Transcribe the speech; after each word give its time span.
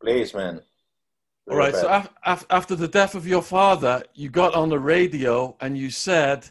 Please, 0.00 0.34
man. 0.34 0.62
All 1.50 1.56
right. 1.56 1.74
So 1.74 1.88
af- 1.88 2.10
af- 2.24 2.46
after 2.50 2.76
the 2.76 2.88
death 2.88 3.14
of 3.14 3.26
your 3.26 3.42
father, 3.42 4.02
you 4.14 4.28
got 4.28 4.54
on 4.54 4.68
the 4.68 4.78
radio 4.78 5.56
and 5.60 5.76
you 5.78 5.90
said, 5.90 6.50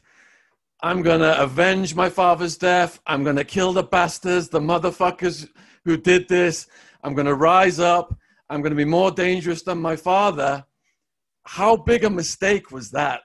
"I'm 0.81 1.01
gonna 1.01 1.35
avenge 1.37 1.95
my 1.95 2.09
father's 2.09 2.57
death. 2.57 2.99
I'm 3.05 3.23
gonna 3.23 3.43
kill 3.43 3.73
the 3.73 3.83
bastards, 3.83 4.49
the 4.49 4.59
motherfuckers 4.59 5.49
who 5.85 5.97
did 5.97 6.27
this. 6.27 6.67
I'm 7.03 7.13
gonna 7.13 7.35
rise 7.35 7.79
up. 7.79 8.15
I'm 8.49 8.61
gonna 8.61 8.75
be 8.75 8.85
more 8.85 9.11
dangerous 9.11 9.61
than 9.61 9.79
my 9.79 9.95
father." 9.95 10.65
How 11.45 11.77
big 11.77 12.03
a 12.03 12.09
mistake 12.09 12.71
was 12.71 12.91
that? 12.91 13.21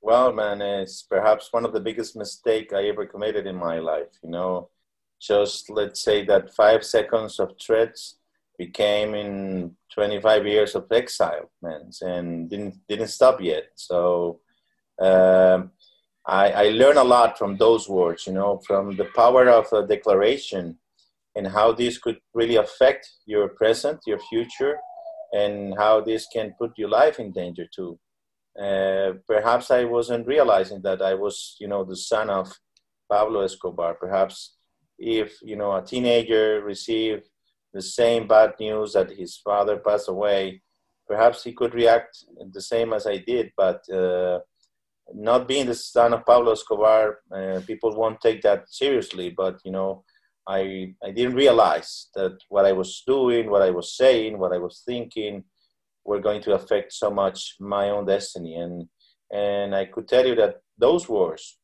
Well, 0.00 0.32
man, 0.32 0.62
it's 0.62 1.02
perhaps 1.02 1.52
one 1.52 1.64
of 1.64 1.72
the 1.72 1.80
biggest 1.80 2.16
mistake 2.16 2.72
I 2.72 2.84
ever 2.88 3.04
committed 3.04 3.46
in 3.46 3.56
my 3.56 3.78
life. 3.78 4.18
You 4.22 4.30
know, 4.30 4.70
just 5.20 5.70
let's 5.70 6.00
say 6.00 6.24
that 6.24 6.54
five 6.54 6.84
seconds 6.84 7.38
of 7.38 7.54
threats 7.60 8.16
became 8.66 9.10
in 9.14 9.76
25 9.94 10.46
years 10.46 10.72
of 10.74 10.84
exile, 10.90 11.46
man, 11.62 11.90
and 12.12 12.50
didn't 12.50 12.74
didn't 12.88 13.16
stop 13.18 13.36
yet. 13.40 13.64
So 13.74 13.96
um, 15.08 15.60
I, 16.26 16.44
I 16.64 16.66
learned 16.80 16.98
a 16.98 17.10
lot 17.16 17.38
from 17.38 17.56
those 17.56 17.84
words, 17.88 18.26
you 18.26 18.34
know, 18.38 18.60
from 18.68 18.84
the 19.00 19.08
power 19.20 19.44
of 19.48 19.66
a 19.72 19.86
declaration 19.94 20.64
and 21.34 21.46
how 21.46 21.68
this 21.72 21.98
could 21.98 22.18
really 22.34 22.56
affect 22.56 23.02
your 23.26 23.48
present, 23.48 23.98
your 24.06 24.20
future, 24.30 24.74
and 25.40 25.74
how 25.82 25.94
this 26.00 26.26
can 26.34 26.54
put 26.60 26.70
your 26.76 26.90
life 27.00 27.18
in 27.18 27.32
danger 27.32 27.66
too. 27.76 27.98
Uh, 28.66 29.12
perhaps 29.26 29.70
I 29.70 29.84
wasn't 29.84 30.26
realizing 30.26 30.82
that 30.82 31.00
I 31.00 31.14
was, 31.14 31.56
you 31.58 31.68
know, 31.68 31.84
the 31.84 31.96
son 31.96 32.28
of 32.30 32.46
Pablo 33.10 33.40
Escobar. 33.40 33.94
Perhaps 33.94 34.36
if, 34.98 35.28
you 35.42 35.56
know, 35.56 35.72
a 35.72 35.82
teenager 35.82 36.62
received 36.62 37.24
the 37.72 37.82
same 37.82 38.26
bad 38.26 38.54
news 38.60 38.92
that 38.92 39.10
his 39.10 39.36
father 39.36 39.78
passed 39.78 40.08
away, 40.08 40.62
perhaps 41.06 41.42
he 41.42 41.52
could 41.52 41.74
react 41.74 42.24
the 42.52 42.60
same 42.60 42.92
as 42.92 43.06
I 43.06 43.18
did. 43.18 43.52
But 43.56 43.82
uh, 43.90 44.40
not 45.14 45.48
being 45.48 45.66
the 45.66 45.74
son 45.74 46.12
of 46.14 46.26
Pablo 46.26 46.52
Escobar, 46.52 47.18
uh, 47.34 47.60
people 47.66 47.94
won't 47.96 48.20
take 48.20 48.42
that 48.42 48.68
seriously. 48.68 49.30
But, 49.30 49.60
you 49.64 49.72
know, 49.72 50.04
I, 50.46 50.94
I 51.02 51.10
didn't 51.10 51.34
realize 51.34 52.08
that 52.14 52.36
what 52.48 52.66
I 52.66 52.72
was 52.72 53.02
doing, 53.06 53.50
what 53.50 53.62
I 53.62 53.70
was 53.70 53.96
saying, 53.96 54.38
what 54.38 54.52
I 54.52 54.58
was 54.58 54.82
thinking 54.86 55.44
were 56.04 56.20
going 56.20 56.42
to 56.42 56.54
affect 56.54 56.92
so 56.92 57.10
much 57.10 57.56
my 57.60 57.90
own 57.90 58.06
destiny. 58.06 58.56
And, 58.56 58.88
and 59.32 59.74
I 59.74 59.86
could 59.86 60.08
tell 60.08 60.26
you 60.26 60.34
that 60.36 60.56
those 60.78 61.08
words, 61.08 61.58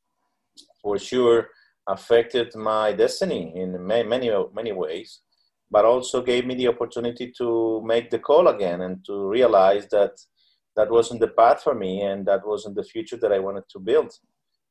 for 0.80 0.98
sure, 0.98 1.48
affected 1.88 2.55
my 2.55 2.92
destiny 2.92 3.52
in 3.56 3.84
many, 3.84 4.08
many, 4.08 4.30
many 4.55 4.72
ways, 4.72 5.20
but 5.70 5.84
also 5.84 6.22
gave 6.22 6.47
me 6.47 6.55
the 6.55 6.69
opportunity 6.69 7.33
to 7.38 7.83
make 7.84 8.11
the 8.11 8.19
call 8.19 8.48
again 8.48 8.80
and 8.80 9.05
to 9.05 9.28
realize 9.28 9.86
that 9.88 10.12
that 10.77 10.91
wasn't 10.91 11.20
the 11.20 11.28
path 11.28 11.62
for 11.62 11.74
me 11.74 12.02
and 12.02 12.27
that 12.27 12.47
wasn't 12.47 12.77
the 12.77 12.84
future 12.84 13.16
that 13.16 13.33
I 13.33 13.38
wanted 13.38 13.64
to 13.70 13.78
build. 13.80 14.12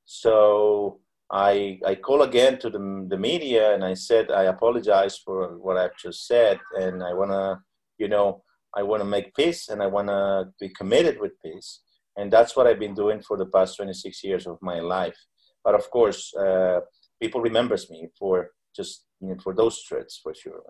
So 0.05 1.01
I, 1.29 1.79
I 1.85 1.95
call 1.95 2.21
again 2.21 2.59
to 2.59 2.69
the, 2.69 3.05
the 3.09 3.17
media 3.17 3.73
and 3.73 3.83
I 3.83 3.93
said, 3.93 4.31
I 4.31 4.43
apologize 4.43 5.17
for 5.17 5.57
what 5.57 5.77
I've 5.77 5.97
just 5.97 6.25
said. 6.25 6.59
And 6.79 7.03
I 7.03 7.13
want 7.13 7.31
to, 7.31 7.59
you 7.97 8.07
know, 8.07 8.43
I 8.75 8.83
want 8.83 9.01
to 9.01 9.05
make 9.05 9.35
peace 9.35 9.67
and 9.67 9.83
I 9.83 9.87
want 9.87 10.07
to 10.07 10.47
be 10.59 10.69
committed 10.69 11.19
with 11.19 11.33
peace. 11.43 11.81
And 12.15 12.31
that's 12.31 12.55
what 12.55 12.67
I've 12.67 12.79
been 12.79 12.95
doing 12.95 13.21
for 13.21 13.37
the 13.37 13.45
past 13.45 13.75
26 13.75 14.23
years 14.23 14.47
of 14.47 14.57
my 14.61 14.79
life. 14.79 15.17
But 15.63 15.75
of 15.75 15.89
course, 15.91 16.33
uh, 16.35 16.79
people 17.21 17.41
remembers 17.41 17.89
me 17.89 18.07
for 18.17 18.51
just, 18.75 19.06
you 19.21 19.29
know, 19.29 19.35
for 19.41 19.53
those 19.53 19.79
threats 19.87 20.19
for 20.21 20.33
sure. 20.33 20.61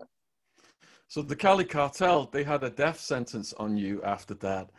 So 1.08 1.22
the 1.22 1.36
Cali 1.36 1.66
cartel, 1.66 2.30
they 2.32 2.44
had 2.44 2.64
a 2.64 2.70
death 2.70 3.00
sentence 3.00 3.54
on 3.54 3.78
you 3.78 4.02
after 4.04 4.34
that. 4.36 4.70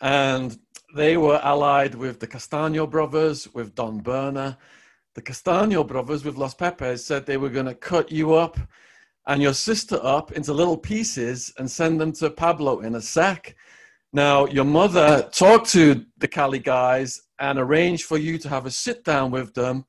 And 0.00 0.58
they 0.94 1.16
were 1.16 1.40
allied 1.42 1.94
with 1.94 2.20
the 2.20 2.26
Castaño 2.26 2.90
brothers, 2.90 3.52
with 3.54 3.74
Don 3.74 4.00
Berna 4.00 4.58
the 5.14 5.22
Castaño 5.22 5.86
brothers 5.86 6.24
with 6.24 6.36
Los 6.36 6.54
Pepes 6.54 7.04
said 7.04 7.26
they 7.26 7.36
were 7.36 7.50
going 7.50 7.66
to 7.66 7.74
cut 7.74 8.10
you 8.10 8.34
up 8.34 8.58
and 9.26 9.42
your 9.42 9.52
sister 9.52 9.98
up 10.02 10.32
into 10.32 10.52
little 10.52 10.76
pieces 10.76 11.52
and 11.58 11.70
send 11.70 12.00
them 12.00 12.12
to 12.12 12.30
Pablo 12.30 12.80
in 12.80 12.94
a 12.94 13.00
sack. 13.00 13.54
Now, 14.12 14.46
your 14.46 14.64
mother 14.64 15.28
talked 15.30 15.70
to 15.70 16.06
the 16.18 16.28
Cali 16.28 16.58
guys 16.58 17.20
and 17.38 17.58
arranged 17.58 18.04
for 18.04 18.18
you 18.18 18.38
to 18.38 18.48
have 18.48 18.66
a 18.66 18.70
sit 18.70 19.04
down 19.04 19.30
with 19.30 19.54
them 19.54 19.84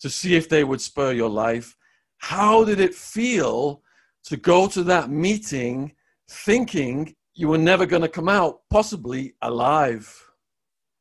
to 0.00 0.10
see 0.10 0.34
if 0.34 0.48
they 0.48 0.64
would 0.64 0.80
spur 0.80 1.12
your 1.12 1.30
life. 1.30 1.76
How 2.24 2.64
did 2.64 2.80
it 2.80 2.94
feel 2.94 3.82
to 4.24 4.38
go 4.38 4.66
to 4.68 4.82
that 4.84 5.10
meeting 5.10 5.92
thinking 6.26 7.14
you 7.34 7.48
were 7.48 7.58
never 7.58 7.84
going 7.84 8.00
to 8.00 8.08
come 8.08 8.30
out, 8.30 8.60
possibly 8.70 9.34
alive? 9.42 10.08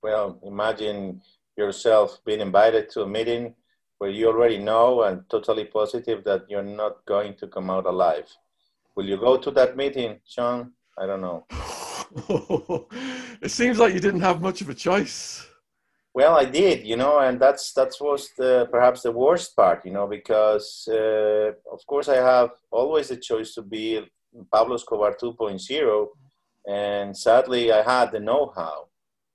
Well, 0.02 0.38
imagine 0.44 1.22
yourself 1.56 2.20
being 2.26 2.42
invited 2.42 2.90
to 2.90 3.04
a 3.04 3.08
meeting 3.08 3.56
where 4.00 4.10
you 4.10 4.28
already 4.28 4.58
know 4.58 5.04
and 5.04 5.24
totally 5.30 5.64
positive 5.64 6.26
that 6.26 6.42
you're 6.50 6.62
not 6.62 7.06
going 7.06 7.36
to 7.36 7.48
come 7.48 7.70
out 7.70 7.86
alive. 7.86 8.28
Will 8.98 9.06
you 9.06 9.16
go 9.16 9.38
to 9.38 9.52
that 9.52 9.78
meeting, 9.78 10.20
Sean? 10.28 10.74
I 10.98 11.06
don't 11.06 11.22
know. 11.22 11.46
it 13.42 13.50
seems 13.50 13.80
like 13.80 13.94
you 13.94 14.02
didn't 14.02 14.20
have 14.20 14.42
much 14.42 14.60
of 14.60 14.68
a 14.68 14.74
choice. 14.74 15.48
Well, 16.16 16.38
I 16.38 16.46
did, 16.46 16.86
you 16.86 16.96
know, 16.96 17.20
and 17.20 17.40
that's 17.40 17.74
that 17.74 17.92
was 18.00 18.30
the, 18.38 18.68
perhaps 18.72 19.02
the 19.02 19.12
worst 19.12 19.56
part, 19.56 19.84
you 19.84 19.92
know, 19.92 20.08
because 20.08 20.88
uh, 20.88 21.52
of 21.72 21.80
course 21.88 22.08
I 22.08 22.18
have 22.18 22.52
always 22.72 23.08
the 23.08 23.18
choice 23.18 23.56
to 23.56 23.64
be 23.64 24.00
Pablo 24.52 24.76
Escobar 24.76 25.16
2.0, 25.16 26.08
and 26.68 27.18
sadly 27.18 27.72
I 27.72 27.82
had 27.82 28.12
the 28.12 28.20
know-how 28.20 28.90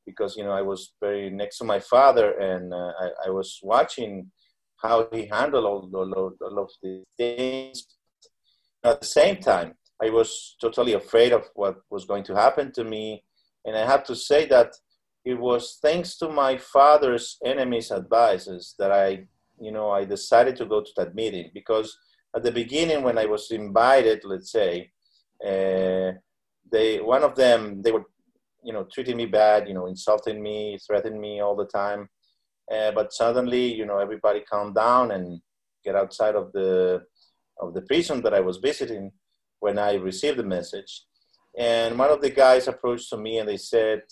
because 0.06 0.36
you 0.36 0.44
know 0.44 0.52
I 0.52 0.62
was 0.62 0.94
very 1.00 1.30
next 1.30 1.58
to 1.58 1.64
my 1.64 1.80
father, 1.80 2.32
and 2.38 2.72
uh, 2.72 2.92
I, 3.04 3.08
I 3.26 3.30
was 3.30 3.58
watching 3.62 4.30
how 4.82 5.08
he 5.12 5.26
handled 5.26 5.64
all, 5.64 5.90
all, 5.94 6.32
all 6.40 6.58
of 6.58 6.70
these 6.82 7.04
things. 7.16 7.86
At 8.84 9.00
the 9.00 9.06
same 9.06 9.38
time, 9.38 9.74
I 10.02 10.10
was 10.10 10.56
totally 10.60 10.92
afraid 10.92 11.32
of 11.32 11.44
what 11.54 11.76
was 11.90 12.04
going 12.04 12.22
to 12.24 12.34
happen 12.34 12.72
to 12.72 12.84
me. 12.84 13.24
And 13.64 13.76
I 13.76 13.84
have 13.84 14.04
to 14.04 14.14
say 14.14 14.46
that 14.46 14.72
it 15.24 15.38
was 15.38 15.78
thanks 15.82 16.16
to 16.18 16.28
my 16.28 16.56
father's 16.56 17.38
enemies' 17.44 17.90
advices 17.90 18.74
that 18.78 18.92
I, 18.92 19.26
you 19.60 19.72
know, 19.72 19.90
I 19.90 20.04
decided 20.04 20.56
to 20.56 20.66
go 20.66 20.80
to 20.80 20.90
that 20.96 21.14
meeting 21.14 21.50
because 21.52 21.96
at 22.34 22.42
the 22.42 22.52
beginning 22.52 23.02
when 23.02 23.18
I 23.18 23.26
was 23.26 23.50
invited, 23.50 24.20
let's 24.24 24.52
say, 24.52 24.90
uh, 25.44 26.12
they 26.70 27.00
one 27.00 27.22
of 27.22 27.34
them 27.34 27.82
they 27.82 27.92
were, 27.92 28.04
you 28.62 28.72
know, 28.72 28.86
treating 28.92 29.16
me 29.16 29.26
bad, 29.26 29.68
you 29.68 29.74
know, 29.74 29.86
insulting 29.86 30.42
me, 30.42 30.78
threatening 30.86 31.20
me 31.20 31.40
all 31.40 31.56
the 31.56 31.66
time. 31.66 32.08
Uh, 32.72 32.90
but 32.92 33.12
suddenly, 33.12 33.74
you 33.74 33.86
know, 33.86 33.98
everybody 33.98 34.40
calmed 34.40 34.74
down 34.74 35.10
and 35.12 35.40
get 35.84 35.96
outside 35.96 36.34
of 36.34 36.52
the 36.52 37.02
of 37.60 37.74
the 37.74 37.82
prison 37.82 38.22
that 38.22 38.34
I 38.34 38.40
was 38.40 38.58
visiting 38.58 39.10
when 39.60 39.78
I 39.78 39.94
received 39.94 40.38
the 40.38 40.44
message. 40.44 41.04
And 41.58 41.98
one 41.98 42.10
of 42.10 42.20
the 42.20 42.30
guys 42.30 42.68
approached 42.68 43.10
to 43.10 43.16
me 43.16 43.38
and 43.38 43.48
they 43.48 43.56
said, 43.56 44.02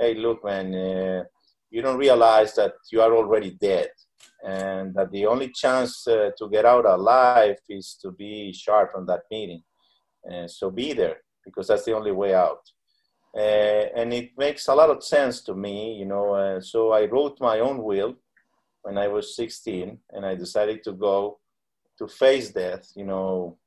"Hey, 0.00 0.14
look, 0.14 0.42
man, 0.44 0.74
uh, 0.74 1.24
you 1.70 1.82
don't 1.82 1.98
realize 1.98 2.54
that 2.54 2.74
you 2.90 3.00
are 3.02 3.14
already 3.14 3.50
dead, 3.50 3.90
and 4.42 4.94
that 4.94 5.10
the 5.12 5.26
only 5.26 5.50
chance 5.62 5.92
uh, 6.08 6.30
to 6.38 6.48
get 6.48 6.64
out 6.64 6.86
alive 6.86 7.58
is 7.68 7.98
to 8.02 8.10
be 8.10 8.52
sharp 8.52 8.90
on 8.96 9.04
that 9.06 9.24
meeting. 9.30 9.62
And 10.24 10.50
so 10.50 10.70
be 10.70 10.94
there 10.94 11.18
because 11.44 11.66
that's 11.68 11.84
the 11.84 11.96
only 12.00 12.12
way 12.12 12.34
out." 12.34 12.62
Uh, 13.36 13.84
and 13.94 14.12
it 14.12 14.30
makes 14.36 14.66
a 14.68 14.74
lot 14.74 14.90
of 14.90 15.04
sense 15.04 15.42
to 15.42 15.54
me, 15.54 15.94
you 16.00 16.06
know. 16.06 16.34
Uh, 16.34 16.60
so 16.60 16.92
I 16.92 17.04
wrote 17.04 17.38
my 17.40 17.60
own 17.60 17.82
will 17.82 18.14
when 18.82 18.98
I 18.98 19.08
was 19.08 19.36
16, 19.36 19.98
and 20.10 20.26
I 20.26 20.34
decided 20.34 20.82
to 20.84 20.92
go 20.92 21.38
to 21.98 22.08
face 22.08 22.50
death, 22.50 22.90
you 22.96 23.04
know, 23.04 23.58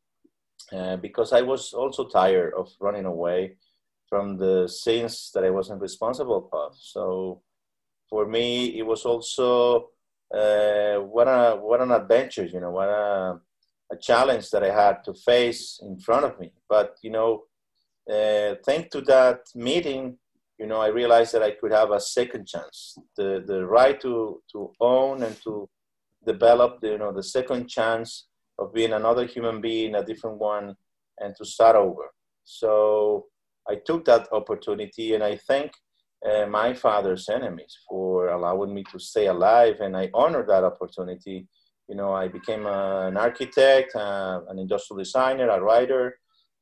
uh, 0.72 0.98
because 0.98 1.32
I 1.34 1.42
was 1.42 1.72
also 1.74 2.08
tired 2.08 2.54
of 2.56 2.68
running 2.80 3.06
away 3.06 3.58
from 4.14 4.38
the 4.38 4.68
sins 4.68 5.32
that 5.34 5.44
I 5.44 5.50
wasn't 5.50 5.82
responsible 5.82 6.42
for. 6.52 6.70
So 6.94 7.42
for 8.12 8.28
me, 8.28 8.78
it 8.80 8.86
was 8.86 9.06
also 9.06 9.90
uh, 10.42 10.98
what 11.16 11.28
a 11.28 11.58
what 11.68 11.82
an 11.82 11.92
adventure, 11.92 12.46
you 12.54 12.62
know, 12.62 12.74
what 12.80 12.90
a, 12.90 13.40
a 13.92 13.98
challenge 14.10 14.46
that 14.52 14.64
I 14.64 14.72
had 14.84 14.96
to 15.06 15.14
face 15.32 15.80
in 15.82 15.94
front 16.00 16.26
of 16.26 16.40
me. 16.40 16.52
But 16.70 16.90
you 17.02 17.12
know 17.18 17.32
uh, 18.10 18.56
thanks 18.66 18.90
to 18.92 19.02
that 19.02 19.40
meeting, 19.56 20.18
you 20.60 20.68
know, 20.68 20.82
I 20.82 20.88
realized 20.88 21.34
that 21.34 21.44
I 21.44 21.52
could 21.52 21.72
have 21.72 21.92
a 21.92 22.00
second 22.00 22.48
chance, 22.48 22.98
the 23.18 23.44
the 23.46 23.66
right 23.66 24.00
to 24.02 24.42
to 24.52 24.60
own 24.80 25.24
and 25.24 25.36
to 25.44 25.70
develop, 26.26 26.82
the, 26.82 26.90
you 26.90 26.98
know, 26.98 27.14
the 27.14 27.24
second 27.24 27.68
chance 27.68 28.28
of 28.60 28.74
being 28.74 28.94
another 28.94 29.26
human 29.26 29.62
being, 29.62 29.96
a 29.96 30.04
different 30.04 30.38
one, 30.38 30.76
and 31.20 31.36
to 31.38 31.46
start 31.46 31.76
over. 31.76 32.06
So 32.44 33.28
I 33.68 33.76
took 33.76 34.06
that 34.06 34.28
opportunity, 34.32 35.14
and 35.14 35.24
I 35.24 35.38
thank 35.38 35.72
uh, 36.30 36.46
my 36.46 36.74
father's 36.74 37.30
enemies 37.30 37.78
for 37.88 38.30
allowing 38.30 38.74
me 38.74 38.84
to 38.92 39.00
stay 39.00 39.28
alive, 39.28 39.78
and 39.82 39.96
I 39.96 40.10
honor 40.14 40.46
that 40.48 40.64
opportunity. 40.64 41.48
You 41.88 41.96
know, 41.96 42.14
I 42.14 42.28
became 42.28 42.66
a, 42.66 43.08
an 43.08 43.18
architect, 43.18 43.96
uh, 43.96 44.42
an 44.50 44.58
industrial 44.60 45.00
designer, 45.00 45.50
a 45.50 45.62
writer, 45.62 46.18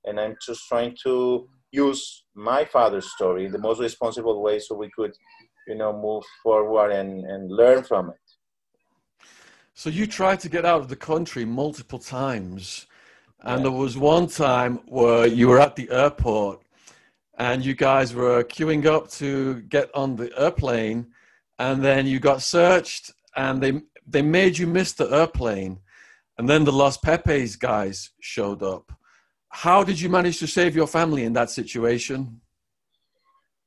and 0.06 0.19
I'm 0.19 0.36
just 0.45 0.68
trying 0.68 0.95
to 1.03 1.48
use 1.71 2.25
my 2.36 2.65
father's 2.65 3.12
story 3.12 3.45
in 3.45 3.51
the 3.51 3.59
most 3.59 3.80
responsible 3.80 4.42
way 4.42 4.59
so 4.59 4.75
we 4.75 4.89
could, 4.95 5.13
you 5.68 5.75
know, 5.75 5.94
move 5.94 6.24
forward 6.44 6.92
and, 6.92 7.24
and 7.25 7.51
learn 7.51 7.83
from 7.83 8.09
it. 8.09 8.15
So 9.74 9.89
you 9.89 10.06
tried 10.06 10.39
to 10.42 10.50
get 10.50 10.65
out 10.65 10.81
of 10.81 10.89
the 10.89 10.95
country 10.95 11.45
multiple 11.45 12.00
times. 12.00 12.88
And 13.44 13.63
there 13.63 13.71
was 13.71 13.97
one 13.97 14.27
time 14.27 14.81
where 14.86 15.25
you 15.25 15.47
were 15.47 15.59
at 15.59 15.75
the 15.75 15.89
airport 15.89 16.62
and 17.42 17.66
you 17.66 17.74
guys 17.74 18.14
were 18.14 18.44
queuing 18.44 18.86
up 18.86 19.10
to 19.10 19.62
get 19.62 19.90
on 19.96 20.16
the 20.16 20.30
airplane 20.40 21.08
and 21.58 21.84
then 21.84 22.06
you 22.06 22.20
got 22.20 22.40
searched 22.44 23.12
and 23.36 23.54
they 23.64 23.74
they 24.14 24.22
made 24.22 24.56
you 24.60 24.68
miss 24.68 24.94
the 24.94 25.08
airplane 25.20 25.80
and 26.38 26.48
then 26.48 26.64
the 26.64 26.72
Los 26.72 26.98
Pepes 26.98 27.56
guys 27.56 28.12
showed 28.20 28.62
up. 28.62 28.86
How 29.50 29.84
did 29.84 30.00
you 30.00 30.08
manage 30.08 30.38
to 30.40 30.48
save 30.48 30.76
your 30.76 30.88
family 30.88 31.24
in 31.24 31.34
that 31.34 31.50
situation? 31.50 32.42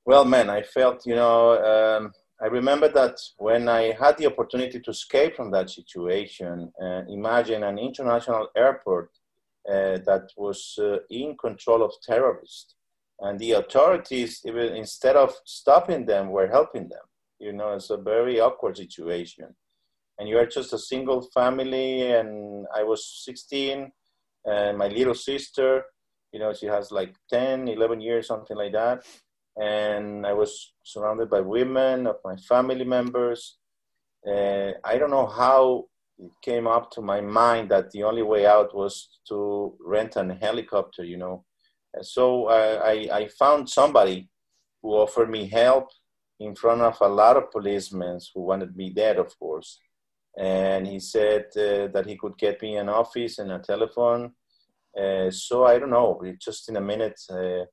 Well, 0.06 0.24
man, 0.24 0.48
I 0.50 0.62
felt, 0.62 1.04
you 1.04 1.16
know, 1.16 1.40
um, 1.72 2.12
I 2.40 2.46
remember 2.46 2.88
that 3.00 3.16
when 3.38 3.68
I 3.68 3.82
had 4.02 4.16
the 4.18 4.26
opportunity 4.26 4.78
to 4.80 4.90
escape 4.90 5.34
from 5.34 5.50
that 5.50 5.68
situation, 5.70 6.72
uh, 6.80 7.02
imagine 7.08 7.64
an 7.64 7.78
international 7.78 8.48
airport 8.56 9.10
uh, 9.68 9.98
that 10.08 10.26
was 10.36 10.78
uh, 10.78 10.98
in 11.10 11.36
control 11.36 11.82
of 11.82 11.92
terrorists. 12.02 12.74
And 13.20 13.38
the 13.38 13.52
authorities, 13.52 14.40
even 14.44 14.74
instead 14.74 15.16
of 15.16 15.34
stopping 15.44 16.04
them, 16.04 16.30
were 16.30 16.48
helping 16.48 16.88
them. 16.88 17.04
You 17.38 17.52
know, 17.52 17.72
it's 17.74 17.90
a 17.90 17.96
very 17.96 18.40
awkward 18.40 18.76
situation. 18.76 19.54
And 20.18 20.28
you 20.28 20.38
are 20.38 20.46
just 20.46 20.72
a 20.72 20.78
single 20.78 21.22
family, 21.34 22.12
and 22.12 22.66
I 22.74 22.82
was 22.84 23.22
16, 23.24 23.90
and 24.44 24.78
my 24.78 24.88
little 24.88 25.14
sister, 25.14 25.82
you 26.32 26.38
know, 26.38 26.52
she 26.52 26.66
has 26.66 26.92
like 26.92 27.14
10, 27.30 27.68
11 27.68 28.00
years, 28.00 28.28
something 28.28 28.56
like 28.56 28.72
that 28.72 29.04
and 29.56 30.26
I 30.26 30.32
was 30.32 30.72
surrounded 30.82 31.30
by 31.30 31.40
women 31.40 32.06
of 32.06 32.16
my 32.24 32.36
family 32.36 32.84
members. 32.84 33.58
Uh, 34.26 34.72
I 34.82 34.98
don't 34.98 35.10
know 35.10 35.26
how 35.26 35.84
it 36.18 36.30
came 36.42 36.66
up 36.66 36.90
to 36.92 37.00
my 37.00 37.20
mind 37.20 37.70
that 37.70 37.90
the 37.90 38.02
only 38.02 38.22
way 38.22 38.46
out 38.46 38.74
was 38.74 39.20
to 39.28 39.74
rent 39.80 40.16
an 40.16 40.30
helicopter, 40.30 41.04
you 41.04 41.16
know. 41.16 41.44
And 41.94 42.04
so 42.04 42.48
I, 42.48 42.92
I, 42.92 43.08
I 43.20 43.28
found 43.28 43.70
somebody 43.70 44.28
who 44.82 44.90
offered 44.90 45.30
me 45.30 45.48
help 45.48 45.88
in 46.40 46.54
front 46.54 46.82
of 46.82 46.96
a 47.00 47.08
lot 47.08 47.36
of 47.36 47.50
policemen 47.50 48.18
who 48.34 48.42
wanted 48.42 48.76
me 48.76 48.90
dead, 48.90 49.18
of 49.18 49.38
course. 49.38 49.80
And 50.36 50.86
he 50.86 50.98
said 50.98 51.46
uh, 51.56 51.86
that 51.94 52.06
he 52.06 52.16
could 52.16 52.36
get 52.36 52.60
me 52.60 52.76
an 52.76 52.88
office 52.88 53.38
and 53.38 53.52
a 53.52 53.60
telephone. 53.60 54.32
Uh, 55.00 55.30
so 55.30 55.64
I 55.64 55.78
don't 55.78 55.90
know, 55.90 56.20
just 56.38 56.68
in 56.68 56.76
a 56.76 56.80
minute, 56.80 57.20
uh, 57.30 57.64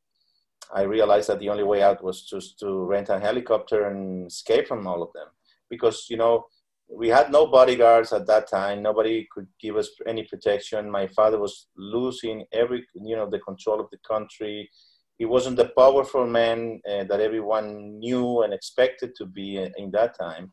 I 0.73 0.83
realized 0.83 1.29
that 1.29 1.39
the 1.39 1.49
only 1.49 1.63
way 1.63 1.81
out 1.81 2.03
was 2.03 2.23
just 2.23 2.59
to 2.59 2.85
rent 2.85 3.09
a 3.09 3.19
helicopter 3.19 3.87
and 3.87 4.27
escape 4.27 4.67
from 4.67 4.87
all 4.87 5.01
of 5.01 5.11
them. 5.13 5.27
Because, 5.69 6.05
you 6.09 6.17
know, 6.17 6.45
we 6.93 7.07
had 7.07 7.31
no 7.31 7.47
bodyguards 7.47 8.11
at 8.11 8.27
that 8.27 8.49
time. 8.49 8.81
Nobody 8.81 9.27
could 9.31 9.47
give 9.61 9.77
us 9.77 9.89
any 10.05 10.23
protection. 10.23 10.91
My 10.91 11.07
father 11.07 11.39
was 11.39 11.67
losing 11.77 12.45
every, 12.51 12.85
you 12.95 13.15
know, 13.15 13.29
the 13.29 13.39
control 13.39 13.79
of 13.79 13.89
the 13.91 13.97
country. 14.07 14.69
He 15.17 15.25
wasn't 15.25 15.57
the 15.57 15.71
powerful 15.77 16.25
man 16.27 16.81
uh, 16.89 17.03
that 17.05 17.21
everyone 17.21 17.99
knew 17.99 18.41
and 18.41 18.53
expected 18.53 19.15
to 19.15 19.25
be 19.25 19.57
in 19.77 19.91
that 19.91 20.17
time. 20.19 20.51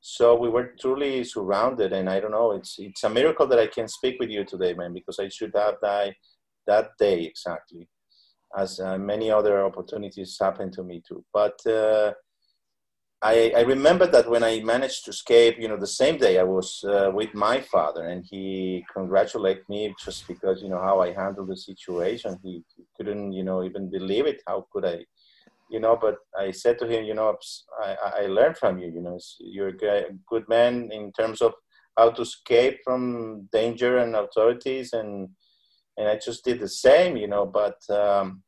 So 0.00 0.34
we 0.34 0.48
were 0.48 0.74
truly 0.80 1.24
surrounded, 1.24 1.92
and 1.92 2.08
I 2.08 2.20
don't 2.20 2.30
know. 2.30 2.52
It's 2.52 2.76
it's 2.78 3.04
a 3.04 3.10
miracle 3.10 3.46
that 3.48 3.58
I 3.58 3.66
can 3.66 3.86
speak 3.86 4.18
with 4.18 4.30
you 4.30 4.44
today, 4.44 4.72
man, 4.72 4.94
because 4.94 5.18
I 5.18 5.28
should 5.28 5.52
have 5.54 5.74
died 5.82 6.14
that 6.66 6.90
day 6.98 7.22
exactly 7.24 7.88
as 8.56 8.80
uh, 8.80 8.98
many 8.98 9.30
other 9.30 9.64
opportunities 9.64 10.36
happened 10.40 10.72
to 10.72 10.82
me 10.82 11.02
too. 11.06 11.24
But 11.32 11.64
uh, 11.66 12.12
I, 13.22 13.52
I, 13.54 13.60
remember 13.60 14.06
that 14.06 14.30
when 14.30 14.42
I 14.42 14.60
managed 14.60 15.04
to 15.04 15.10
escape, 15.10 15.56
you 15.58 15.68
know, 15.68 15.76
the 15.76 15.86
same 15.86 16.16
day 16.16 16.38
I 16.38 16.42
was 16.42 16.82
uh, 16.84 17.10
with 17.12 17.34
my 17.34 17.60
father, 17.60 18.04
and 18.06 18.24
he 18.24 18.84
congratulated 18.92 19.68
me 19.68 19.94
just 20.02 20.26
because 20.26 20.62
you 20.62 20.70
know 20.70 20.80
how 20.80 21.00
I 21.00 21.12
handled 21.12 21.48
the 21.48 21.56
situation. 21.56 22.38
He, 22.42 22.64
couldn't, 22.96 23.32
you 23.32 23.44
know, 23.44 23.62
even 23.62 23.90
believe 23.90 24.26
it. 24.26 24.42
How 24.46 24.66
could 24.72 24.86
I? 24.86 25.04
You 25.70 25.80
know, 25.80 25.98
but 26.00 26.16
I 26.38 26.50
said 26.50 26.78
to 26.78 26.86
him, 26.86 27.04
you 27.04 27.14
know, 27.14 27.36
I, 27.82 27.96
I 28.22 28.26
learned 28.26 28.56
from 28.56 28.78
you. 28.78 28.88
You 28.88 29.02
know, 29.02 29.18
you're 29.38 29.68
a 29.68 30.04
good 30.26 30.48
man 30.48 30.90
in 30.90 31.12
terms 31.12 31.42
of 31.42 31.52
how 31.96 32.10
to 32.10 32.22
escape 32.22 32.80
from 32.82 33.48
danger 33.52 33.98
and 33.98 34.16
authorities 34.16 34.92
and 34.94 35.28
and 35.96 36.08
I 36.08 36.16
just 36.16 36.44
did 36.44 36.60
the 36.60 36.68
same, 36.68 37.16
you 37.16 37.28
know. 37.28 37.44
But 37.44 37.78
um, 37.90 38.42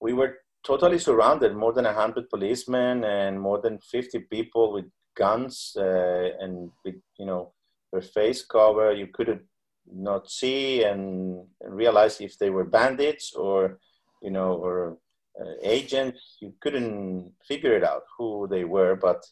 we 0.00 0.12
were 0.12 0.36
totally 0.64 0.98
surrounded, 0.98 1.54
more 1.54 1.72
than 1.72 1.84
hundred 1.84 2.28
policemen 2.30 3.04
and 3.04 3.40
more 3.40 3.60
than 3.60 3.78
fifty 3.78 4.18
people 4.18 4.72
with 4.72 4.86
guns 5.16 5.76
uh, 5.78 6.30
and 6.40 6.70
with 6.84 6.96
you 7.18 7.26
know 7.26 7.52
their 7.92 8.02
face 8.02 8.44
cover. 8.44 8.92
You 8.92 9.08
couldn't 9.08 9.42
not 9.86 10.30
see 10.30 10.82
and, 10.82 11.44
and 11.60 11.76
realize 11.76 12.20
if 12.20 12.38
they 12.38 12.50
were 12.50 12.64
bandits 12.64 13.34
or 13.34 13.78
you 14.22 14.30
know 14.30 14.54
or 14.54 14.98
uh, 15.40 15.54
agents. 15.62 16.38
You 16.40 16.54
couldn't 16.60 17.32
figure 17.46 17.76
it 17.76 17.84
out 17.84 18.02
who 18.16 18.48
they 18.48 18.64
were, 18.64 18.96
but 18.96 19.24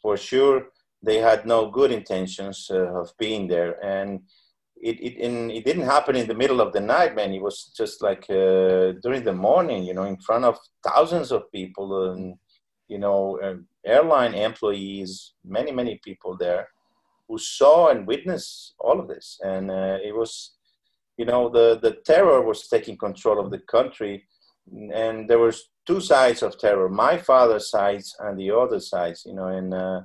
for 0.00 0.16
sure 0.16 0.68
they 1.02 1.18
had 1.18 1.46
no 1.46 1.70
good 1.70 1.90
intentions 1.90 2.68
uh, 2.70 3.00
of 3.00 3.10
being 3.18 3.48
there 3.48 3.84
and 3.84 4.20
it 4.82 5.00
it, 5.00 5.16
in, 5.16 5.50
it 5.50 5.64
didn't 5.64 5.86
happen 5.86 6.16
in 6.16 6.26
the 6.26 6.34
middle 6.34 6.60
of 6.60 6.72
the 6.72 6.80
night, 6.80 7.14
man. 7.14 7.32
It 7.32 7.42
was 7.42 7.72
just 7.76 8.02
like 8.02 8.24
uh, 8.28 8.92
during 9.02 9.22
the 9.24 9.32
morning, 9.34 9.84
you 9.84 9.94
know, 9.94 10.04
in 10.04 10.18
front 10.18 10.44
of 10.44 10.58
thousands 10.84 11.30
of 11.32 11.50
people 11.52 12.10
and 12.10 12.36
you 12.92 12.98
know, 12.98 13.40
uh, 13.42 13.54
airline 13.86 14.34
employees, 14.34 15.32
many 15.44 15.72
many 15.72 16.00
people 16.04 16.36
there, 16.36 16.68
who 17.26 17.38
saw 17.38 17.88
and 17.88 18.06
witnessed 18.06 18.74
all 18.78 19.00
of 19.00 19.08
this, 19.08 19.40
and 19.42 19.70
uh, 19.70 19.98
it 20.04 20.14
was, 20.14 20.52
you 21.16 21.24
know, 21.24 21.48
the 21.48 21.78
the 21.82 21.92
terror 22.04 22.42
was 22.42 22.68
taking 22.68 22.96
control 22.98 23.40
of 23.40 23.50
the 23.50 23.62
country, 23.76 24.24
and 25.02 25.28
there 25.28 25.38
was 25.38 25.70
two 25.86 26.00
sides 26.00 26.42
of 26.42 26.58
terror: 26.58 26.88
my 26.88 27.16
father's 27.16 27.70
sides 27.70 28.14
and 28.20 28.38
the 28.38 28.50
other 28.50 28.80
sides, 28.80 29.24
you 29.24 29.34
know, 29.34 29.46
and 29.46 29.72
uh, 29.72 30.00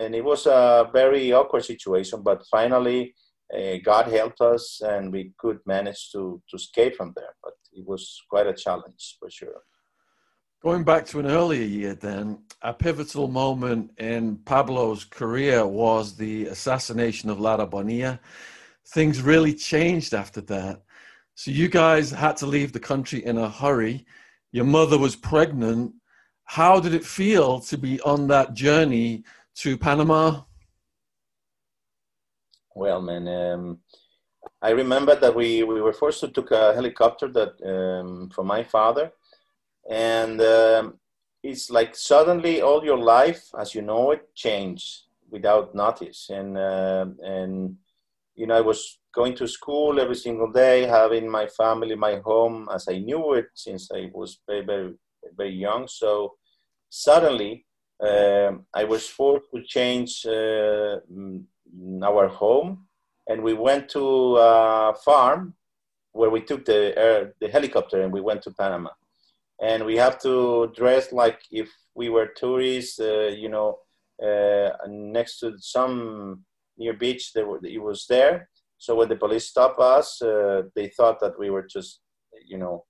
and 0.00 0.14
it 0.14 0.24
was 0.24 0.46
a 0.46 0.88
very 0.92 1.32
awkward 1.32 1.64
situation, 1.64 2.22
but 2.22 2.46
finally 2.50 3.14
uh, 3.54 3.76
God 3.84 4.08
helped 4.08 4.40
us 4.40 4.80
and 4.82 5.12
we 5.12 5.32
could 5.38 5.58
manage 5.66 6.10
to, 6.12 6.42
to 6.50 6.56
escape 6.56 6.96
from 6.96 7.12
there. 7.16 7.34
But 7.42 7.54
it 7.72 7.86
was 7.86 8.20
quite 8.28 8.46
a 8.46 8.54
challenge 8.54 9.16
for 9.18 9.30
sure. 9.30 9.62
Going 10.60 10.82
back 10.82 11.06
to 11.06 11.20
an 11.20 11.26
earlier 11.26 11.62
year, 11.62 11.94
then, 11.94 12.42
a 12.62 12.74
pivotal 12.74 13.28
moment 13.28 13.92
in 13.98 14.38
Pablo's 14.38 15.04
career 15.04 15.64
was 15.64 16.16
the 16.16 16.46
assassination 16.46 17.30
of 17.30 17.38
Lara 17.38 17.64
Bonilla. 17.64 18.18
Things 18.88 19.22
really 19.22 19.54
changed 19.54 20.14
after 20.14 20.40
that. 20.40 20.82
So, 21.36 21.52
you 21.52 21.68
guys 21.68 22.10
had 22.10 22.36
to 22.38 22.46
leave 22.46 22.72
the 22.72 22.80
country 22.80 23.24
in 23.24 23.38
a 23.38 23.48
hurry. 23.48 24.04
Your 24.50 24.64
mother 24.64 24.98
was 24.98 25.14
pregnant. 25.14 25.94
How 26.42 26.80
did 26.80 26.92
it 26.92 27.04
feel 27.04 27.60
to 27.60 27.78
be 27.78 28.00
on 28.00 28.26
that 28.26 28.54
journey 28.54 29.22
to 29.58 29.78
Panama? 29.78 30.40
Well, 32.74 33.00
man, 33.02 33.28
um, 33.28 33.78
I 34.62 34.70
remember 34.70 35.14
that 35.14 35.34
we, 35.34 35.62
we 35.62 35.80
were 35.80 35.92
forced 35.92 36.20
to 36.20 36.28
took 36.28 36.50
a 36.50 36.74
helicopter 36.74 37.28
that 37.28 37.52
um, 37.64 38.30
from 38.30 38.46
my 38.46 38.62
father, 38.62 39.12
and 39.90 40.40
um, 40.40 40.98
it's 41.42 41.70
like 41.70 41.96
suddenly 41.96 42.60
all 42.60 42.84
your 42.84 42.98
life, 42.98 43.48
as 43.58 43.74
you 43.74 43.82
know 43.82 44.10
it, 44.12 44.34
changed 44.34 45.02
without 45.30 45.74
notice. 45.74 46.30
And 46.30 46.56
uh, 46.58 47.06
and 47.22 47.76
you 48.34 48.46
know, 48.46 48.56
I 48.56 48.60
was 48.60 48.98
going 49.14 49.34
to 49.36 49.48
school 49.48 50.00
every 50.00 50.16
single 50.16 50.50
day, 50.52 50.86
having 50.86 51.28
my 51.28 51.46
family, 51.46 51.94
my 51.94 52.16
home, 52.24 52.68
as 52.72 52.86
I 52.88 52.98
knew 52.98 53.34
it 53.34 53.46
since 53.54 53.90
I 53.92 54.10
was 54.12 54.38
very 54.46 54.64
very 54.64 54.94
very 55.36 55.54
young. 55.54 55.88
So 55.88 56.34
suddenly, 56.88 57.64
um, 58.00 58.66
I 58.74 58.84
was 58.84 59.06
forced 59.06 59.50
to 59.54 59.62
change. 59.64 60.26
Uh, 60.26 60.98
our 62.02 62.28
home, 62.28 62.86
and 63.28 63.42
we 63.42 63.54
went 63.54 63.88
to 63.90 64.36
a 64.36 64.94
farm 65.04 65.54
where 66.12 66.30
we 66.30 66.40
took 66.40 66.64
the 66.64 66.96
air, 66.98 67.34
the 67.40 67.48
helicopter 67.48 68.02
and 68.02 68.12
we 68.12 68.20
went 68.20 68.42
to 68.42 68.50
Panama. 68.50 68.90
And 69.62 69.84
we 69.84 69.96
have 69.96 70.18
to 70.20 70.72
dress 70.74 71.12
like 71.12 71.40
if 71.50 71.68
we 71.94 72.08
were 72.08 72.28
tourists, 72.36 72.98
uh, 73.00 73.30
you 73.36 73.48
know, 73.48 73.78
uh, 74.22 74.70
next 74.88 75.40
to 75.40 75.54
some 75.58 76.44
near 76.76 76.94
beach. 76.94 77.32
There 77.32 77.46
were, 77.46 77.60
it 77.64 77.82
was 77.82 78.06
there. 78.08 78.48
So 78.78 78.94
when 78.94 79.08
the 79.08 79.16
police 79.16 79.46
stopped 79.48 79.80
us, 79.80 80.22
uh, 80.22 80.62
they 80.74 80.88
thought 80.88 81.18
that 81.20 81.38
we 81.38 81.50
were 81.50 81.66
just, 81.66 82.00
you 82.46 82.58
know, 82.58 82.84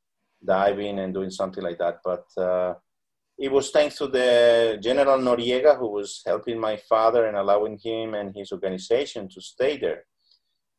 diving 0.45 0.99
and 0.99 1.15
doing 1.15 1.31
something 1.31 1.65
like 1.65 1.79
that. 1.79 1.99
But 2.05 2.27
uh, 2.41 2.75
it 3.39 3.53
was 3.53 3.71
thanks 3.71 3.97
to 3.99 4.09
the 4.09 4.79
General 4.83 5.19
Noriega 5.19 5.79
who 5.79 5.89
was 5.89 6.23
helping 6.27 6.59
my 6.59 6.77
father 6.77 7.27
and 7.27 7.37
allowing 7.37 7.79
him 7.79 8.15
and 8.15 8.35
his 8.35 8.51
organization 8.53 9.29
to 9.29 9.41
stay 9.41 9.79
there. 9.79 10.05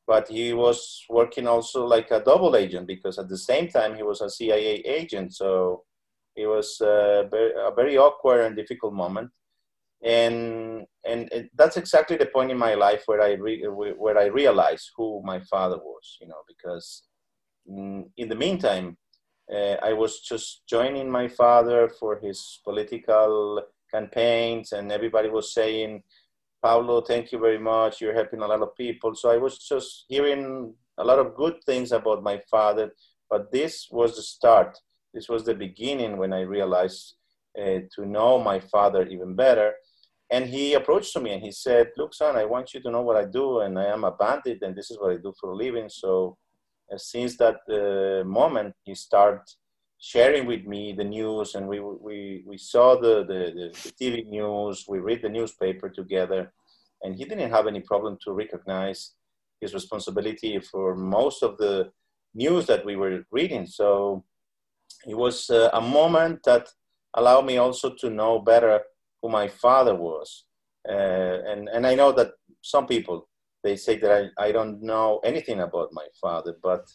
but 0.09 0.27
he 0.27 0.53
was 0.53 1.05
working 1.09 1.47
also 1.47 1.85
like 1.85 2.09
a 2.11 2.23
double 2.31 2.55
agent 2.55 2.87
because 2.87 3.19
at 3.19 3.29
the 3.29 3.37
same 3.37 3.67
time 3.67 3.95
he 3.95 4.01
was 4.01 4.21
a 4.21 4.29
CIA 4.37 4.73
agent. 4.99 5.35
So 5.35 5.83
it 6.35 6.47
was 6.47 6.81
a 6.81 7.27
very, 7.29 7.51
a 7.55 7.71
very 7.81 7.95
awkward 7.97 8.41
and 8.45 8.55
difficult 8.55 8.93
moment. 8.93 9.29
And 10.03 10.85
and 11.09 11.19
that's 11.59 11.77
exactly 11.77 12.17
the 12.17 12.25
point 12.35 12.51
in 12.51 12.57
my 12.57 12.73
life 12.73 13.03
where 13.05 13.21
I 13.21 13.33
re, 13.33 13.55
where 14.03 14.17
I 14.17 14.25
realized 14.41 14.87
who 14.95 15.21
my 15.23 15.39
father 15.51 15.77
was, 15.77 16.17
you 16.21 16.27
know, 16.27 16.41
because 16.47 17.03
mm, 17.69 18.03
in 18.17 18.29
the 18.29 18.41
meantime, 18.45 18.97
uh, 19.53 19.75
I 19.81 19.93
was 19.93 20.19
just 20.21 20.61
joining 20.67 21.09
my 21.09 21.27
father 21.27 21.89
for 21.99 22.19
his 22.19 22.59
political 22.63 23.63
campaigns, 23.91 24.71
and 24.71 24.91
everybody 24.91 25.29
was 25.29 25.53
saying 25.53 26.03
Pablo, 26.61 27.01
thank 27.01 27.31
you 27.31 27.39
very 27.39 27.57
much. 27.57 28.01
You're 28.01 28.13
helping 28.13 28.41
a 28.41 28.47
lot 28.47 28.61
of 28.61 28.75
people. 28.75 29.15
So 29.15 29.31
I 29.31 29.37
was 29.37 29.57
just 29.59 30.05
hearing 30.09 30.73
a 30.97 31.03
lot 31.03 31.19
of 31.19 31.35
good 31.35 31.63
things 31.65 31.91
about 31.91 32.21
my 32.21 32.41
father, 32.51 32.91
but 33.29 33.51
this 33.51 33.87
was 33.89 34.15
the 34.15 34.21
start. 34.21 34.77
This 35.13 35.29
was 35.29 35.45
the 35.45 35.55
beginning 35.55 36.17
when 36.17 36.33
I 36.33 36.41
realized 36.41 37.15
uh, 37.57 37.79
to 37.95 38.05
know 38.05 38.39
my 38.39 38.59
father 38.59 39.07
even 39.07 39.35
better. 39.35 39.73
And 40.31 40.45
he 40.45 40.73
approached 40.73 41.13
to 41.13 41.21
me 41.21 41.33
and 41.33 41.41
he 41.41 41.51
said, 41.51 41.91
Look, 41.97 42.13
son, 42.13 42.35
I 42.35 42.45
want 42.45 42.73
you 42.73 42.81
to 42.81 42.91
know 42.91 43.01
what 43.01 43.17
I 43.17 43.25
do, 43.25 43.61
and 43.61 43.79
I 43.79 43.85
am 43.85 44.03
a 44.03 44.11
bandit, 44.11 44.61
and 44.61 44.75
this 44.75 44.91
is 44.91 44.99
what 44.99 45.13
I 45.13 45.17
do 45.17 45.33
for 45.39 45.51
a 45.51 45.55
living. 45.55 45.89
So 45.89 46.37
uh, 46.91 46.97
since 46.97 47.37
that 47.37 47.59
uh, 47.69 48.23
moment, 48.25 48.73
he 48.83 48.95
started 48.95 49.41
sharing 49.99 50.45
with 50.45 50.65
me 50.65 50.93
the 50.93 51.03
news 51.03 51.55
and 51.55 51.67
we 51.67 51.79
we 51.79 52.41
we 52.47 52.57
saw 52.57 52.95
the, 52.95 53.25
the, 53.25 53.41
the 53.53 53.91
tv 53.99 54.25
news 54.25 54.85
we 54.87 54.99
read 54.99 55.21
the 55.21 55.27
newspaper 55.27 55.89
together 55.89 56.53
and 57.03 57.15
he 57.15 57.25
didn't 57.25 57.49
have 57.49 57.67
any 57.67 57.81
problem 57.81 58.17
to 58.23 58.31
recognize 58.31 59.15
his 59.61 59.73
responsibility 59.73 60.59
for 60.59 60.95
most 60.95 61.43
of 61.43 61.57
the 61.57 61.91
news 62.33 62.65
that 62.67 62.85
we 62.85 62.95
were 62.95 63.23
reading. 63.31 63.65
So 63.65 64.23
it 65.07 65.15
was 65.17 65.49
uh, 65.49 65.69
a 65.73 65.81
moment 65.81 66.43
that 66.45 66.67
allowed 67.15 67.45
me 67.45 67.57
also 67.57 67.93
to 67.99 68.09
know 68.09 68.39
better 68.39 68.81
who 69.21 69.29
my 69.29 69.47
father 69.47 69.95
was. 69.95 70.45
Uh, 70.87 71.39
and 71.51 71.67
and 71.67 71.85
i 71.85 71.93
know 71.93 72.11
that 72.13 72.31
some 72.61 72.87
people 72.87 73.27
they 73.63 73.75
say 73.75 73.97
that 73.97 74.31
I, 74.37 74.45
I 74.45 74.51
don't 74.51 74.81
know 74.81 75.19
anything 75.23 75.61
about 75.61 75.89
my 75.93 76.07
father 76.21 76.57
but 76.61 76.85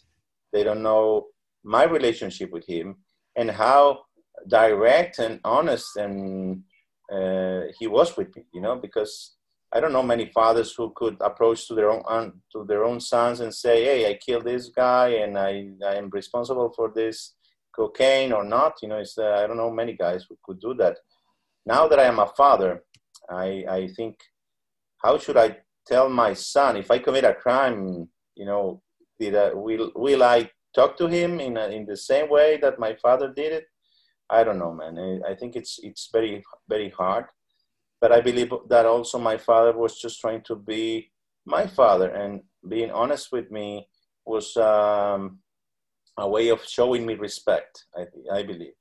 they 0.51 0.63
don't 0.63 0.83
know 0.83 1.27
my 1.63 1.83
relationship 1.83 2.51
with 2.51 2.65
him 2.65 2.97
and 3.35 3.49
how 3.51 4.01
direct 4.47 5.19
and 5.19 5.39
honest 5.43 5.95
and 5.97 6.63
uh, 7.11 7.61
he 7.79 7.87
was 7.87 8.15
with 8.17 8.35
me 8.35 8.43
you 8.53 8.61
know 8.61 8.75
because 8.75 9.35
i 9.73 9.79
don't 9.79 9.93
know 9.93 10.03
many 10.03 10.25
fathers 10.27 10.73
who 10.75 10.91
could 10.95 11.17
approach 11.21 11.67
to 11.67 11.75
their 11.75 11.89
own 11.89 12.33
to 12.51 12.65
their 12.67 12.83
own 12.83 12.99
sons 12.99 13.39
and 13.39 13.53
say 13.53 13.83
hey 13.83 14.09
i 14.09 14.13
killed 14.25 14.45
this 14.45 14.69
guy 14.69 15.09
and 15.23 15.37
i 15.37 15.67
i 15.85 15.95
am 15.95 16.09
responsible 16.09 16.71
for 16.75 16.91
this 16.95 17.35
cocaine 17.75 18.31
or 18.31 18.43
not 18.43 18.73
you 18.81 18.87
know 18.87 18.97
it's 18.97 19.17
uh, 19.17 19.39
i 19.41 19.47
don't 19.47 19.57
know 19.57 19.71
many 19.71 19.93
guys 19.93 20.25
who 20.27 20.37
could 20.43 20.59
do 20.59 20.73
that. 20.73 20.97
Now 21.65 21.87
that 21.87 21.99
i 21.99 22.05
am 22.05 22.19
a 22.19 22.27
father 22.27 22.83
i 23.29 23.65
i 23.69 23.87
think 23.95 24.15
how 25.03 25.17
should 25.17 25.37
i 25.37 25.57
tell 25.87 26.09
my 26.09 26.33
son 26.33 26.77
if 26.77 26.89
i 26.91 26.97
commit 26.97 27.23
a 27.23 27.33
crime 27.33 28.07
you 28.35 28.45
know 28.45 28.81
did 29.19 29.35
I, 29.35 29.53
will 29.53 29.91
will 29.95 30.23
i 30.23 30.49
talk 30.75 30.97
to 30.97 31.07
him 31.07 31.39
in 31.39 31.57
a, 31.57 31.67
in 31.69 31.85
the 31.85 31.97
same 31.97 32.29
way 32.29 32.57
that 32.61 32.77
my 32.77 32.93
father 32.95 33.31
did 33.33 33.53
it? 33.53 33.65
I 34.29 34.43
don't 34.43 34.59
know 34.59 34.73
man. 34.73 35.21
I 35.27 35.33
think 35.33 35.55
it's 35.55 35.79
it's 35.81 36.09
very 36.11 36.43
very 36.67 36.89
hard. 36.89 37.25
But 38.01 38.11
i 38.11 38.21
believe 38.21 38.51
that 38.69 38.85
also 38.85 39.17
my 39.17 39.37
father 39.37 39.73
was 39.83 39.99
just 39.99 40.19
trying 40.19 40.43
to 40.49 40.55
be 40.55 41.11
my 41.45 41.65
father 41.65 42.09
and 42.09 42.41
being 42.67 42.91
honest 42.91 43.31
with 43.31 43.49
me 43.49 43.87
was 44.25 44.57
um, 44.57 45.39
a 46.17 46.27
way 46.27 46.49
of 46.49 46.63
showing 46.65 47.05
me 47.05 47.13
respect 47.15 47.85
i, 47.97 48.03
I 48.39 48.43
believe 48.43 48.77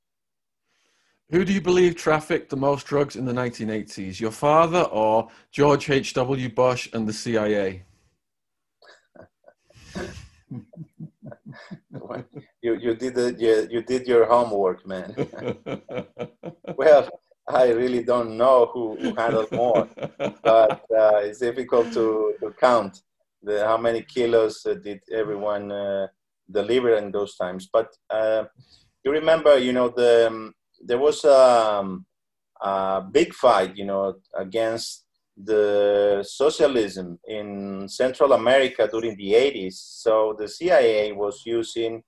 who 1.31 1.45
do 1.45 1.53
you 1.53 1.61
believe 1.61 1.97
trafficked 1.97 2.51
the 2.51 2.57
most 2.57 2.87
drugs 2.87 3.17
in 3.17 3.25
the 3.25 3.33
1980s 3.33 4.21
your 4.21 4.31
father 4.31 4.83
or 4.85 5.29
george 5.51 5.91
h.w 5.91 6.49
bush 6.49 6.89
and 6.93 7.09
the 7.09 7.13
cia 7.13 7.83
you 12.63 12.79
you 12.81 12.95
did 12.95 13.15
the, 13.15 13.35
you, 13.39 13.69
you 13.71 13.83
did 13.83 14.07
your 14.07 14.27
homework, 14.27 14.87
man. 14.87 15.15
well, 16.77 17.09
I 17.49 17.73
really 17.73 18.03
don't 18.03 18.37
know 18.37 18.71
who, 18.73 18.97
who 18.97 19.15
handled 19.15 19.53
more, 19.53 19.89
but 20.43 20.85
uh, 20.91 21.21
it's 21.27 21.41
difficult 21.41 21.93
to, 21.93 22.35
to 22.41 22.55
count 22.59 23.03
the, 23.43 23.65
how 23.67 23.77
many 23.77 24.03
kilos 24.03 24.65
uh, 24.65 24.75
did 24.75 25.01
everyone 25.13 25.71
uh, 25.71 26.07
deliver 26.51 26.97
in 26.97 27.13
those 27.13 27.37
times. 27.37 27.69
But 27.71 27.95
uh, 28.09 28.45
you 29.05 29.13
remember, 29.13 29.59
you 29.59 29.73
know, 29.73 29.91
the 29.91 30.29
um, 30.29 30.55
there 30.85 30.99
was 30.99 31.25
um, 31.25 32.05
a 32.61 33.03
big 33.11 33.33
fight, 33.35 33.77
you 33.77 33.85
know, 33.85 34.15
against 34.37 35.05
the 35.37 36.25
socialism 36.27 37.19
in 37.27 37.89
Central 37.89 38.33
America 38.35 38.89
during 38.91 39.17
the 39.17 39.33
80s. 39.33 39.75
So 39.75 40.37
the 40.39 40.49
CIA 40.49 41.13
was 41.13 41.43
using 41.45 42.03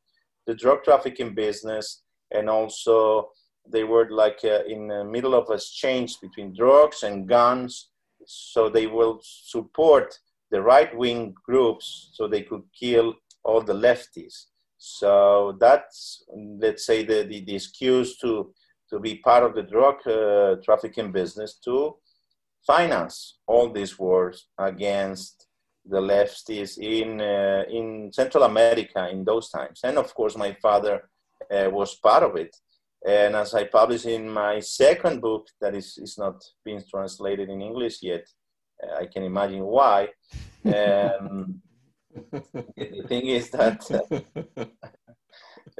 the 0.47 0.54
drug 0.54 0.85
trafficking 0.85 1.35
business 1.35 2.02
and 2.30 2.49
also 2.49 3.30
they 3.68 3.85
were 3.85 4.09
like 4.11 4.38
uh, 4.45 4.62
in 4.68 4.88
the 4.88 5.04
middle 5.04 5.35
of 5.35 5.50
exchange 5.50 6.21
between 6.21 6.54
drugs 6.54 7.02
and 7.02 7.28
guns. 7.28 7.90
So 8.26 8.68
they 8.68 8.87
will 8.87 9.21
support 9.23 10.16
the 10.50 10.62
right 10.62 10.97
wing 10.97 11.35
groups 11.45 12.11
so 12.12 12.28
they 12.28 12.42
could 12.42 12.62
kill 12.78 13.14
all 13.45 13.61
the 13.61 13.73
lefties. 13.73 14.47
So 14.78 15.56
that's, 15.59 16.25
let's 16.61 16.87
say, 16.87 17.04
the, 17.04 17.25
the, 17.25 17.45
the 17.45 17.56
excuse 17.56 18.16
to, 18.18 18.52
to 18.90 18.98
be 18.98 19.16
part 19.16 19.44
of 19.44 19.54
the 19.54 19.62
drug 19.62 20.06
uh, 20.06 20.56
trafficking 20.64 21.12
business 21.12 21.58
to 21.64 21.96
finance 22.66 23.38
all 23.46 23.70
these 23.70 23.98
wars 23.98 24.48
against 24.58 25.46
the 25.88 26.00
leftists 26.00 26.78
in 26.78 27.20
uh, 27.20 27.64
in 27.70 28.10
Central 28.12 28.44
America 28.44 29.08
in 29.08 29.24
those 29.24 29.50
times. 29.50 29.80
And 29.84 29.98
of 29.98 30.12
course, 30.14 30.36
my 30.36 30.56
father 30.60 31.08
uh, 31.50 31.70
was 31.70 31.94
part 31.94 32.22
of 32.22 32.36
it. 32.36 32.56
And 33.06 33.36
as 33.36 33.54
I 33.54 33.64
published 33.64 34.06
in 34.06 34.28
my 34.28 34.58
second 34.60 35.20
book, 35.20 35.46
that 35.60 35.74
is, 35.74 35.96
is 35.98 36.18
not 36.18 36.42
being 36.64 36.82
translated 36.90 37.48
in 37.48 37.62
English 37.62 38.02
yet, 38.02 38.26
uh, 38.82 38.96
I 38.96 39.06
can 39.06 39.22
imagine 39.22 39.62
why. 39.62 40.08
Um, 40.64 41.62
the 42.32 43.04
thing 43.06 43.26
is 43.26 43.50
that 43.50 43.88
uh, 43.90 44.64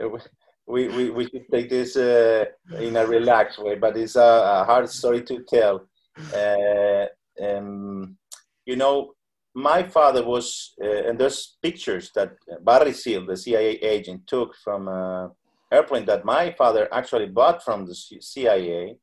we, 0.67 0.89
we, 0.89 1.11
we 1.11 1.25
should 1.29 1.47
take 1.51 1.71
this 1.71 1.97
uh, 1.97 2.45
in 2.79 2.97
a 2.97 3.07
relaxed 3.07 3.59
way, 3.63 3.77
but 3.77 3.97
it's 3.97 4.17
a, 4.17 4.61
a 4.61 4.65
hard 4.65 4.89
story 4.89 5.23
to 5.23 5.45
tell 5.49 5.87
uh, 6.35 7.07
um, 7.43 8.17
you 8.65 8.77
know, 8.77 9.13
my 9.55 9.83
father 9.83 10.25
was, 10.25 10.75
uh, 10.83 11.09
and 11.09 11.19
there's 11.19 11.57
pictures 11.63 12.11
that 12.15 12.37
Barry 12.63 12.93
Seal, 12.93 13.25
the 13.25 13.37
CIA 13.37 13.73
agent, 13.77 14.27
took 14.27 14.55
from 14.63 14.89
an 14.89 15.31
airplane 15.73 16.05
that 16.07 16.25
my 16.25 16.53
father 16.53 16.89
actually 16.93 17.27
bought 17.27 17.65
from 17.65 17.87
the 17.87 17.95
CIA. 17.95 18.99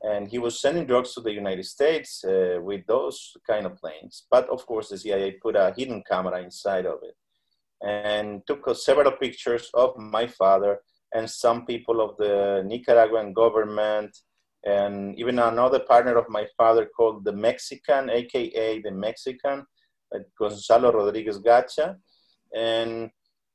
And 0.00 0.28
he 0.28 0.38
was 0.38 0.60
sending 0.60 0.86
drugs 0.86 1.14
to 1.14 1.20
the 1.20 1.32
United 1.32 1.64
States 1.64 2.24
uh, 2.24 2.58
with 2.60 2.86
those 2.86 3.36
kind 3.44 3.66
of 3.66 3.76
planes. 3.76 4.26
But 4.30 4.48
of 4.48 4.64
course, 4.64 4.90
the 4.90 4.98
CIA 4.98 5.32
put 5.42 5.56
a 5.56 5.74
hidden 5.76 6.04
camera 6.08 6.40
inside 6.40 6.86
of 6.86 7.00
it 7.02 7.16
and 7.82 8.46
took 8.46 8.76
several 8.76 9.10
pictures 9.12 9.70
of 9.74 9.96
my 9.96 10.28
father 10.28 10.80
and 11.12 11.28
some 11.28 11.64
people 11.64 12.00
of 12.00 12.16
the 12.16 12.62
Nicaraguan 12.66 13.32
government 13.32 14.16
and 14.64 15.18
even 15.18 15.38
another 15.38 15.78
partner 15.80 16.16
of 16.16 16.28
my 16.28 16.46
father 16.56 16.86
called 16.86 17.24
the 17.24 17.32
Mexican, 17.32 18.10
aka 18.10 18.82
the 18.82 18.90
Mexican, 18.90 19.64
uh, 20.14 20.18
Gonzalo 20.38 20.92
Rodriguez 20.92 21.38
Gacha. 21.38 21.96
And 22.54 23.10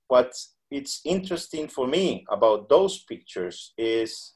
what 0.07 0.33
it's 0.71 1.01
interesting 1.05 1.67
for 1.67 1.87
me 1.87 2.25
about 2.29 2.69
those 2.69 3.03
pictures 3.03 3.73
is 3.77 4.33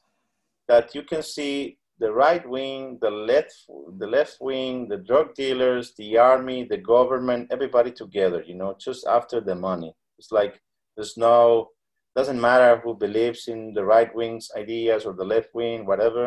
that 0.68 0.94
you 0.94 1.02
can 1.02 1.22
see 1.22 1.78
the 1.98 2.12
right 2.12 2.48
wing, 2.48 2.98
the 3.00 3.10
left, 3.10 3.52
the 3.98 4.06
left 4.06 4.36
wing, 4.40 4.88
the 4.88 4.98
drug 4.98 5.34
dealers, 5.34 5.94
the 5.98 6.16
army, 6.16 6.64
the 6.64 6.76
government, 6.76 7.48
everybody 7.50 7.90
together. 7.90 8.42
You 8.46 8.54
know, 8.54 8.76
just 8.78 9.06
after 9.06 9.40
the 9.40 9.54
money. 9.54 9.94
It's 10.18 10.30
like 10.30 10.60
there's 10.96 11.16
no 11.16 11.70
doesn't 12.18 12.40
matter 12.40 12.70
who 12.82 12.94
believes 13.06 13.42
in 13.48 13.60
the 13.76 13.84
right 13.94 14.12
wing's 14.18 14.46
ideas 14.62 15.00
or 15.06 15.14
the 15.14 15.30
left 15.34 15.50
wing, 15.54 15.86
whatever. 15.86 16.24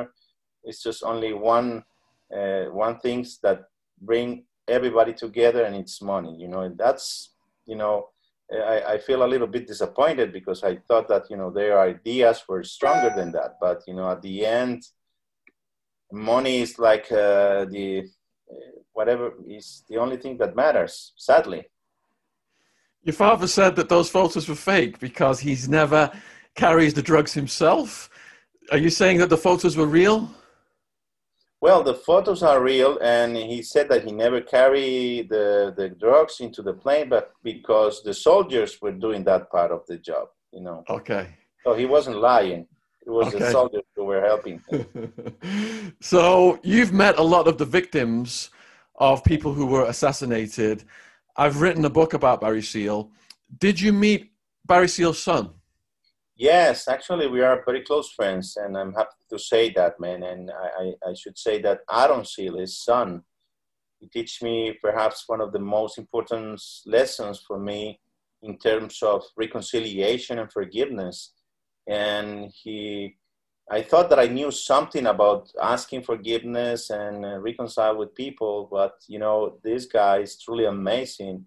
It's 0.64 0.82
just 0.88 1.04
only 1.04 1.34
one 1.34 1.70
uh, 2.38 2.66
one 2.86 2.96
things 3.00 3.40
that 3.44 3.60
bring 4.02 4.46
everybody 4.68 5.14
together 5.14 5.64
and 5.66 5.76
it's 5.76 6.02
money 6.02 6.34
you 6.40 6.48
know 6.48 6.62
and 6.62 6.78
that's 6.78 7.34
you 7.66 7.76
know 7.76 8.08
I, 8.54 8.94
I 8.94 8.98
feel 8.98 9.24
a 9.24 9.32
little 9.34 9.48
bit 9.48 9.68
disappointed 9.68 10.32
because 10.32 10.64
i 10.64 10.78
thought 10.88 11.08
that 11.10 11.30
you 11.30 11.38
know 11.38 11.52
their 11.52 11.80
ideas 11.82 12.44
were 12.48 12.64
stronger 12.64 13.12
than 13.16 13.32
that 13.34 13.52
but 13.60 13.82
you 13.88 13.94
know 13.94 14.10
at 14.10 14.22
the 14.22 14.46
end 14.46 14.84
money 16.12 16.62
is 16.62 16.80
like 16.80 17.12
uh, 17.12 17.66
the 17.66 18.08
uh, 18.52 18.72
whatever 18.94 19.34
is 19.48 19.84
the 19.90 19.98
only 19.98 20.18
thing 20.18 20.38
that 20.38 20.56
matters 20.56 21.14
sadly 21.18 21.64
Your 23.04 23.14
father 23.14 23.48
said 23.48 23.76
that 23.78 23.90
those 23.90 24.10
photos 24.10 24.48
were 24.48 24.56
fake 24.56 25.00
because 25.00 25.40
he's 25.40 25.68
never 25.68 26.12
carries 26.56 26.94
the 26.94 27.02
drugs 27.02 27.34
himself. 27.34 28.10
Are 28.72 28.78
you 28.78 28.90
saying 28.90 29.18
that 29.20 29.30
the 29.30 29.38
photos 29.38 29.76
were 29.76 29.88
real? 29.88 30.30
Well, 31.62 31.84
the 31.84 31.94
photos 31.94 32.42
are 32.42 32.62
real, 32.62 32.98
and 33.04 33.38
he 33.38 33.62
said 33.62 33.88
that 33.90 34.04
he 34.04 34.12
never 34.12 34.42
carried 34.42 35.30
the, 35.30 35.74
the 35.78 35.90
drugs 35.90 36.40
into 36.40 36.64
the 36.64 36.74
plane, 36.74 37.08
but 37.08 37.34
because 37.44 38.02
the 38.02 38.16
soldiers 38.16 38.82
were 38.82 38.92
doing 38.92 39.24
that 39.26 39.52
part 39.52 39.72
of 39.72 39.86
the 39.88 39.98
job, 39.98 40.30
you 40.52 40.62
know. 40.62 40.84
Okay. 40.90 41.28
So 41.64 41.76
he 41.76 41.86
wasn't 41.86 42.18
lying. 42.18 42.68
It 43.06 43.10
was 43.10 43.28
okay. 43.28 43.40
the 43.40 43.52
soldiers 43.52 43.84
who 43.96 44.06
were 44.06 44.22
helping. 44.22 44.62
Him. 44.70 45.14
So 46.02 46.60
you've 46.64 46.94
met 46.94 47.20
a 47.20 47.24
lot 47.24 47.48
of 47.48 47.60
the 47.60 47.66
victims 47.66 48.50
of 48.96 49.24
people 49.24 49.54
who 49.54 49.68
were 49.68 49.86
assassinated. 49.86 50.84
I've 51.36 51.62
written 51.62 51.86
a 51.86 51.90
book 51.90 52.14
about 52.14 52.42
Barry 52.42 52.62
Seal. 52.62 53.12
Did 53.60 53.80
you 53.80 53.94
meet 53.94 54.32
Barry 54.66 54.88
Seal's 54.88 55.22
son? 55.22 55.52
Yes, 56.36 56.88
actually, 56.88 57.28
we 57.28 57.42
are 57.42 57.64
very 57.66 57.82
close 57.82 58.12
friends, 58.12 58.58
and 58.58 58.76
I'm 58.78 58.94
happy 58.94 59.24
to 59.30 59.38
say 59.38 59.72
that, 59.74 60.00
man. 60.00 60.24
And 60.24 60.52
I, 60.52 60.94
I 61.08 61.14
should 61.14 61.38
say 61.38 61.62
that 61.62 61.82
Aaron 61.92 62.26
Seal, 62.26 62.58
his 62.58 62.84
son, 62.84 63.24
he 64.00 64.08
teach 64.08 64.42
me 64.42 64.76
perhaps 64.82 65.26
one 65.28 65.42
of 65.42 65.52
the 65.52 65.60
most 65.60 66.00
important 66.00 66.60
lessons 66.88 67.44
for 67.48 67.60
me 67.60 68.00
in 68.42 68.58
terms 68.58 69.04
of 69.04 69.24
reconciliation 69.38 70.40
and 70.40 70.52
forgiveness. 70.52 71.34
And 71.88 72.52
he, 72.52 73.18
I 73.70 73.82
thought 73.82 74.10
that 74.10 74.20
I 74.20 74.28
knew 74.28 74.52
something 74.52 75.06
about 75.06 75.50
asking 75.62 76.04
forgiveness 76.04 76.90
and 76.90 77.26
uh, 77.26 77.40
reconcile 77.40 77.98
with 77.98 78.16
people, 78.16 78.68
but 78.72 78.94
you 79.08 79.20
know, 79.20 79.60
this 79.64 79.86
guy 79.86 80.20
is 80.20 80.42
truly 80.42 80.66
amazing 80.66 81.46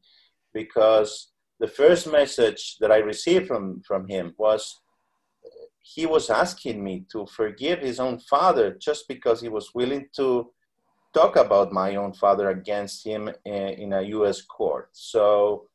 because 0.52 1.32
the 1.60 1.68
first 1.68 2.10
message 2.10 2.76
that 2.80 2.90
I 2.90 2.98
received 2.98 3.46
from, 3.46 3.82
from 3.86 4.08
him 4.08 4.34
was 4.38 4.80
he 5.82 6.06
was 6.06 6.30
asking 6.30 6.82
me 6.82 7.04
to 7.12 7.26
forgive 7.26 7.80
his 7.80 8.00
own 8.00 8.18
father 8.18 8.76
just 8.80 9.06
because 9.06 9.40
he 9.42 9.50
was 9.50 9.74
willing 9.74 10.06
to 10.16 10.50
talk 11.12 11.36
about 11.36 11.72
my 11.72 11.96
own 11.96 12.12
father 12.14 12.48
against 12.48 13.06
him 13.06 13.30
in, 13.44 13.92
a 13.92 14.02
US 14.02 14.40
court. 14.42 14.88
So 14.92 15.68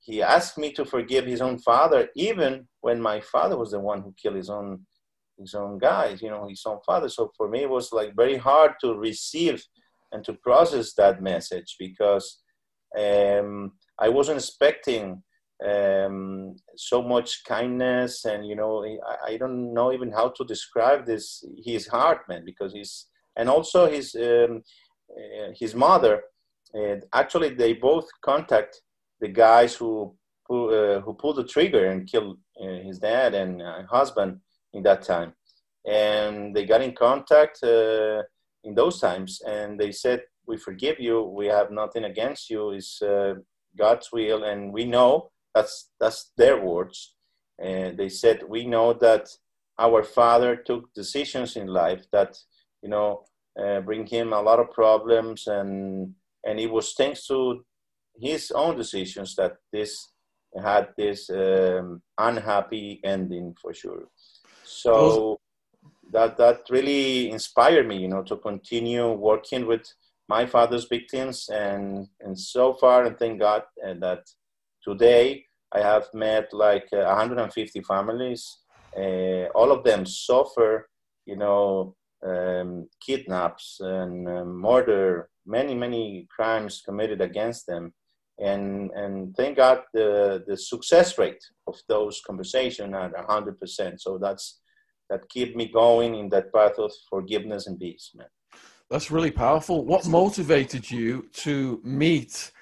he 0.00 0.22
asked 0.22 0.56
me 0.56 0.72
to 0.72 0.84
forgive 0.84 1.26
his 1.26 1.40
own 1.40 1.58
father, 1.58 2.08
even 2.14 2.68
when 2.80 3.00
my 3.00 3.20
father 3.20 3.58
was 3.58 3.72
the 3.72 3.80
one 3.80 4.02
who 4.02 4.14
killed 4.20 4.36
his 4.36 4.50
own 4.50 4.86
his 5.40 5.54
own 5.54 5.78
guys, 5.78 6.22
you 6.22 6.30
know, 6.30 6.46
his 6.48 6.62
own 6.66 6.78
father. 6.86 7.08
So 7.08 7.32
for 7.36 7.48
me, 7.48 7.62
it 7.62 7.70
was 7.70 7.92
like 7.92 8.14
very 8.14 8.36
hard 8.36 8.72
to 8.82 8.94
receive 8.94 9.64
and 10.12 10.24
to 10.24 10.34
process 10.34 10.92
that 10.94 11.22
message 11.22 11.76
because 11.78 12.40
um, 12.98 13.72
I 13.98 14.08
wasn't 14.08 14.38
expecting 14.38 15.22
um, 15.66 16.56
so 16.76 17.02
much 17.02 17.44
kindness 17.44 18.24
and 18.24 18.46
you 18.46 18.56
know 18.56 18.82
I, 18.84 19.32
I, 19.32 19.36
don't 19.36 19.74
know 19.74 19.92
even 19.92 20.10
how 20.10 20.30
to 20.30 20.44
describe 20.44 21.04
this 21.04 21.44
his 21.62 21.86
heart 21.86 22.20
man 22.30 22.46
because 22.46 22.72
he's 22.72 23.08
and 23.36 23.50
also 23.50 23.86
his 23.86 24.14
um, 24.14 24.62
uh, 25.14 25.50
his 25.54 25.74
mother 25.74 26.22
uh, 26.74 26.96
actually 27.12 27.50
they 27.50 27.74
both 27.74 28.08
contact 28.22 28.80
the 29.20 29.28
guys 29.28 29.74
who 29.74 30.16
who, 30.48 30.70
uh, 30.70 31.00
who 31.02 31.12
pulled 31.14 31.36
the 31.36 31.44
trigger 31.44 31.90
and 31.90 32.10
killed 32.10 32.38
uh, 32.60 32.78
his 32.82 32.98
dad 32.98 33.34
and 33.34 33.60
uh, 33.60 33.82
husband 33.88 34.40
in 34.72 34.82
that 34.82 35.02
time 35.02 35.32
and 35.86 36.54
they 36.54 36.64
got 36.64 36.82
in 36.82 36.92
contact 36.92 37.62
uh, 37.62 38.22
in 38.64 38.74
those 38.74 39.00
times 39.00 39.40
and 39.46 39.78
they 39.78 39.92
said 39.92 40.22
we 40.46 40.56
forgive 40.56 40.98
you 41.00 41.22
we 41.22 41.46
have 41.46 41.70
nothing 41.70 42.04
against 42.04 42.50
you 42.50 42.70
it's 42.70 43.02
god's 43.78 44.10
will 44.12 44.44
and 44.44 44.72
we 44.72 44.84
know 44.84 45.30
that's 45.54 45.90
that's 45.98 46.32
their 46.36 46.60
words. 46.60 47.14
And 47.58 47.98
they 47.98 48.08
said, 48.08 48.42
we 48.48 48.66
know 48.66 48.94
that 48.94 49.28
our 49.78 50.02
father 50.02 50.56
took 50.56 50.92
decisions 50.94 51.56
in 51.56 51.66
life 51.66 52.04
that 52.12 52.38
you 52.82 52.88
know 52.88 53.24
uh, 53.60 53.80
bring 53.80 54.06
him 54.06 54.32
a 54.32 54.40
lot 54.40 54.58
of 54.58 54.72
problems, 54.72 55.46
and 55.46 56.14
and 56.44 56.60
it 56.60 56.70
was 56.70 56.94
thanks 56.94 57.26
to 57.26 57.64
his 58.20 58.50
own 58.50 58.76
decisions 58.76 59.34
that 59.36 59.56
this 59.72 60.12
had 60.62 60.88
this 60.96 61.30
um, 61.30 62.02
unhappy 62.18 63.00
ending 63.04 63.54
for 63.60 63.72
sure. 63.72 64.08
So 64.82 65.40
that 66.12 66.36
that 66.38 66.62
really 66.70 67.30
inspired 67.30 67.86
me, 67.86 67.96
you 67.98 68.08
know, 68.08 68.22
to 68.24 68.36
continue 68.36 69.12
working 69.12 69.66
with 69.66 69.86
my 70.28 70.46
father's 70.46 70.86
victims, 70.86 71.48
and 71.48 72.08
and 72.20 72.38
so 72.38 72.74
far, 72.74 73.04
and 73.04 73.18
thank 73.18 73.40
God 73.40 73.62
and 73.84 74.02
that 74.02 74.22
Today, 74.82 75.44
I 75.72 75.80
have 75.80 76.06
met 76.14 76.54
like 76.54 76.88
uh, 76.92 77.04
150 77.04 77.82
families. 77.82 78.60
Uh, 78.96 79.44
all 79.54 79.70
of 79.70 79.84
them 79.84 80.06
suffer, 80.06 80.88
you 81.26 81.36
know, 81.36 81.94
um, 82.26 82.88
kidnaps 83.04 83.78
and 83.80 84.26
uh, 84.26 84.44
murder, 84.44 85.28
many, 85.46 85.74
many 85.74 86.26
crimes 86.34 86.82
committed 86.84 87.20
against 87.20 87.66
them. 87.66 87.92
And, 88.38 88.90
and 88.92 89.36
thank 89.36 89.58
God 89.58 89.82
the, 89.92 90.42
the 90.46 90.56
success 90.56 91.18
rate 91.18 91.44
of 91.66 91.76
those 91.88 92.22
conversations 92.26 92.94
are 92.94 93.10
100%. 93.10 94.00
So 94.00 94.16
that's, 94.16 94.60
that 95.10 95.28
keep 95.28 95.56
me 95.56 95.66
going 95.66 96.14
in 96.14 96.28
that 96.30 96.52
path 96.52 96.78
of 96.78 96.92
forgiveness 97.10 97.66
and 97.66 97.78
peace, 97.78 98.12
man. 98.14 98.28
That's 98.88 99.10
really 99.10 99.30
powerful. 99.30 99.84
What 99.84 100.06
motivated 100.06 100.90
you 100.90 101.28
to 101.34 101.80
meet 101.84 102.52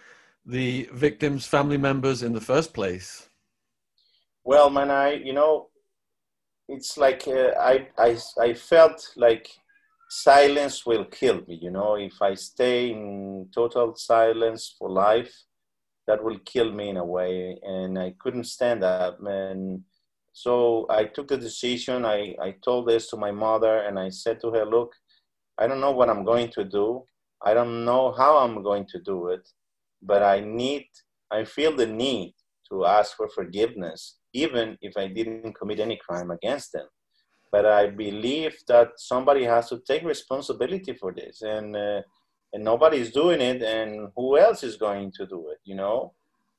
the 0.44 0.88
victims' 0.92 1.46
family 1.46 1.78
members 1.78 2.22
in 2.22 2.32
the 2.32 2.40
first 2.40 2.74
place? 2.74 3.28
Well, 4.44 4.70
man, 4.70 4.90
I 4.90 5.12
you 5.12 5.32
know, 5.32 5.68
it's 6.68 6.96
like 6.98 7.28
uh, 7.28 7.52
I, 7.60 7.88
I 7.98 8.18
I 8.40 8.54
felt 8.54 9.12
like 9.16 9.48
silence 10.10 10.86
will 10.86 11.04
kill 11.04 11.42
me. 11.46 11.58
You 11.60 11.70
know, 11.70 11.96
if 11.96 12.20
I 12.20 12.34
stay 12.34 12.90
in 12.90 13.48
total 13.54 13.94
silence 13.94 14.74
for 14.78 14.90
life, 14.90 15.34
that 16.06 16.22
will 16.22 16.38
kill 16.44 16.72
me 16.72 16.88
in 16.90 16.96
a 16.96 17.04
way, 17.04 17.58
and 17.62 17.98
I 17.98 18.14
couldn't 18.18 18.44
stand 18.44 18.82
that, 18.82 19.20
man. 19.20 19.84
So 20.44 20.86
I 20.88 21.02
took 21.04 21.26
the 21.26 21.36
decision. 21.36 22.04
I, 22.04 22.36
I 22.40 22.54
told 22.64 22.86
this 22.86 23.10
to 23.10 23.16
my 23.16 23.32
mother, 23.32 23.78
and 23.78 23.98
I 23.98 24.08
said 24.10 24.38
to 24.42 24.52
her, 24.52 24.64
"Look, 24.64 24.92
I 25.58 25.66
don't 25.66 25.80
know 25.80 25.90
what 25.90 26.08
I'm 26.08 26.24
going 26.24 26.50
to 26.52 26.62
do. 26.64 27.02
I 27.42 27.54
don't 27.54 27.84
know 27.84 28.12
how 28.12 28.38
I'm 28.38 28.62
going 28.62 28.86
to 28.92 29.00
do 29.00 29.28
it, 29.34 29.44
but 30.00 30.22
I 30.22 30.38
need, 30.38 30.86
I 31.32 31.42
feel 31.42 31.74
the 31.74 31.88
need 31.88 32.34
to 32.68 32.86
ask 32.86 33.16
for 33.16 33.28
forgiveness, 33.28 34.18
even 34.32 34.78
if 34.80 34.96
I 34.96 35.08
didn't 35.08 35.58
commit 35.58 35.80
any 35.80 35.98
crime 36.06 36.30
against 36.30 36.70
them. 36.72 36.86
But 37.50 37.66
I 37.66 37.88
believe 37.88 38.54
that 38.68 38.90
somebody 38.96 39.42
has 39.42 39.68
to 39.70 39.80
take 39.90 40.04
responsibility 40.04 40.94
for 40.94 41.12
this, 41.12 41.42
and 41.42 41.74
uh, 41.74 42.02
and 42.52 42.62
nobody's 42.62 43.10
doing 43.10 43.40
it, 43.40 43.60
and 43.62 43.90
who 44.14 44.38
else 44.38 44.62
is 44.62 44.76
going 44.76 45.10
to 45.18 45.26
do 45.26 45.40
it? 45.52 45.58
You 45.64 45.74
know, 45.82 46.12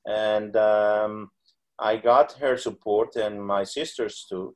and 0.04 0.54
um, 0.56 1.30
I 1.80 1.96
got 1.96 2.32
her 2.32 2.56
support 2.56 3.16
and 3.16 3.44
my 3.44 3.64
sisters 3.64 4.26
too. 4.28 4.54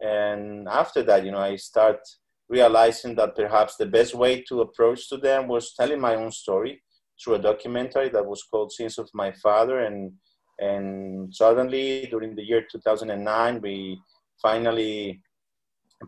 And 0.00 0.68
after 0.68 1.02
that, 1.02 1.24
you 1.24 1.32
know, 1.32 1.38
I 1.38 1.56
start 1.56 2.00
realizing 2.48 3.14
that 3.16 3.36
perhaps 3.36 3.76
the 3.76 3.86
best 3.86 4.14
way 4.14 4.42
to 4.48 4.60
approach 4.60 5.08
to 5.08 5.16
them 5.16 5.48
was 5.48 5.74
telling 5.74 6.00
my 6.00 6.14
own 6.14 6.30
story 6.30 6.82
through 7.22 7.34
a 7.34 7.42
documentary 7.42 8.08
that 8.10 8.24
was 8.24 8.42
called 8.42 8.72
Sins 8.72 8.98
of 8.98 9.08
My 9.12 9.32
Father. 9.32 9.80
And, 9.80 10.12
and 10.58 11.34
suddenly, 11.34 12.06
during 12.10 12.34
the 12.34 12.44
year 12.44 12.64
2009, 12.70 13.60
we 13.60 14.00
finally 14.40 15.20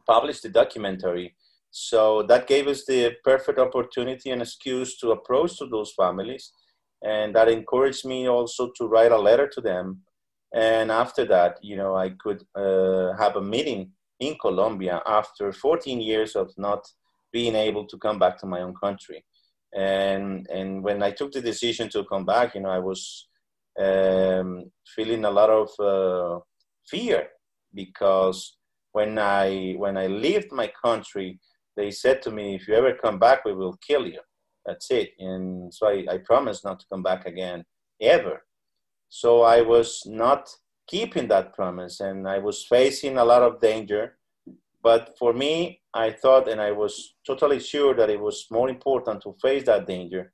published 0.06 0.42
the 0.42 0.48
documentary. 0.50 1.34
So 1.70 2.22
that 2.24 2.46
gave 2.46 2.66
us 2.68 2.84
the 2.84 3.16
perfect 3.24 3.58
opportunity 3.58 4.30
and 4.30 4.42
excuse 4.42 4.98
to 4.98 5.12
approach 5.12 5.58
to 5.58 5.66
those 5.66 5.92
families. 5.92 6.52
And 7.02 7.34
that 7.34 7.48
encouraged 7.48 8.04
me 8.04 8.28
also 8.28 8.70
to 8.76 8.86
write 8.86 9.12
a 9.12 9.18
letter 9.18 9.48
to 9.48 9.60
them. 9.60 10.02
And 10.54 10.90
after 10.90 11.24
that, 11.26 11.58
you 11.62 11.76
know, 11.76 11.96
I 11.96 12.10
could 12.10 12.44
uh, 12.54 13.12
have 13.16 13.36
a 13.36 13.42
meeting 13.42 13.92
in 14.18 14.36
Colombia 14.40 15.00
after 15.06 15.52
14 15.52 16.00
years 16.00 16.34
of 16.36 16.52
not 16.58 16.86
being 17.32 17.54
able 17.54 17.86
to 17.86 17.96
come 17.98 18.18
back 18.18 18.36
to 18.38 18.46
my 18.46 18.60
own 18.60 18.74
country 18.74 19.24
and 19.74 20.48
and 20.50 20.82
when 20.82 21.02
I 21.02 21.10
took 21.12 21.32
the 21.32 21.40
decision 21.40 21.88
to 21.90 22.04
come 22.04 22.26
back, 22.26 22.54
you 22.54 22.60
know, 22.60 22.70
I 22.70 22.78
was 22.78 23.28
um, 23.78 24.70
feeling 24.94 25.24
a 25.24 25.30
lot 25.30 25.50
of 25.50 25.70
uh, 25.78 26.40
fear 26.86 27.28
because 27.72 28.56
when 28.92 29.18
I 29.18 29.74
when 29.78 29.96
I 29.96 30.08
left 30.08 30.50
my 30.50 30.72
country, 30.84 31.38
they 31.76 31.90
said 31.90 32.20
to 32.22 32.30
me, 32.30 32.56
"If 32.56 32.66
you 32.66 32.74
ever 32.74 32.94
come 32.94 33.18
back, 33.18 33.44
we 33.44 33.54
will 33.54 33.76
kill 33.86 34.06
you." 34.06 34.20
That's 34.66 34.90
it. 34.90 35.10
And 35.18 35.72
so 35.72 35.86
I, 35.86 36.04
I 36.10 36.18
promised 36.18 36.64
not 36.64 36.80
to 36.80 36.86
come 36.92 37.02
back 37.02 37.26
again 37.26 37.64
ever. 38.00 38.42
So 39.10 39.42
I 39.42 39.60
was 39.60 40.04
not 40.06 40.48
keeping 40.86 41.26
that 41.28 41.52
promise, 41.52 42.00
and 42.00 42.28
I 42.28 42.38
was 42.38 42.64
facing 42.64 43.18
a 43.18 43.24
lot 43.24 43.42
of 43.42 43.60
danger. 43.60 44.16
But 44.82 45.16
for 45.18 45.34
me, 45.34 45.82
I 45.92 46.12
thought, 46.12 46.48
and 46.48 46.60
I 46.60 46.70
was 46.70 47.16
totally 47.26 47.60
sure 47.60 47.94
that 47.94 48.08
it 48.08 48.20
was 48.20 48.46
more 48.50 48.70
important 48.70 49.22
to 49.22 49.36
face 49.42 49.64
that 49.66 49.86
danger. 49.86 50.32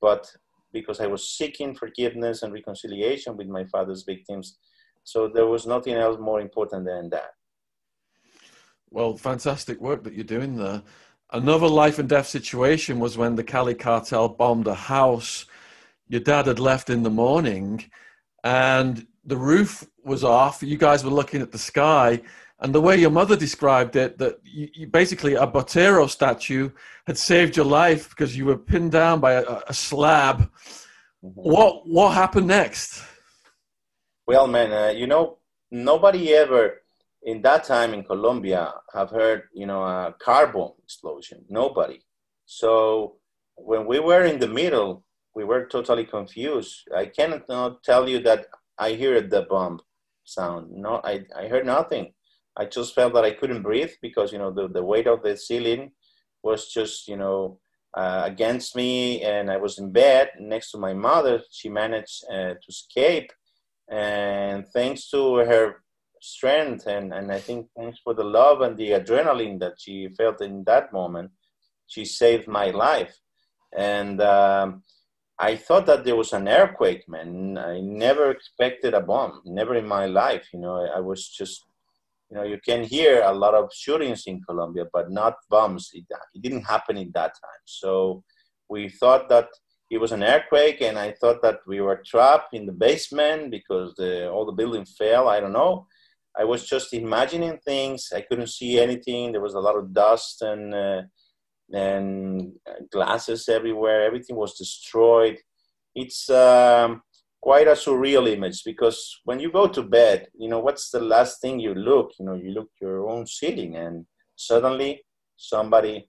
But 0.00 0.30
because 0.72 1.00
I 1.00 1.06
was 1.08 1.28
seeking 1.28 1.74
forgiveness 1.74 2.42
and 2.42 2.52
reconciliation 2.52 3.36
with 3.36 3.48
my 3.48 3.64
father's 3.64 4.04
victims. 4.04 4.56
So 5.04 5.28
there 5.28 5.46
was 5.46 5.66
nothing 5.66 5.94
else 5.94 6.18
more 6.18 6.40
important 6.40 6.86
than 6.86 7.10
that. 7.10 7.32
Well, 8.90 9.16
fantastic 9.16 9.80
work 9.80 10.04
that 10.04 10.14
you're 10.14 10.24
doing 10.24 10.56
there. 10.56 10.82
Another 11.32 11.68
life 11.68 11.98
and 11.98 12.08
death 12.08 12.28
situation 12.28 13.00
was 13.00 13.18
when 13.18 13.34
the 13.34 13.44
Cali 13.44 13.74
cartel 13.74 14.28
bombed 14.28 14.68
a 14.68 14.74
house 14.74 15.44
your 16.12 16.20
dad 16.20 16.46
had 16.46 16.58
left 16.58 16.90
in 16.90 17.02
the 17.02 17.10
morning 17.10 17.90
and 18.44 19.06
the 19.24 19.36
roof 19.36 19.86
was 20.04 20.24
off. 20.24 20.62
You 20.62 20.76
guys 20.76 21.04
were 21.04 21.10
looking 21.10 21.42
at 21.42 21.52
the 21.52 21.58
sky. 21.58 22.20
And 22.60 22.72
the 22.72 22.80
way 22.80 22.96
your 22.96 23.10
mother 23.10 23.36
described 23.36 23.96
it, 23.96 24.18
that 24.18 24.38
you, 24.44 24.68
you 24.72 24.86
basically 24.86 25.34
a 25.34 25.46
Botero 25.46 26.08
statue 26.08 26.70
had 27.06 27.18
saved 27.18 27.56
your 27.56 27.66
life 27.66 28.08
because 28.10 28.36
you 28.36 28.44
were 28.44 28.56
pinned 28.56 28.92
down 28.92 29.18
by 29.18 29.32
a, 29.32 29.60
a 29.66 29.74
slab. 29.74 30.42
Mm-hmm. 31.24 31.28
What 31.34 31.88
what 31.88 32.14
happened 32.14 32.46
next? 32.46 33.02
Well, 34.26 34.46
man, 34.46 34.72
uh, 34.72 34.92
you 34.92 35.08
know, 35.08 35.38
nobody 35.72 36.32
ever 36.34 36.82
in 37.24 37.42
that 37.42 37.64
time 37.64 37.94
in 37.94 38.04
Colombia 38.04 38.72
have 38.94 39.10
heard, 39.10 39.42
you 39.52 39.66
know, 39.66 39.82
a 39.82 40.14
car 40.20 40.46
bomb 40.46 40.72
explosion. 40.82 41.44
Nobody. 41.48 42.00
So 42.46 43.16
when 43.56 43.86
we 43.86 43.98
were 43.98 44.24
in 44.24 44.38
the 44.38 44.48
middle, 44.48 45.04
we 45.34 45.44
were 45.44 45.66
totally 45.66 46.04
confused. 46.04 46.88
I 46.96 47.06
cannot 47.06 47.82
tell 47.82 48.08
you 48.08 48.20
that 48.20 48.46
I 48.78 48.94
heard 48.94 49.30
the 49.30 49.42
bomb 49.42 49.80
sound. 50.24 50.70
No, 50.72 51.00
I, 51.04 51.24
I 51.36 51.48
heard 51.48 51.66
nothing. 51.66 52.12
I 52.56 52.66
just 52.66 52.94
felt 52.94 53.14
that 53.14 53.24
I 53.24 53.32
couldn't 53.32 53.62
breathe 53.62 53.92
because, 54.02 54.32
you 54.32 54.38
know, 54.38 54.52
the, 54.52 54.68
the 54.68 54.84
weight 54.84 55.06
of 55.06 55.22
the 55.22 55.36
ceiling 55.36 55.92
was 56.42 56.68
just, 56.68 57.08
you 57.08 57.16
know, 57.16 57.60
uh, 57.96 58.22
against 58.24 58.76
me. 58.76 59.22
And 59.22 59.50
I 59.50 59.56
was 59.56 59.78
in 59.78 59.90
bed 59.90 60.30
next 60.38 60.70
to 60.72 60.78
my 60.78 60.92
mother. 60.92 61.40
She 61.50 61.68
managed 61.68 62.24
uh, 62.30 62.54
to 62.54 62.68
escape. 62.68 63.32
And 63.90 64.66
thanks 64.68 65.08
to 65.10 65.36
her 65.36 65.82
strength 66.20 66.86
and, 66.86 67.12
and 67.12 67.32
I 67.32 67.40
think 67.40 67.66
thanks 67.76 67.98
for 68.02 68.14
the 68.14 68.24
love 68.24 68.60
and 68.60 68.76
the 68.76 68.90
adrenaline 68.90 69.58
that 69.58 69.74
she 69.78 70.08
felt 70.16 70.40
in 70.40 70.62
that 70.64 70.92
moment, 70.92 71.32
she 71.88 72.04
saved 72.04 72.46
my 72.46 72.70
life. 72.70 73.14
And 73.76 74.20
um, 74.20 74.82
I 75.42 75.56
thought 75.56 75.86
that 75.86 76.04
there 76.04 76.14
was 76.14 76.32
an 76.32 76.46
earthquake, 76.46 77.08
man. 77.08 77.58
I 77.58 77.80
never 77.80 78.30
expected 78.30 78.94
a 78.94 79.00
bomb, 79.00 79.42
never 79.44 79.74
in 79.74 79.88
my 79.88 80.06
life. 80.06 80.46
You 80.52 80.60
know, 80.60 80.76
I 80.96 81.00
was 81.00 81.28
just, 81.28 81.64
you 82.30 82.36
know, 82.36 82.44
you 82.44 82.60
can 82.64 82.84
hear 82.84 83.22
a 83.22 83.32
lot 83.32 83.54
of 83.54 83.68
shootings 83.74 84.22
in 84.28 84.40
Colombia, 84.48 84.84
but 84.92 85.10
not 85.10 85.34
bombs. 85.50 85.90
It, 85.94 86.04
it 86.34 86.42
didn't 86.42 86.62
happen 86.62 86.96
in 86.96 87.10
that 87.14 87.32
time. 87.44 87.62
So 87.64 88.22
we 88.68 88.88
thought 88.88 89.28
that 89.30 89.48
it 89.90 89.98
was 89.98 90.12
an 90.12 90.22
earthquake, 90.22 90.80
and 90.80 90.96
I 90.96 91.10
thought 91.20 91.42
that 91.42 91.58
we 91.66 91.80
were 91.80 92.04
trapped 92.06 92.54
in 92.54 92.64
the 92.64 92.78
basement 92.86 93.50
because 93.50 93.94
the, 93.96 94.30
all 94.30 94.46
the 94.46 94.52
building 94.52 94.86
fell. 94.86 95.26
I 95.28 95.40
don't 95.40 95.52
know. 95.52 95.88
I 96.38 96.44
was 96.44 96.68
just 96.68 96.94
imagining 96.94 97.58
things. 97.64 98.12
I 98.14 98.20
couldn't 98.20 98.46
see 98.58 98.78
anything. 98.78 99.32
There 99.32 99.42
was 99.48 99.54
a 99.54 99.60
lot 99.60 99.76
of 99.76 99.92
dust 99.92 100.40
and 100.42 100.72
uh, 100.72 101.02
and 101.72 102.52
glasses 102.90 103.48
everywhere. 103.48 104.02
Everything 104.02 104.36
was 104.36 104.56
destroyed. 104.56 105.38
It's 105.94 106.28
um, 106.30 107.02
quite 107.40 107.68
a 107.68 107.72
surreal 107.72 108.28
image 108.28 108.62
because 108.64 109.20
when 109.24 109.40
you 109.40 109.50
go 109.50 109.66
to 109.66 109.82
bed, 109.82 110.28
you 110.38 110.48
know 110.48 110.60
what's 110.60 110.90
the 110.90 111.00
last 111.00 111.40
thing 111.40 111.60
you 111.60 111.74
look? 111.74 112.12
You 112.18 112.26
know, 112.26 112.34
you 112.34 112.50
look 112.50 112.68
your 112.80 113.08
own 113.08 113.26
ceiling, 113.26 113.76
and 113.76 114.06
suddenly 114.36 115.04
somebody 115.36 116.08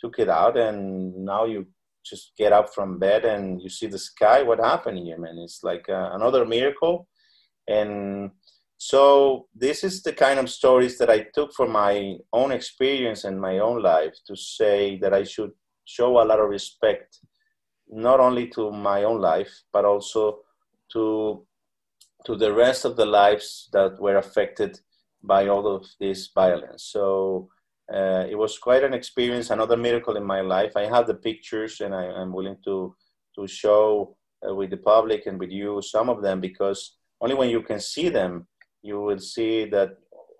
took 0.00 0.18
it 0.18 0.28
out, 0.28 0.56
and 0.56 1.14
now 1.24 1.44
you 1.44 1.66
just 2.04 2.32
get 2.38 2.52
up 2.52 2.72
from 2.72 2.98
bed 2.98 3.24
and 3.24 3.60
you 3.60 3.68
see 3.68 3.88
the 3.88 3.98
sky. 3.98 4.42
What 4.42 4.60
happened 4.60 4.98
here, 4.98 5.18
man? 5.18 5.38
It's 5.38 5.64
like 5.64 5.86
uh, 5.88 6.10
another 6.12 6.44
miracle, 6.44 7.08
and 7.68 8.30
so 8.78 9.46
this 9.54 9.84
is 9.84 10.02
the 10.02 10.12
kind 10.12 10.38
of 10.38 10.50
stories 10.50 10.98
that 10.98 11.08
I 11.08 11.26
took 11.34 11.54
from 11.54 11.72
my 11.72 12.16
own 12.32 12.52
experience 12.52 13.24
and 13.24 13.40
my 13.40 13.58
own 13.58 13.82
life 13.82 14.14
to 14.26 14.36
say 14.36 14.98
that 14.98 15.14
I 15.14 15.24
should 15.24 15.52
show 15.86 16.20
a 16.20 16.24
lot 16.24 16.40
of 16.40 16.50
respect, 16.50 17.20
not 17.88 18.20
only 18.20 18.48
to 18.48 18.70
my 18.70 19.04
own 19.04 19.20
life, 19.20 19.52
but 19.72 19.84
also 19.84 20.40
to 20.92 21.46
to 22.26 22.36
the 22.36 22.52
rest 22.52 22.84
of 22.84 22.96
the 22.96 23.06
lives 23.06 23.68
that 23.72 24.00
were 24.00 24.16
affected 24.16 24.80
by 25.22 25.46
all 25.46 25.66
of 25.66 25.86
this 26.00 26.28
violence. 26.34 26.82
So 26.82 27.48
uh, 27.92 28.24
it 28.28 28.36
was 28.36 28.58
quite 28.58 28.82
an 28.82 28.92
experience, 28.92 29.50
another 29.50 29.76
miracle 29.76 30.16
in 30.16 30.24
my 30.24 30.40
life. 30.40 30.72
I 30.76 30.86
have 30.86 31.06
the 31.06 31.14
pictures, 31.14 31.80
and 31.80 31.94
I, 31.94 32.04
am 32.20 32.32
willing 32.32 32.56
to 32.64 32.94
to 33.36 33.46
show 33.46 34.16
uh, 34.46 34.54
with 34.54 34.70
the 34.70 34.76
public 34.76 35.26
and 35.26 35.38
with 35.38 35.50
you 35.50 35.80
some 35.82 36.10
of 36.10 36.20
them 36.20 36.40
because 36.40 36.96
only 37.20 37.34
when 37.34 37.48
you 37.48 37.62
can 37.62 37.80
see 37.80 38.08
them 38.08 38.46
you 38.82 39.00
will 39.00 39.18
see 39.18 39.64
that 39.66 39.90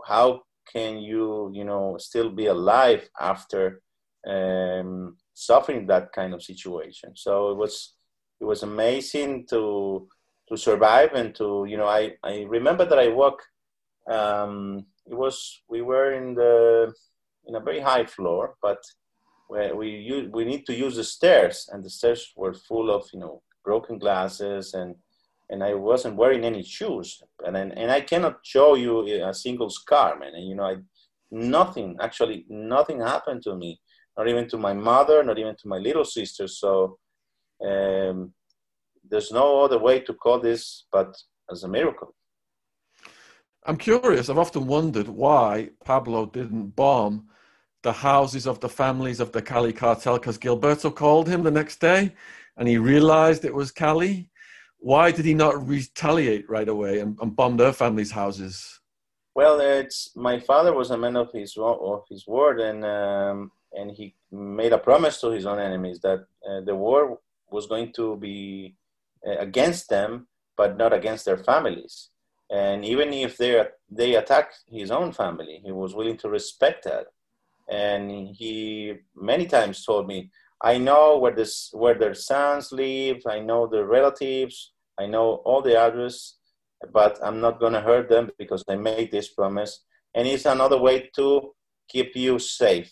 how 0.06 0.42
can 0.72 0.98
you 0.98 1.50
you 1.54 1.64
know 1.64 1.96
still 1.98 2.30
be 2.30 2.46
alive 2.46 3.08
after 3.20 3.80
um, 4.26 5.16
suffering 5.34 5.86
that 5.86 6.12
kind 6.12 6.34
of 6.34 6.42
situation. 6.42 7.12
So 7.14 7.50
it 7.50 7.56
was 7.56 7.94
it 8.40 8.44
was 8.44 8.62
amazing 8.62 9.46
to 9.48 10.08
to 10.48 10.56
survive 10.56 11.12
and 11.14 11.34
to 11.34 11.66
you 11.68 11.76
know 11.76 11.86
i 11.86 12.12
i 12.22 12.42
remember 12.48 12.84
that 12.84 12.98
i 12.98 13.08
walk 13.08 13.42
um, 14.10 14.86
it 15.06 15.14
was 15.14 15.62
we 15.68 15.82
were 15.82 16.12
in 16.12 16.34
the 16.34 16.92
in 17.46 17.56
a 17.56 17.60
very 17.60 17.80
high 17.80 18.04
floor 18.04 18.54
but 18.62 18.78
where 19.48 19.74
we 19.76 19.88
use, 19.88 20.28
we 20.32 20.44
need 20.44 20.66
to 20.66 20.74
use 20.74 20.96
the 20.96 21.04
stairs 21.04 21.68
and 21.72 21.84
the 21.84 21.90
stairs 21.90 22.32
were 22.36 22.54
full 22.54 22.90
of 22.90 23.08
you 23.12 23.20
know 23.20 23.42
broken 23.64 23.98
glasses 23.98 24.74
and 24.74 24.94
and 25.50 25.62
I 25.62 25.74
wasn't 25.74 26.16
wearing 26.16 26.44
any 26.44 26.62
shoes, 26.62 27.22
and 27.44 27.56
and 27.56 27.90
I 27.90 28.00
cannot 28.00 28.38
show 28.42 28.74
you 28.74 29.24
a 29.24 29.34
single 29.34 29.70
scar, 29.70 30.18
man. 30.18 30.34
And 30.34 30.48
you 30.48 30.54
know, 30.56 30.64
I, 30.64 30.76
nothing 31.30 31.96
actually, 32.00 32.44
nothing 32.48 33.00
happened 33.00 33.42
to 33.44 33.54
me, 33.54 33.80
not 34.16 34.28
even 34.28 34.48
to 34.48 34.58
my 34.58 34.72
mother, 34.72 35.22
not 35.22 35.38
even 35.38 35.56
to 35.56 35.68
my 35.68 35.78
little 35.78 36.04
sister. 36.04 36.48
So 36.48 36.98
um, 37.64 38.32
there's 39.08 39.30
no 39.30 39.64
other 39.64 39.78
way 39.78 40.00
to 40.00 40.14
call 40.14 40.40
this 40.40 40.86
but 40.90 41.16
as 41.50 41.62
a 41.62 41.68
miracle. 41.68 42.14
I'm 43.64 43.76
curious. 43.76 44.28
I've 44.28 44.38
often 44.38 44.66
wondered 44.66 45.08
why 45.08 45.70
Pablo 45.84 46.26
didn't 46.26 46.76
bomb 46.76 47.28
the 47.82 47.92
houses 47.92 48.46
of 48.46 48.60
the 48.60 48.68
families 48.68 49.20
of 49.20 49.32
the 49.32 49.42
Cali 49.42 49.72
cartel 49.72 50.18
because 50.18 50.38
Gilberto 50.38 50.94
called 50.94 51.28
him 51.28 51.42
the 51.42 51.50
next 51.50 51.80
day 51.80 52.12
and 52.56 52.68
he 52.68 52.78
realized 52.78 53.44
it 53.44 53.54
was 53.54 53.70
Cali 53.70 54.30
why 54.86 55.10
did 55.10 55.24
he 55.24 55.34
not 55.34 55.66
retaliate 55.66 56.48
right 56.48 56.68
away 56.68 57.00
and, 57.00 57.18
and 57.20 57.34
bomb 57.34 57.56
their 57.56 57.72
families' 57.72 58.12
houses? 58.12 58.78
Well, 59.34 59.58
it's 59.58 60.10
my 60.14 60.38
father 60.38 60.72
was 60.72 60.92
a 60.92 60.96
man 60.96 61.16
of 61.16 61.32
his 61.32 61.56
of 61.58 62.04
his 62.08 62.24
word, 62.24 62.60
and 62.60 62.84
um, 62.84 63.50
and 63.72 63.90
he 63.90 64.14
made 64.30 64.72
a 64.72 64.78
promise 64.78 65.20
to 65.22 65.30
his 65.30 65.44
own 65.44 65.58
enemies 65.58 65.98
that 66.06 66.20
uh, 66.48 66.60
the 66.60 66.76
war 66.76 67.18
was 67.50 67.66
going 67.66 67.92
to 67.94 68.16
be 68.16 68.76
uh, 69.26 69.38
against 69.38 69.88
them, 69.88 70.28
but 70.56 70.76
not 70.76 70.92
against 70.92 71.24
their 71.24 71.38
families. 71.50 72.10
And 72.48 72.84
even 72.84 73.12
if 73.12 73.36
they 73.36 73.52
they 73.90 74.14
attacked 74.14 74.56
his 74.68 74.92
own 74.92 75.10
family, 75.10 75.60
he 75.64 75.72
was 75.72 75.96
willing 75.96 76.18
to 76.18 76.28
respect 76.28 76.84
that. 76.84 77.06
And 77.68 78.02
he 78.40 78.94
many 79.16 79.46
times 79.46 79.84
told 79.84 80.06
me, 80.06 80.30
I 80.62 80.78
know 80.78 81.18
where 81.18 81.34
this 81.34 81.70
where 81.72 81.98
their 81.98 82.14
sons 82.14 82.70
live. 82.70 83.18
I 83.26 83.40
know 83.40 83.66
their 83.66 83.86
relatives. 83.86 84.72
I 84.98 85.06
know 85.06 85.36
all 85.44 85.62
the 85.62 85.78
address, 85.78 86.36
but 86.92 87.18
I'm 87.22 87.40
not 87.40 87.60
gonna 87.60 87.80
hurt 87.80 88.08
them 88.08 88.30
because 88.38 88.64
I 88.68 88.76
made 88.76 89.10
this 89.10 89.28
promise. 89.28 89.84
And 90.14 90.26
it's 90.26 90.46
another 90.46 90.78
way 90.78 91.10
to 91.16 91.54
keep 91.88 92.16
you 92.16 92.38
safe. 92.38 92.90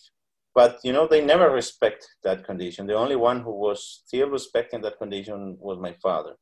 But 0.54 0.78
you 0.84 0.92
know, 0.92 1.06
they 1.06 1.24
never 1.24 1.50
respect 1.50 2.06
that 2.22 2.44
condition. 2.44 2.86
The 2.86 2.94
only 2.94 3.16
one 3.16 3.40
who 3.40 3.52
was 3.52 4.02
still 4.04 4.30
respecting 4.30 4.82
that 4.82 4.98
condition 4.98 5.56
was 5.58 5.78
my 5.78 5.94
father, 6.02 6.34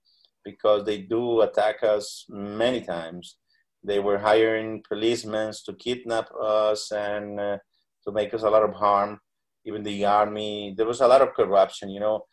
because 0.44 0.84
they 0.84 0.98
do 0.98 1.42
attack 1.42 1.82
us 1.82 2.26
many 2.28 2.82
times. 2.82 3.36
They 3.84 4.00
were 4.00 4.18
hiring 4.18 4.82
policemen 4.86 5.52
to 5.64 5.72
kidnap 5.74 6.28
us 6.40 6.92
and 6.92 7.40
uh, 7.40 7.58
to 8.04 8.12
make 8.12 8.34
us 8.34 8.42
a 8.42 8.50
lot 8.50 8.62
of 8.62 8.74
harm 8.74 9.20
even 9.64 9.82
the 9.82 10.04
army. 10.04 10.74
There 10.76 10.86
was 10.86 11.00
a 11.00 11.08
lot 11.08 11.22
of 11.22 11.34
corruption. 11.34 11.90
You 11.90 12.00
know, 12.00 12.24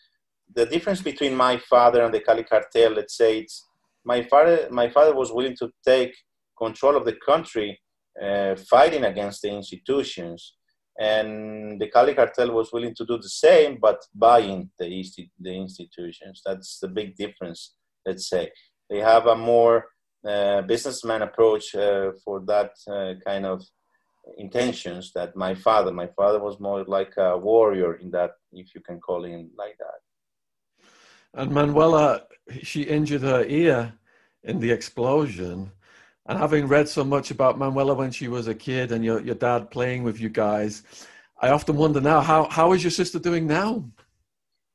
the 0.54 0.66
difference 0.66 1.02
between 1.02 1.36
my 1.36 1.58
father 1.58 2.04
and 2.04 2.14
the 2.14 2.20
Cali 2.20 2.44
cartel. 2.44 2.92
Let's 2.92 3.16
say 3.16 3.40
it's 3.40 3.68
my 4.04 4.24
father. 4.24 4.68
My 4.72 4.90
father 4.90 5.14
was 5.16 5.32
willing 5.32 5.56
to 5.58 5.70
take 5.86 6.16
control 6.58 6.96
of 6.96 7.06
the 7.06 7.18
country, 7.26 7.80
uh, 8.22 8.56
fighting 8.56 9.06
against 9.06 9.42
the 9.42 9.50
institutions, 9.50 10.56
and 11.00 11.80
the 11.80 11.88
Cali 11.88 12.14
cartel 12.14 12.52
was 12.52 12.74
willing 12.74 12.96
to 12.96 13.06
do 13.06 13.18
the 13.18 13.30
same, 13.30 13.78
but 13.80 14.00
buying 14.14 14.70
the 14.80 14.88
the 15.40 15.54
institutions. 15.54 16.42
That's 16.46 16.80
the 16.80 16.88
big 16.88 17.16
difference. 17.16 17.76
Let's 18.06 18.28
say 18.30 18.52
they 18.90 19.00
have 19.00 19.28
a 19.28 19.36
more 19.36 19.88
uh, 20.28 20.62
businessman 20.64 21.22
approach 21.22 21.76
uh, 21.76 22.12
for 22.24 22.42
that 22.48 22.72
uh, 22.90 23.14
kind 23.26 23.46
of 23.46 23.64
intentions 24.38 25.12
that 25.14 25.36
my 25.36 25.56
father 25.56 25.92
my 25.92 26.08
father 26.08 26.40
was 26.40 26.60
more 26.60 26.84
like 26.84 27.14
a 27.18 27.38
warrior 27.38 27.96
in 27.96 28.12
that 28.12 28.32
if 28.52 28.76
you 28.76 28.82
can 28.82 29.00
call 29.00 29.24
him 29.24 29.50
like 29.58 29.76
that 29.80 30.00
And 31.34 31.52
Manuela, 31.52 32.24
she 32.64 32.84
injured 32.84 33.22
her 33.22 33.44
ear 33.46 33.94
in 34.44 34.60
the 34.60 34.72
explosion. 34.72 35.72
And 36.26 36.38
having 36.38 36.68
read 36.68 36.88
so 36.88 37.04
much 37.04 37.32
about 37.32 37.58
Manuela 37.58 37.94
when 37.94 38.12
she 38.12 38.28
was 38.28 38.48
a 38.48 38.56
kid 38.56 38.92
and 38.92 39.04
your, 39.04 39.20
your 39.22 39.36
dad 39.36 39.72
playing 39.72 40.04
with 40.04 40.20
you 40.20 40.30
guys, 40.30 40.84
I 41.42 41.50
often 41.50 41.76
wonder 41.76 42.02
now, 42.02 42.22
how, 42.22 42.50
how 42.50 42.74
is 42.74 42.84
your 42.84 42.92
sister 42.92 43.20
doing 43.20 43.48
now? 43.48 43.86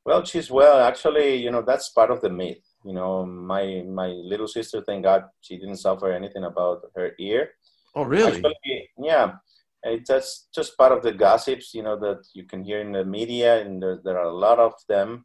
Well, 0.04 0.24
she's 0.24 0.50
well. 0.50 0.80
Actually, 0.80 1.36
you 1.36 1.50
know, 1.50 1.62
that's 1.62 1.88
part 1.90 2.10
of 2.10 2.20
the 2.20 2.30
myth. 2.30 2.58
You 2.84 2.92
know, 2.92 3.24
my 3.24 3.82
my 3.86 4.08
little 4.08 4.46
sister, 4.46 4.82
thank 4.82 5.04
God, 5.04 5.24
she 5.40 5.56
didn't 5.56 5.76
suffer 5.78 6.12
anything 6.12 6.44
about 6.44 6.82
her 6.94 7.12
ear. 7.18 7.50
Oh, 7.94 8.02
really? 8.02 8.36
Actually, 8.36 8.90
yeah. 8.98 9.32
It's 9.82 10.08
just, 10.08 10.48
just 10.54 10.76
part 10.76 10.92
of 10.92 11.02
the 11.02 11.12
gossips, 11.12 11.72
you 11.74 11.82
know, 11.82 11.98
that 12.00 12.26
you 12.34 12.44
can 12.44 12.62
hear 12.62 12.80
in 12.80 12.92
the 12.92 13.04
media, 13.04 13.60
and 13.60 13.82
there, 13.82 14.00
there 14.04 14.18
are 14.18 14.26
a 14.26 14.34
lot 14.34 14.58
of 14.58 14.72
them. 14.88 15.24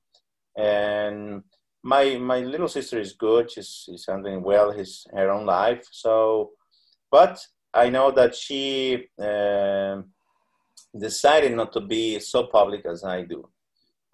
And 0.59 1.43
my 1.83 2.17
my 2.17 2.39
little 2.39 2.67
sister 2.67 2.99
is 2.99 3.13
good. 3.13 3.49
She's, 3.49 3.83
she's 3.85 4.05
handling 4.07 4.43
well 4.43 4.71
his 4.71 5.07
her 5.13 5.31
own 5.31 5.45
life. 5.45 5.87
So, 5.91 6.51
but 7.09 7.39
I 7.73 7.89
know 7.89 8.11
that 8.11 8.35
she 8.35 9.07
uh, 9.21 10.01
decided 10.97 11.53
not 11.55 11.71
to 11.73 11.81
be 11.81 12.19
so 12.19 12.47
public 12.47 12.85
as 12.85 13.03
I 13.03 13.23
do, 13.23 13.47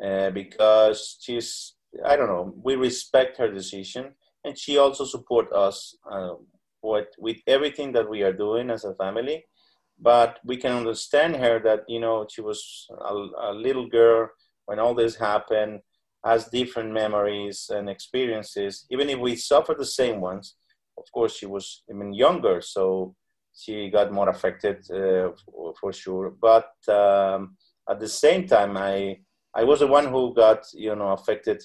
uh, 0.03 0.29
because 0.29 1.17
she's 1.19 1.73
I 2.05 2.15
don't 2.15 2.27
know. 2.27 2.53
We 2.61 2.75
respect 2.75 3.37
her 3.37 3.51
decision, 3.51 4.13
and 4.43 4.57
she 4.57 4.77
also 4.77 5.03
support 5.05 5.51
us 5.51 5.97
uh, 6.11 6.35
with 6.83 7.07
with 7.17 7.37
everything 7.47 7.91
that 7.93 8.07
we 8.07 8.21
are 8.21 8.33
doing 8.33 8.69
as 8.69 8.83
a 8.85 8.93
family. 8.93 9.45
But 9.97 10.39
we 10.43 10.57
can 10.57 10.73
understand 10.73 11.37
her 11.37 11.59
that 11.63 11.85
you 11.87 11.99
know 11.99 12.27
she 12.29 12.41
was 12.41 12.87
a, 12.99 13.13
a 13.49 13.53
little 13.53 13.87
girl 13.87 14.29
when 14.65 14.77
all 14.77 14.93
this 14.93 15.15
happened 15.15 15.79
has 16.25 16.49
different 16.49 16.91
memories 16.91 17.69
and 17.69 17.87
experiences, 17.87 18.85
even 18.89 19.09
if 19.09 19.19
we 19.19 19.35
suffer 19.35 19.75
the 19.77 19.85
same 19.85 20.19
ones. 20.19 20.55
Of 20.97 21.05
course, 21.13 21.35
she 21.35 21.45
was 21.45 21.83
even 21.89 22.13
younger, 22.13 22.61
so 22.61 23.15
she 23.55 23.89
got 23.89 24.11
more 24.11 24.29
affected 24.29 24.77
uh, 24.91 25.29
for, 25.79 25.93
sure. 25.93 26.33
But 26.41 26.71
um, 26.89 27.55
at 27.89 27.99
the 27.99 28.07
same 28.07 28.47
time, 28.47 28.75
I 28.77 29.19
I 29.55 29.63
was 29.63 29.79
the 29.79 29.87
one 29.87 30.07
who 30.07 30.33
got 30.33 30.65
you 30.73 30.95
know 30.95 31.09
affected 31.09 31.61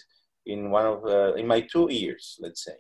in 0.47 0.71
one 0.71 0.87
of 0.87 1.05
uh, 1.05 1.35
in 1.35 1.47
my 1.47 1.61
two 1.63 1.89
ears, 1.91 2.37
let's 2.41 2.65
say. 2.65 2.77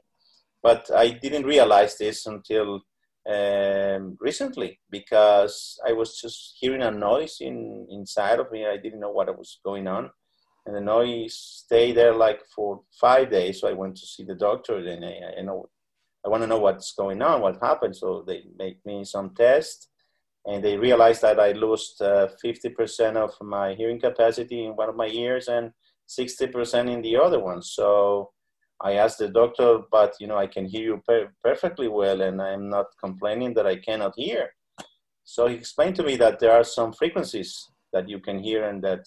But 0.62 0.90
I 0.94 1.08
didn't 1.10 1.46
realize 1.46 1.96
this 1.96 2.26
until 2.26 2.82
um, 3.28 4.18
recently 4.20 4.80
because 4.90 5.78
I 5.86 5.92
was 5.92 6.20
just 6.20 6.56
hearing 6.60 6.82
a 6.82 6.90
noise 6.90 7.38
in 7.40 7.86
inside 7.90 8.38
of 8.40 8.50
me. 8.52 8.66
I 8.66 8.76
didn't 8.76 9.00
know 9.00 9.12
what 9.12 9.36
was 9.38 9.60
going 9.64 9.86
on, 9.88 10.10
and 10.70 10.76
then 10.76 10.88
I 10.88 11.26
stayed 11.28 11.96
there 11.96 12.14
like 12.14 12.42
for 12.54 12.82
five 13.00 13.28
days. 13.28 13.60
So 13.60 13.68
I 13.68 13.72
went 13.72 13.96
to 13.96 14.06
see 14.06 14.22
the 14.22 14.36
doctor, 14.36 14.76
and 14.76 15.04
I, 15.04 15.40
I 15.40 15.42
know 15.42 15.68
I 16.24 16.28
want 16.28 16.44
to 16.44 16.46
know 16.46 16.60
what's 16.60 16.92
going 16.92 17.20
on, 17.22 17.42
what 17.42 17.58
happened. 17.60 17.96
So 17.96 18.22
they 18.24 18.44
make 18.56 18.78
me 18.86 19.04
some 19.04 19.30
tests, 19.34 19.88
and 20.46 20.62
they 20.62 20.76
realized 20.76 21.22
that 21.22 21.40
I 21.40 21.52
lost 21.52 22.00
uh, 22.00 22.28
50% 22.44 23.16
of 23.16 23.32
my 23.40 23.74
hearing 23.74 23.98
capacity 23.98 24.64
in 24.64 24.76
one 24.76 24.88
of 24.88 24.94
my 24.94 25.08
ears 25.08 25.48
and 25.48 25.72
60% 26.08 26.88
in 26.88 27.02
the 27.02 27.16
other 27.16 27.40
one. 27.40 27.62
So 27.62 28.30
I 28.80 28.92
asked 28.92 29.18
the 29.18 29.28
doctor, 29.28 29.80
but 29.90 30.14
you 30.20 30.28
know, 30.28 30.38
I 30.38 30.46
can 30.46 30.66
hear 30.66 30.84
you 30.84 31.02
per- 31.04 31.32
perfectly 31.42 31.88
well, 31.88 32.20
and 32.20 32.40
I'm 32.40 32.68
not 32.68 32.86
complaining 33.02 33.54
that 33.54 33.66
I 33.66 33.74
cannot 33.74 34.12
hear. 34.16 34.50
So 35.24 35.48
he 35.48 35.56
explained 35.56 35.96
to 35.96 36.04
me 36.04 36.14
that 36.18 36.38
there 36.38 36.52
are 36.52 36.64
some 36.64 36.92
frequencies 36.92 37.66
that 37.92 38.08
you 38.08 38.20
can 38.20 38.38
hear, 38.38 38.68
and 38.68 38.80
that 38.84 39.00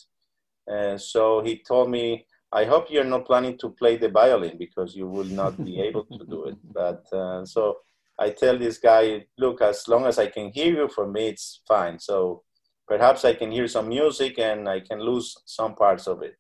uh, 0.72 0.98
so 0.98 1.42
he 1.42 1.58
told 1.58 1.90
me, 1.90 2.26
I 2.52 2.66
hope 2.66 2.90
you're 2.90 3.04
not 3.04 3.26
planning 3.26 3.58
to 3.60 3.70
play 3.70 3.98
the 3.98 4.10
violin 4.10 4.58
because 4.58 4.96
you 4.96 5.08
will 5.08 5.26
not 5.26 5.58
be 5.64 5.82
able 5.82 6.06
to 6.06 6.26
do 6.26 6.46
it. 6.46 6.58
But 6.74 7.04
uh, 7.12 7.46
so 7.46 7.78
I 8.20 8.30
tell 8.30 8.58
this 8.58 8.78
guy, 8.78 9.26
look, 9.38 9.62
as 9.62 9.88
long 9.88 10.06
as 10.06 10.20
I 10.20 10.28
can 10.28 10.52
hear 10.52 10.74
you, 10.74 10.88
for 10.88 11.08
me, 11.08 11.28
it's 11.30 11.62
fine. 11.68 12.00
So 12.00 12.44
perhaps 12.88 13.26
I 13.26 13.34
can 13.34 13.52
hear 13.52 13.68
some 13.68 13.90
music 13.90 14.38
and 14.38 14.70
I 14.70 14.82
can 14.82 15.00
lose 15.00 15.36
some 15.46 15.76
parts 15.76 16.08
of 16.08 16.22
it. 16.22 16.36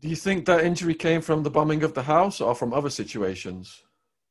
Do 0.00 0.08
you 0.08 0.16
think 0.16 0.44
that 0.46 0.64
injury 0.64 0.94
came 0.94 1.22
from 1.22 1.44
the 1.44 1.50
bombing 1.50 1.82
of 1.82 1.94
the 1.94 2.02
house 2.02 2.40
or 2.40 2.54
from 2.54 2.74
other 2.74 2.90
situations? 2.90 3.82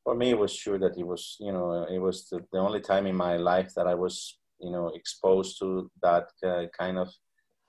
For 0.04 0.14
me, 0.14 0.30
it 0.30 0.38
was 0.38 0.52
sure 0.54 0.78
that 0.78 0.96
it 0.98 1.06
was, 1.06 1.36
you 1.40 1.52
know, 1.52 1.86
it 1.90 1.98
was 1.98 2.28
the, 2.28 2.44
the 2.52 2.58
only 2.58 2.80
time 2.80 3.06
in 3.06 3.16
my 3.16 3.38
life 3.38 3.72
that 3.74 3.86
I 3.86 3.94
was, 3.94 4.38
you 4.60 4.70
know, 4.70 4.88
exposed 4.94 5.58
to 5.60 5.90
that 6.02 6.28
uh, 6.46 6.66
kind 6.78 6.98
of 6.98 7.08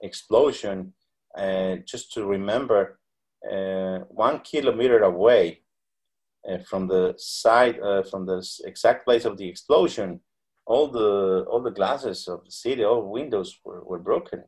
explosion. 0.01 0.93
Uh, 1.37 1.75
just 1.85 2.13
to 2.13 2.25
remember, 2.25 2.99
uh, 3.51 3.99
one 4.09 4.39
kilometer 4.39 4.99
away 5.03 5.61
uh, 6.49 6.59
from 6.59 6.87
the 6.87 7.13
side, 7.17 7.79
uh, 7.79 8.03
from 8.03 8.25
the 8.25 8.45
exact 8.65 9.05
place 9.05 9.25
of 9.25 9.37
the 9.37 9.47
explosion, 9.47 10.19
all 10.65 10.87
the 10.87 11.45
all 11.49 11.61
the 11.61 11.71
glasses 11.71 12.27
of 12.27 12.43
the 12.45 12.51
city, 12.51 12.83
all 12.83 13.11
windows 13.11 13.59
were, 13.63 13.83
were 13.83 13.99
broken, 13.99 14.43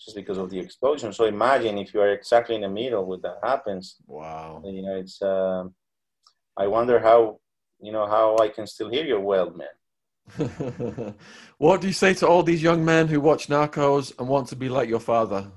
just 0.00 0.16
because 0.16 0.38
of 0.38 0.50
the 0.50 0.58
explosion. 0.58 1.12
So 1.12 1.24
imagine 1.24 1.78
if 1.78 1.92
you 1.92 2.00
are 2.00 2.12
exactly 2.12 2.54
in 2.54 2.62
the 2.62 2.68
middle 2.68 3.04
when 3.06 3.20
that 3.22 3.38
happens. 3.42 3.96
Wow. 4.06 4.62
You 4.64 4.82
know, 4.82 4.96
it's. 4.96 5.20
Uh, 5.20 5.64
I 6.56 6.66
wonder 6.66 6.98
how 7.00 7.40
you 7.80 7.92
know 7.92 8.06
how 8.06 8.36
I 8.38 8.48
can 8.48 8.66
still 8.66 8.90
hear 8.90 9.04
you 9.04 9.20
well, 9.20 9.50
man. 9.50 9.68
what 11.58 11.80
do 11.80 11.86
you 11.86 11.92
say 11.92 12.14
to 12.14 12.26
all 12.26 12.42
these 12.42 12.62
young 12.62 12.84
men 12.84 13.08
who 13.08 13.20
watch 13.20 13.48
Narcos 13.48 14.18
and 14.18 14.28
want 14.28 14.48
to 14.48 14.56
be 14.56 14.68
like 14.68 14.88
your 14.88 15.00
father? 15.00 15.50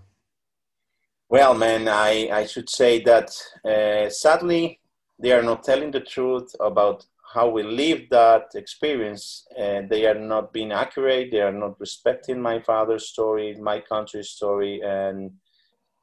Well, 1.30 1.54
man, 1.54 1.88
I, 1.88 2.30
I 2.32 2.46
should 2.46 2.70
say 2.70 3.02
that 3.04 3.32
uh, 3.64 4.10
sadly, 4.10 4.80
they 5.20 5.32
are 5.32 5.42
not 5.44 5.64
telling 5.64 5.92
the 5.92 6.02
truth 6.02 6.54
about 6.60 7.06
how 7.34 7.50
we 7.50 7.64
live 7.64 8.04
that 8.12 8.46
experience. 8.56 9.46
And 9.58 9.90
they 9.90 10.06
are 10.06 10.20
not 10.20 10.54
being 10.54 10.72
accurate. 10.72 11.32
They 11.32 11.42
are 11.42 11.52
not 11.52 11.80
respecting 11.80 12.42
my 12.42 12.60
father's 12.60 13.10
story, 13.10 13.56
my 13.60 13.82
country's 13.82 14.30
story, 14.30 14.82
and 14.84 15.32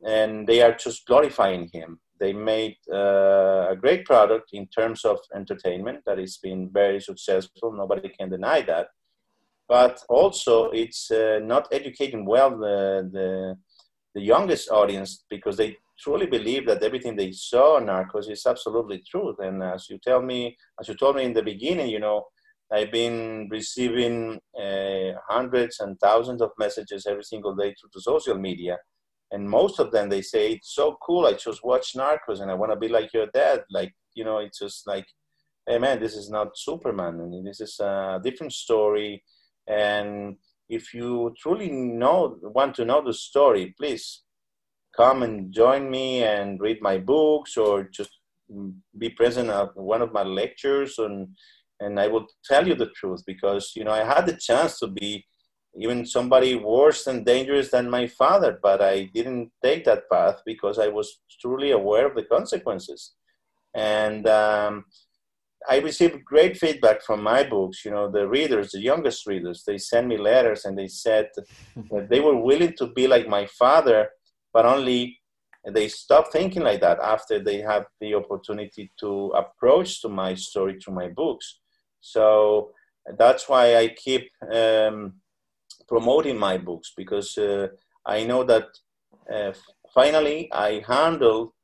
and 0.05 0.48
they 0.48 0.61
are 0.62 0.75
just 0.75 1.07
glorifying 1.07 1.70
him 1.72 2.01
they 2.22 2.32
made 2.32 2.76
uh, 3.00 3.66
a 3.74 3.76
great 3.85 4.04
product 4.04 4.50
in 4.52 4.64
terms 4.68 5.04
of 5.04 5.18
entertainment 5.35 5.98
that 6.06 6.18
has 6.18 6.37
been 6.37 6.70
very 6.72 7.00
successful. 7.00 7.72
Nobody 7.72 8.08
can 8.08 8.30
deny 8.30 8.61
that. 8.62 8.87
But 9.68 9.94
also, 10.08 10.70
it's 10.70 11.11
uh, 11.11 11.40
not 11.42 11.66
educating 11.72 12.24
well 12.24 12.50
the, 12.50 13.11
the, 13.16 13.56
the 14.14 14.20
youngest 14.20 14.70
audience 14.70 15.24
because 15.28 15.56
they 15.56 15.76
truly 15.98 16.26
believe 16.26 16.64
that 16.66 16.85
everything 16.85 17.16
they 17.16 17.32
saw 17.32 17.78
in 17.78 17.87
Narcos 17.87 18.30
is 18.30 18.46
absolutely 18.46 19.02
true. 19.11 19.35
And 19.40 19.61
as 19.61 19.90
you 19.90 19.98
tell 19.98 20.22
me, 20.22 20.56
as 20.80 20.87
you 20.88 20.94
told 20.94 21.16
me 21.16 21.24
in 21.24 21.32
the 21.32 21.42
beginning, 21.42 21.88
you 21.88 21.98
know, 21.98 22.26
I've 22.72 22.92
been 22.92 23.48
receiving 23.50 24.40
uh, 24.56 25.11
hundreds 25.28 25.80
and 25.80 25.98
thousands 25.98 26.40
of 26.40 26.52
messages 26.56 27.04
every 27.04 27.24
single 27.24 27.56
day 27.56 27.74
through 27.74 27.90
the 27.92 28.00
social 28.00 28.38
media 28.38 28.78
and 29.33 29.49
most 29.49 29.81
of 29.81 29.90
them 29.90 30.09
they 30.09 30.23
say 30.23 30.53
it's 30.53 30.75
so 30.75 30.97
cool. 31.03 31.27
I 31.27 31.33
just 31.33 31.64
watch 31.64 31.95
narcos 31.95 32.40
and 32.40 32.51
i 32.51 32.55
want 32.55 32.73
to 32.73 32.77
be 32.77 32.88
like 32.88 33.12
your 33.12 33.27
dad. 33.35 33.64
Like 33.71 33.92
you 34.14 34.25
know 34.25 34.38
it's 34.38 34.59
just 34.59 34.87
like 34.87 35.07
hey 35.66 35.79
man 35.79 36.01
this 36.01 36.14
is 36.14 36.31
not 36.31 36.57
superman. 36.57 37.14
And 37.21 37.47
this 37.47 37.61
is 37.61 37.81
a 37.81 38.21
different 38.23 38.53
story. 38.53 39.25
And 39.66 40.37
if 40.68 40.95
you 40.95 41.35
truly 41.38 41.71
know 41.71 42.37
want 42.42 42.75
to 42.75 42.85
know 42.85 43.03
the 43.05 43.12
story 43.12 43.75
please 43.79 44.23
come 44.97 45.23
and 45.23 45.53
join 45.53 45.90
me 45.90 46.23
and 46.23 46.61
read 46.61 46.79
my 46.81 46.99
books 46.99 47.57
or 47.57 47.85
just 47.85 48.12
be 48.99 49.11
present 49.11 49.49
at 49.51 49.77
one 49.77 50.03
of 50.03 50.12
my 50.12 50.23
lectures 50.23 50.99
and 50.99 51.29
and 51.81 51.99
i 51.99 52.07
will 52.07 52.27
tell 52.45 52.66
you 52.66 52.75
the 52.75 52.90
truth 52.99 53.23
because 53.27 53.73
you 53.77 53.85
know 53.85 53.92
i 53.92 54.05
had 54.05 54.27
the 54.27 54.37
chance 54.37 54.79
to 54.79 54.87
be 54.87 55.25
even 55.76 56.04
somebody 56.04 56.54
worse 56.54 57.06
and 57.06 57.24
dangerous 57.24 57.70
than 57.70 57.90
my 57.90 58.06
father, 58.06 58.58
but 58.62 58.82
I 58.82 59.11
didn't 59.14 59.50
take 59.62 59.85
that 59.85 60.08
path 60.11 60.42
because 60.44 60.78
I 60.78 60.88
was 60.88 61.20
truly 61.40 61.70
aware 61.70 62.06
of 62.06 62.14
the 62.14 62.24
consequences. 62.24 63.14
And 63.74 64.28
um, 64.28 64.85
I 65.68 65.78
received 65.78 66.24
great 66.24 66.58
feedback 66.58 67.02
from 67.02 67.22
my 67.22 67.42
books. 67.44 67.85
You 67.85 67.92
know, 67.92 68.11
the 68.11 68.28
readers, 68.28 68.72
the 68.72 68.80
youngest 68.80 69.26
readers, 69.26 69.64
they 69.66 69.78
sent 69.78 70.08
me 70.08 70.18
letters 70.18 70.66
and 70.66 70.78
they 70.78 70.88
said 70.88 71.30
that 71.90 72.08
they 72.11 72.20
were 72.20 72.37
willing 72.37 72.74
to 72.78 72.88
be 72.88 73.06
like 73.06 73.28
my 73.28 73.46
father, 73.46 74.11
but 74.52 74.66
only 74.66 75.18
they 75.70 75.88
stopped 75.88 76.32
thinking 76.32 76.62
like 76.62 76.80
that 76.80 76.98
after 77.00 77.38
they 77.38 77.58
had 77.58 77.87
the 78.00 78.14
opportunity 78.14 78.92
to 78.98 79.32
approach 79.37 80.02
to 80.02 80.08
my 80.08 80.35
story 80.35 80.78
through 80.78 80.94
my 80.94 81.08
books. 81.08 81.61
So 82.00 82.72
that's 83.16 83.48
why 83.48 83.76
I 83.76 83.88
keep 83.88 84.28
um, 84.52 85.14
promoting 85.92 86.38
my 86.38 86.57
books 86.57 86.88
because 86.96 87.37
uh, 87.37 87.66
I 88.07 88.24
know 88.24 88.42
that 88.44 88.68
uh, 89.37 89.52
finally 89.94 90.50
I 90.50 90.83
handle 90.88 91.55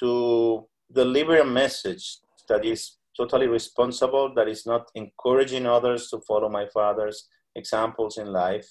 to 0.00 0.66
deliver 0.92 1.36
a 1.38 1.52
message 1.62 2.18
that 2.48 2.64
is 2.64 2.96
totally 3.16 3.46
responsible, 3.46 4.34
that 4.34 4.48
is 4.48 4.66
not 4.66 4.90
encouraging 4.96 5.66
others 5.66 6.10
to 6.10 6.20
follow 6.28 6.48
my 6.48 6.66
father's 6.74 7.28
examples 7.54 8.18
in 8.18 8.26
life, 8.32 8.68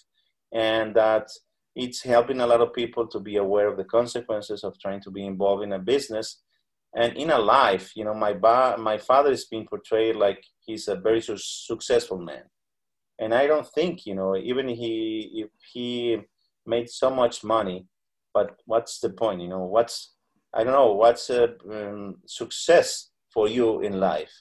and 0.54 0.94
that 0.96 1.28
it's 1.76 2.02
helping 2.04 2.42
a 2.42 2.48
lot 2.48 2.62
of 2.62 2.74
people 2.74 3.08
to 3.08 3.20
be 3.20 3.38
aware 3.38 3.68
of 3.70 3.78
the 3.78 3.90
consequences 3.98 4.66
of 4.66 4.78
trying 4.80 5.02
to 5.02 5.12
be 5.12 5.26
involved 5.26 5.64
in 5.64 5.74
a 5.74 5.80
business 5.94 6.42
and 6.94 7.16
in 7.18 7.32
a 7.32 7.40
life. 7.40 7.92
You 7.96 8.04
know, 8.04 8.14
my 8.14 8.34
ba- 8.34 8.78
my 8.78 8.98
father 8.98 9.32
is 9.32 9.46
being 9.46 9.66
portrayed 9.66 10.18
like 10.18 10.42
he's 10.66 10.88
a 10.90 10.96
very 10.96 11.22
su- 11.22 11.38
successful 11.72 12.18
man, 12.18 12.44
and 13.20 13.34
I 13.34 13.48
don't 13.48 13.68
think 13.68 14.06
you 14.06 14.16
know 14.16 14.36
even 14.36 14.68
he 14.68 15.44
if 15.44 15.50
he 15.74 16.18
made 16.66 16.90
so 16.90 17.10
much 17.10 17.44
money, 17.44 17.86
but 18.34 18.60
what's 18.66 19.00
the 19.00 19.10
point? 19.10 19.42
You 19.42 19.50
know, 19.50 19.64
what's 19.64 20.14
I 20.54 20.64
don't 20.64 20.74
know 20.74 20.94
what's 20.94 21.30
a 21.30 21.56
um, 21.72 22.16
success 22.26 23.12
for 23.30 23.48
you 23.48 23.82
in 23.82 24.00
life. 24.00 24.32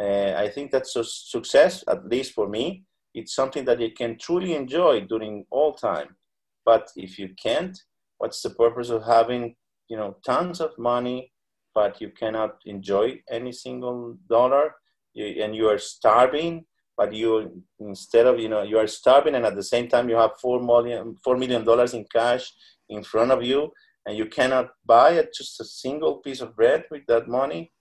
Uh, 0.00 0.34
I 0.36 0.48
think 0.48 0.70
that's 0.70 0.96
a 0.96 1.04
success, 1.04 1.84
at 1.88 2.06
least 2.06 2.32
for 2.32 2.48
me. 2.48 2.84
It's 3.14 3.34
something 3.34 3.64
that 3.66 3.80
you 3.80 3.92
can 3.92 4.18
truly 4.18 4.54
enjoy 4.54 5.02
during 5.02 5.46
all 5.50 5.72
time. 5.72 6.16
But 6.64 6.90
if 6.96 7.18
you 7.18 7.30
can't, 7.40 7.78
what's 8.18 8.42
the 8.42 8.50
purpose 8.50 8.90
of 8.90 9.04
having 9.04 9.54
you 9.88 9.96
know 9.96 10.16
tons 10.24 10.60
of 10.60 10.78
money, 10.78 11.32
but 11.74 12.00
you 12.00 12.10
cannot 12.10 12.56
enjoy 12.66 13.20
any 13.30 13.52
single 13.52 14.16
dollar, 14.28 14.74
you, 15.12 15.42
and 15.42 15.54
you 15.54 15.68
are 15.68 15.78
starving? 15.78 16.66
But 16.96 17.12
you 17.12 17.62
instead 17.80 18.26
of 18.26 18.38
you 18.38 18.48
know 18.48 18.62
you 18.62 18.78
are 18.78 18.86
starving, 18.86 19.34
and 19.34 19.44
at 19.46 19.56
the 19.56 19.62
same 19.62 19.88
time 19.88 20.08
you 20.08 20.16
have 20.16 20.40
four 20.40 20.60
million 20.60 21.16
four 21.24 21.36
million 21.36 21.64
dollars 21.64 21.94
in 21.94 22.04
cash 22.12 22.52
in 22.88 23.02
front 23.02 23.32
of 23.32 23.42
you, 23.42 23.72
and 24.06 24.16
you 24.16 24.26
cannot 24.26 24.68
buy 24.86 25.10
it, 25.12 25.34
just 25.34 25.60
a 25.60 25.64
single 25.64 26.18
piece 26.18 26.40
of 26.40 26.54
bread 26.54 26.84
with 26.90 27.02
that 27.06 27.28
money 27.28 27.72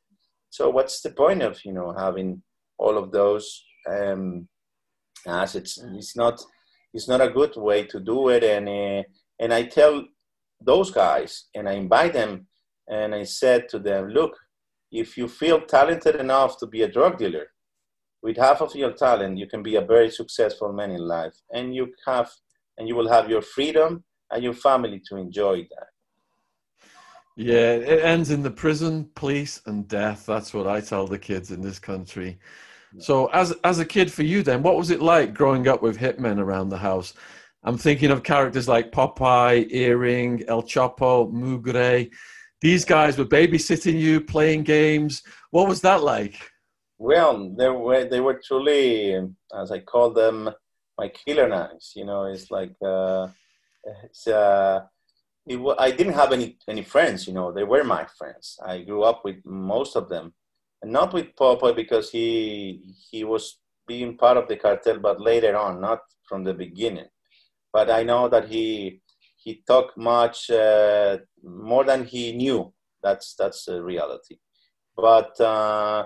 so 0.53 0.69
what's 0.69 1.01
the 1.01 1.09
point 1.09 1.41
of 1.41 1.59
you 1.65 1.73
know 1.73 1.95
having 1.97 2.43
all 2.77 2.95
of 2.95 3.11
those 3.11 3.65
um, 3.89 4.47
assets? 5.25 5.83
It's 5.95 6.15
not 6.15 6.39
it's 6.93 7.07
not 7.07 7.21
a 7.21 7.33
good 7.39 7.55
way 7.55 7.85
to 7.85 7.99
do 7.99 8.29
it. 8.29 8.43
And 8.43 8.69
uh, 8.69 9.01
and 9.39 9.51
I 9.51 9.63
tell 9.63 10.05
those 10.61 10.91
guys, 10.91 11.45
and 11.55 11.67
I 11.67 11.71
invite 11.73 12.13
them, 12.13 12.45
and 12.87 13.15
I 13.15 13.23
said 13.23 13.67
to 13.69 13.79
them, 13.79 14.09
look, 14.09 14.37
if 14.91 15.17
you 15.17 15.27
feel 15.27 15.59
talented 15.61 16.17
enough 16.17 16.59
to 16.59 16.67
be 16.67 16.83
a 16.83 16.91
drug 16.97 17.17
dealer, 17.17 17.47
with 18.23 18.37
half 18.37 18.61
of 18.61 18.73
your 18.73 18.93
talent, 18.93 19.37
you 19.37 19.47
can 19.47 19.61
be 19.61 19.75
a 19.75 19.81
very 19.81 20.09
successful 20.09 20.71
man 20.71 20.91
in 20.91 21.01
life, 21.01 21.35
and 21.51 21.75
you 21.75 21.93
have 22.07 22.31
and 22.77 22.87
you 22.87 22.95
will 22.95 23.09
have 23.09 23.29
your 23.29 23.41
freedom 23.41 24.03
and 24.31 24.43
your 24.43 24.53
family 24.53 24.99
to 25.07 25.17
enjoy 25.17 25.57
that. 25.57 25.87
Yeah, 27.35 27.73
it 27.73 28.03
ends 28.03 28.31
in 28.31 28.41
the 28.41 28.49
prison, 28.49 29.09
police, 29.15 29.61
and 29.65 29.87
death. 29.87 30.25
That's 30.25 30.53
what 30.53 30.67
I 30.67 30.81
tell 30.81 31.05
the 31.05 31.19
kids 31.19 31.51
in 31.51 31.61
this 31.61 31.77
country. 31.77 32.39
So, 32.99 33.25
as 33.27 33.51
as 33.63 33.79
a 33.79 33.85
kid 33.85 34.11
for 34.11 34.23
you, 34.23 34.43
then, 34.43 34.63
what 34.63 34.77
was 34.77 34.91
it 34.91 35.01
like 35.01 35.33
growing 35.33 35.67
up 35.67 35.81
with 35.81 35.97
hitmen 35.97 36.39
around 36.39 36.69
the 36.69 36.77
house? 36.77 37.13
I'm 37.63 37.77
thinking 37.77 38.11
of 38.11 38.23
characters 38.23 38.67
like 38.67 38.91
Popeye, 38.91 39.71
Earring, 39.71 40.43
El 40.47 40.63
Chopo, 40.63 41.31
Mugre. 41.31 42.11
These 42.61 42.85
guys 42.85 43.17
were 43.17 43.25
babysitting 43.25 43.99
you, 43.99 44.21
playing 44.21 44.63
games. 44.63 45.23
What 45.51 45.67
was 45.67 45.81
that 45.81 46.03
like? 46.03 46.52
Well, 46.97 47.53
they 47.57 47.69
were 47.69 48.05
they 48.05 48.19
were 48.21 48.39
truly, 48.45 49.15
as 49.55 49.71
I 49.71 49.79
call 49.79 50.11
them, 50.11 50.49
my 50.97 51.09
killer 51.09 51.47
knives. 51.49 51.93
You 51.95 52.05
know, 52.05 52.25
it's 52.25 52.51
like 52.51 52.75
uh, 52.85 53.27
it's. 54.03 54.27
Uh, 54.27 54.83
it, 55.45 55.59
I 55.77 55.91
didn't 55.91 56.13
have 56.13 56.31
any 56.31 56.57
any 56.67 56.83
friends. 56.83 57.27
You 57.27 57.33
know, 57.33 57.51
they 57.51 57.63
were 57.63 57.83
my 57.83 58.05
friends. 58.17 58.57
I 58.65 58.81
grew 58.81 59.03
up 59.03 59.25
with 59.25 59.37
most 59.45 59.95
of 59.95 60.07
them, 60.09 60.33
and 60.81 60.91
not 60.91 61.13
with 61.13 61.35
Popeye 61.35 61.75
because 61.75 62.09
he 62.11 62.95
he 63.11 63.23
was 63.23 63.59
being 63.87 64.17
part 64.17 64.37
of 64.37 64.47
the 64.47 64.55
cartel, 64.55 64.99
but 64.99 65.19
later 65.19 65.57
on, 65.57 65.81
not 65.81 65.99
from 66.27 66.43
the 66.43 66.53
beginning. 66.53 67.07
But 67.73 67.89
I 67.89 68.03
know 68.03 68.29
that 68.29 68.47
he 68.47 69.01
he 69.35 69.61
talked 69.67 69.97
much 69.97 70.49
uh, 70.49 71.17
more 71.43 71.83
than 71.83 72.05
he 72.05 72.31
knew. 72.31 72.73
That's 73.01 73.35
that's 73.35 73.65
the 73.65 73.83
reality. 73.83 74.37
But 74.95 75.39
uh, 75.41 76.05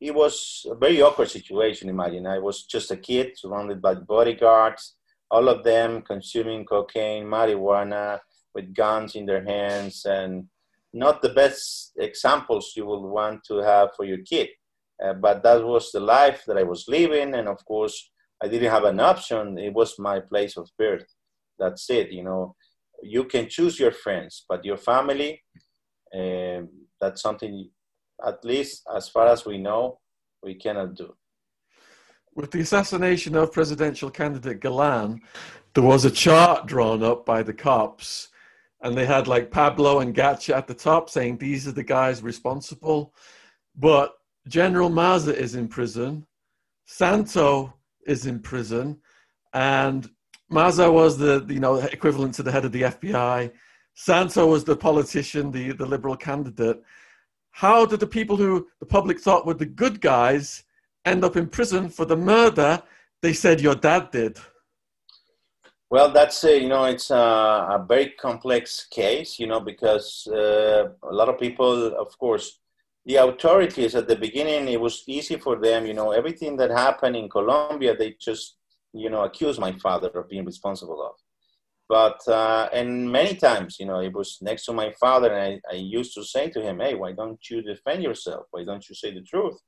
it 0.00 0.14
was 0.14 0.66
a 0.70 0.74
very 0.74 1.02
awkward 1.02 1.30
situation. 1.30 1.88
Imagine 1.88 2.26
I 2.26 2.38
was 2.38 2.64
just 2.64 2.90
a 2.90 2.96
kid 2.96 3.32
surrounded 3.36 3.82
by 3.82 3.94
bodyguards, 3.94 4.96
all 5.30 5.48
of 5.48 5.62
them 5.62 6.02
consuming 6.02 6.64
cocaine, 6.64 7.24
marijuana, 7.24 8.18
with 8.54 8.74
guns 8.74 9.14
in 9.14 9.26
their 9.26 9.44
hands 9.44 10.04
and 10.04 10.46
not 10.92 11.22
the 11.22 11.28
best 11.28 11.92
examples 11.98 12.72
you 12.76 12.86
would 12.86 13.06
want 13.06 13.44
to 13.44 13.58
have 13.58 13.90
for 13.96 14.04
your 14.04 14.18
kid. 14.18 14.48
Uh, 15.02 15.14
but 15.14 15.42
that 15.42 15.64
was 15.64 15.92
the 15.92 16.00
life 16.00 16.42
that 16.46 16.58
I 16.58 16.62
was 16.62 16.86
living, 16.88 17.34
and 17.34 17.48
of 17.48 17.64
course, 17.64 18.10
I 18.42 18.48
didn't 18.48 18.70
have 18.70 18.84
an 18.84 19.00
option. 19.00 19.58
It 19.58 19.72
was 19.72 19.98
my 19.98 20.20
place 20.20 20.56
of 20.56 20.68
birth. 20.78 21.06
That's 21.58 21.88
it. 21.90 22.10
You 22.10 22.24
know, 22.24 22.54
you 23.02 23.24
can 23.24 23.48
choose 23.48 23.78
your 23.78 23.92
friends, 23.92 24.44
but 24.48 24.64
your 24.64 24.76
family, 24.76 25.42
uh, 26.14 26.62
that's 27.00 27.22
something, 27.22 27.70
at 28.26 28.44
least 28.44 28.82
as 28.94 29.08
far 29.08 29.26
as 29.26 29.44
we 29.44 29.58
know, 29.58 29.98
we 30.42 30.54
cannot 30.54 30.94
do. 30.94 31.14
With 32.34 32.50
the 32.50 32.60
assassination 32.60 33.34
of 33.36 33.52
presidential 33.52 34.10
candidate 34.10 34.60
Galan, 34.60 35.20
there 35.74 35.84
was 35.84 36.04
a 36.04 36.10
chart 36.10 36.66
drawn 36.66 37.02
up 37.02 37.26
by 37.26 37.42
the 37.42 37.52
cops 37.52 38.28
and 38.82 38.96
they 38.96 39.06
had 39.06 39.28
like 39.28 39.50
Pablo 39.50 40.00
and 40.00 40.14
Gacha 40.14 40.54
at 40.54 40.66
the 40.66 40.74
top 40.74 41.10
saying 41.10 41.36
these 41.36 41.68
are 41.68 41.72
the 41.72 41.82
guys 41.82 42.22
responsible. 42.22 43.14
But 43.76 44.14
General 44.48 44.88
Maza 44.88 45.36
is 45.36 45.54
in 45.54 45.68
prison, 45.68 46.26
Santo 46.86 47.74
is 48.06 48.26
in 48.26 48.40
prison, 48.40 48.98
and 49.52 50.08
Maza 50.48 50.90
was 50.90 51.18
the 51.18 51.44
you 51.48 51.60
know 51.60 51.76
equivalent 51.76 52.34
to 52.34 52.42
the 52.42 52.52
head 52.52 52.64
of 52.64 52.72
the 52.72 52.82
FBI. 52.82 53.52
Santo 53.94 54.46
was 54.46 54.64
the 54.64 54.76
politician, 54.76 55.50
the, 55.50 55.72
the 55.72 55.84
liberal 55.84 56.16
candidate. 56.16 56.82
How 57.52 57.84
did 57.86 58.00
the 58.00 58.06
people 58.06 58.36
who 58.36 58.68
the 58.78 58.86
public 58.86 59.20
thought 59.20 59.46
were 59.46 59.54
the 59.54 59.66
good 59.66 60.00
guys 60.00 60.64
end 61.04 61.24
up 61.24 61.36
in 61.36 61.48
prison 61.48 61.88
for 61.88 62.04
the 62.04 62.16
murder 62.16 62.82
they 63.22 63.32
said 63.32 63.60
your 63.60 63.74
dad 63.74 64.10
did? 64.10 64.38
Well, 65.90 66.12
that's 66.12 66.44
uh, 66.44 66.50
you 66.50 66.68
know 66.68 66.84
it's 66.84 67.10
a, 67.10 67.16
a, 67.16 67.84
very 67.86 68.10
complex 68.10 68.86
case, 68.90 69.40
you 69.40 69.48
know, 69.48 69.58
because 69.58 70.26
uh, 70.28 70.90
a 71.02 71.12
lot 71.12 71.28
of 71.28 71.38
people, 71.38 71.94
of 71.98 72.16
course, 72.16 72.60
the 73.06 73.16
authorities 73.16 73.96
at 73.96 74.06
the 74.06 74.14
beginning 74.14 74.68
it 74.68 74.80
was 74.80 75.02
easy 75.08 75.36
for 75.36 75.56
them, 75.56 75.86
you 75.86 75.94
know, 75.94 76.12
everything 76.12 76.56
that 76.58 76.70
happened 76.70 77.16
in 77.16 77.28
Colombia, 77.28 77.96
they 77.96 78.14
just 78.20 78.56
you 78.92 79.10
know 79.10 79.22
accused 79.22 79.58
my 79.58 79.72
father 79.72 80.08
of 80.08 80.28
being 80.28 80.44
responsible 80.44 81.02
of. 81.04 81.14
But 81.90 82.20
uh, 82.28 82.68
and 82.72 83.10
many 83.10 83.34
times, 83.34 83.80
you 83.80 83.86
know, 83.86 83.98
it 83.98 84.12
was 84.12 84.38
next 84.40 84.64
to 84.66 84.72
my 84.72 84.92
father, 85.00 85.34
and 85.34 85.60
I, 85.68 85.74
I 85.74 85.78
used 86.00 86.14
to 86.14 86.22
say 86.22 86.48
to 86.50 86.60
him, 86.62 86.78
"Hey, 86.78 86.94
why 86.94 87.10
don't 87.10 87.42
you 87.50 87.62
defend 87.62 88.04
yourself? 88.04 88.46
Why 88.52 88.62
don't 88.62 88.88
you 88.88 88.94
say 88.94 89.10
the 89.12 89.22
truth?" 89.32 89.58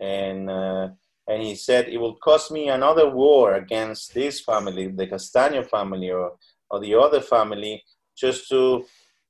And 0.00 0.48
uh, 0.48 0.88
and 1.28 1.42
he 1.42 1.54
said 1.54 1.88
it 1.88 1.98
will 1.98 2.16
cost 2.28 2.50
me 2.50 2.70
another 2.70 3.10
war 3.10 3.56
against 3.56 4.14
this 4.14 4.40
family, 4.40 4.86
the 4.86 5.06
Castaño 5.06 5.68
family, 5.68 6.10
or, 6.10 6.38
or 6.70 6.80
the 6.80 6.94
other 6.94 7.20
family, 7.20 7.84
just 8.16 8.48
to 8.48 8.86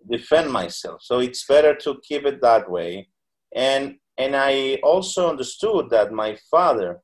defend 0.08 0.48
myself. 0.52 1.02
So 1.02 1.18
it's 1.18 1.44
better 1.46 1.74
to 1.74 2.00
keep 2.08 2.24
it 2.26 2.40
that 2.42 2.70
way. 2.70 3.08
And 3.56 3.96
and 4.16 4.36
I 4.36 4.78
also 4.84 5.30
understood 5.30 5.90
that 5.90 6.12
my 6.12 6.38
father 6.48 7.00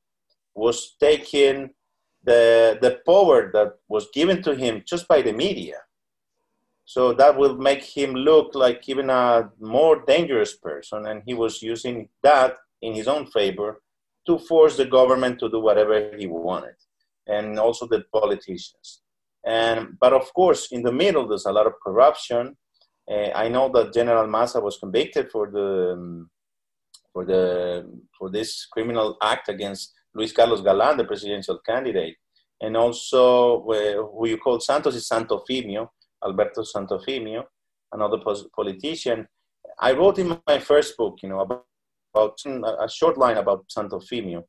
was 0.55 0.95
taking 1.01 1.71
the 2.25 2.79
the 2.81 3.01
power 3.05 3.51
that 3.53 3.75
was 3.89 4.09
given 4.13 4.43
to 4.43 4.55
him 4.55 4.83
just 4.87 5.09
by 5.09 5.23
the 5.23 5.33
media. 5.33 5.79
So 6.85 7.13
that 7.15 7.37
will 7.37 7.57
make 7.57 7.83
him 7.85 8.13
look 8.15 8.55
like 8.55 8.89
even 8.89 9.09
a 9.09 9.51
more 9.61 10.05
dangerous 10.05 10.57
person, 10.57 11.07
and 11.07 11.23
he 11.27 11.35
was 11.35 11.63
using 11.63 12.09
that 12.23 12.57
in 12.83 12.95
his 12.95 13.09
own 13.09 13.27
favor 13.27 13.81
to 14.27 14.39
force 14.39 14.77
the 14.77 14.85
government 14.85 15.39
to 15.41 15.49
do 15.49 15.61
whatever 15.61 16.15
he 16.17 16.27
wanted, 16.27 16.75
and 17.27 17.59
also 17.59 17.87
the 17.87 18.05
politicians. 18.13 19.03
And 19.45 19.99
but 19.99 20.13
of 20.13 20.33
course, 20.35 20.69
in 20.71 20.83
the 20.83 20.93
middle, 20.93 21.27
there's 21.27 21.47
a 21.47 21.53
lot 21.53 21.67
of 21.67 21.75
corruption. 21.85 22.57
Uh, 23.11 23.31
I 23.35 23.49
know 23.49 23.69
that 23.75 23.93
General 23.93 24.29
Maza 24.29 24.61
was 24.61 24.79
convicted 24.79 25.31
for 25.31 25.51
the 25.51 25.95
um, 25.95 26.31
for 27.13 27.25
the 27.25 27.87
for 28.19 28.31
this 28.31 28.67
criminal 28.67 29.17
act 29.23 29.49
against 29.49 29.93
Luis 30.15 30.33
Carlos 30.33 30.61
Galan, 30.61 30.97
the 30.97 31.05
presidential 31.05 31.59
candidate, 31.59 32.17
and 32.63 32.77
also 32.77 33.65
uh, 33.67 34.07
who 34.17 34.29
you 34.29 34.39
call 34.39 34.61
Santos 34.61 34.95
is 34.95 35.09
Santofimio, 35.09 35.89
Alberto 36.25 36.63
Santofimio, 36.63 37.45
another 37.93 38.19
politician. 38.55 39.27
I 39.81 39.93
wrote 39.93 40.19
in 40.19 40.39
my 40.47 40.59
first 40.61 40.97
book, 40.97 41.19
you 41.23 41.29
know, 41.29 41.41
about 41.41 41.65
about 42.15 42.39
a 42.85 42.89
short 42.89 43.19
line 43.19 43.39
about 43.39 43.67
Santofimio. 43.69 44.43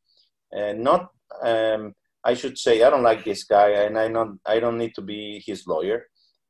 Uh, 0.55 0.73
not, 0.73 1.09
um, 1.43 1.93
I 2.23 2.33
should 2.33 2.57
say, 2.57 2.83
I 2.83 2.89
don't 2.89 3.03
like 3.03 3.23
this 3.23 3.45
guy, 3.45 3.69
and 3.69 3.97
I 3.97 4.07
not, 4.09 4.27
I 4.45 4.59
don't 4.59 4.77
need 4.77 4.93
to 4.95 5.01
be 5.01 5.41
his 5.45 5.65
lawyer. 5.65 6.05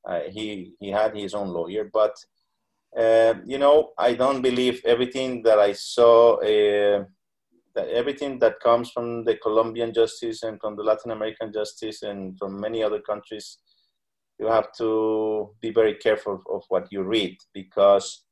Uh, 0.08 0.22
he 0.30 0.74
he 0.80 0.90
had 0.90 1.16
his 1.16 1.34
own 1.34 1.50
lawyer, 1.50 1.90
but 1.94 2.16
uh, 2.98 3.36
you 3.46 3.58
know, 3.58 3.92
I 3.98 4.16
don't 4.16 4.42
believe 4.42 4.82
everything 4.86 5.44
that 5.44 5.60
I 5.60 5.74
saw. 5.74 6.40
That 7.76 7.90
everything 7.90 8.40
that 8.40 8.60
comes 8.60 8.92
from 8.92 9.24
the 9.26 9.36
Colombian 9.38 9.94
justice 9.94 10.44
and 10.44 10.60
from 10.62 10.76
the 10.76 10.84
Latin 10.84 11.12
American 11.12 11.52
justice 11.52 12.04
and 12.04 12.38
from 12.38 12.60
many 12.60 12.84
other 12.84 13.00
countries 13.00 13.58
you 14.40 14.48
have 14.48 14.72
to 14.74 15.52
be 15.62 15.72
very 15.72 15.96
careful 15.96 16.42
of 16.50 16.64
what 16.70 16.88
you 16.92 17.04
read 17.04 17.38
because 17.54 18.24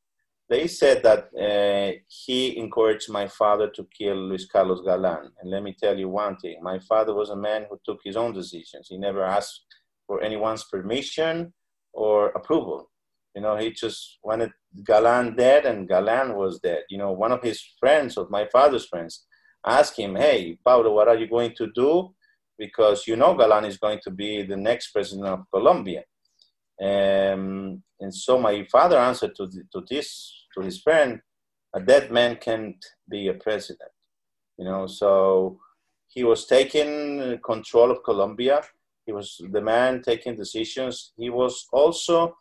they 0.50 0.68
said 0.68 1.02
that 1.04 1.30
uh, 1.40 1.98
he 2.08 2.58
encouraged 2.58 3.10
my 3.10 3.28
father 3.28 3.70
to 3.70 3.88
kill 3.98 4.18
Luis 4.18 4.46
Carlos 4.46 4.82
Galan. 4.82 5.32
And 5.40 5.50
let 5.50 5.64
me 5.64 5.74
tell 5.80 5.98
you 5.98 6.10
one 6.10 6.36
thing 6.38 6.58
my 6.62 6.80
father 6.80 7.14
was 7.14 7.30
a 7.30 7.36
man 7.36 7.66
who 7.70 7.80
took 7.86 8.00
his 8.04 8.18
own 8.18 8.34
decisions. 8.34 8.88
He 8.90 8.98
never 8.98 9.24
asked 9.24 9.62
for 10.08 10.22
anyone's 10.22 10.66
permission 10.66 11.54
or 11.94 12.30
approval. 12.30 12.90
You 13.34 13.44
know, 13.44 13.56
he 13.56 13.72
just 13.72 14.18
wanted 14.24 14.52
Galan 14.84 15.38
dead, 15.38 15.66
and 15.66 15.88
Galan 15.88 16.36
was 16.36 16.60
dead. 16.60 16.84
You 16.90 16.98
know, 16.98 17.14
one 17.14 17.32
of 17.32 17.42
his 17.42 17.64
friends, 17.80 18.18
of 18.18 18.30
my 18.30 18.46
father's 18.52 18.88
friends, 18.88 19.26
asked 19.66 19.98
him, 19.98 20.16
Hey, 20.16 20.58
Pablo, 20.64 20.94
what 20.94 21.08
are 21.08 21.18
you 21.18 21.28
going 21.28 21.54
to 21.56 21.72
do? 21.74 22.14
Because 22.58 23.08
you 23.08 23.16
know 23.16 23.36
Galan 23.36 23.66
is 23.66 23.78
going 23.78 24.00
to 24.04 24.12
be 24.12 24.44
the 24.44 24.58
next 24.58 24.92
president 24.92 25.28
of 25.28 25.50
Colombia. 25.52 26.04
Um, 26.82 27.84
and 28.00 28.14
so 28.14 28.40
my 28.40 28.66
father 28.72 28.98
answered 28.98 29.36
to, 29.36 29.48
the, 29.48 29.64
to 29.74 29.84
this, 29.90 30.34
to 30.56 30.62
his 30.62 30.82
friend, 30.82 31.22
a 31.74 31.80
dead 31.80 32.12
man 32.12 32.38
can't 32.38 32.84
be 33.10 33.28
a 33.28 33.36
president. 33.36 33.92
You 34.58 34.66
know, 34.66 34.88
so 34.88 35.60
he 36.08 36.24
was 36.24 36.46
taking 36.46 37.40
control 37.44 37.92
of 37.92 38.04
Colombia. 38.04 38.62
He 39.06 39.12
was 39.12 39.42
the 39.52 39.62
man 39.62 40.02
taking 40.02 40.36
decisions. 40.36 41.14
He 41.18 41.30
was 41.30 41.68
also 41.72 42.36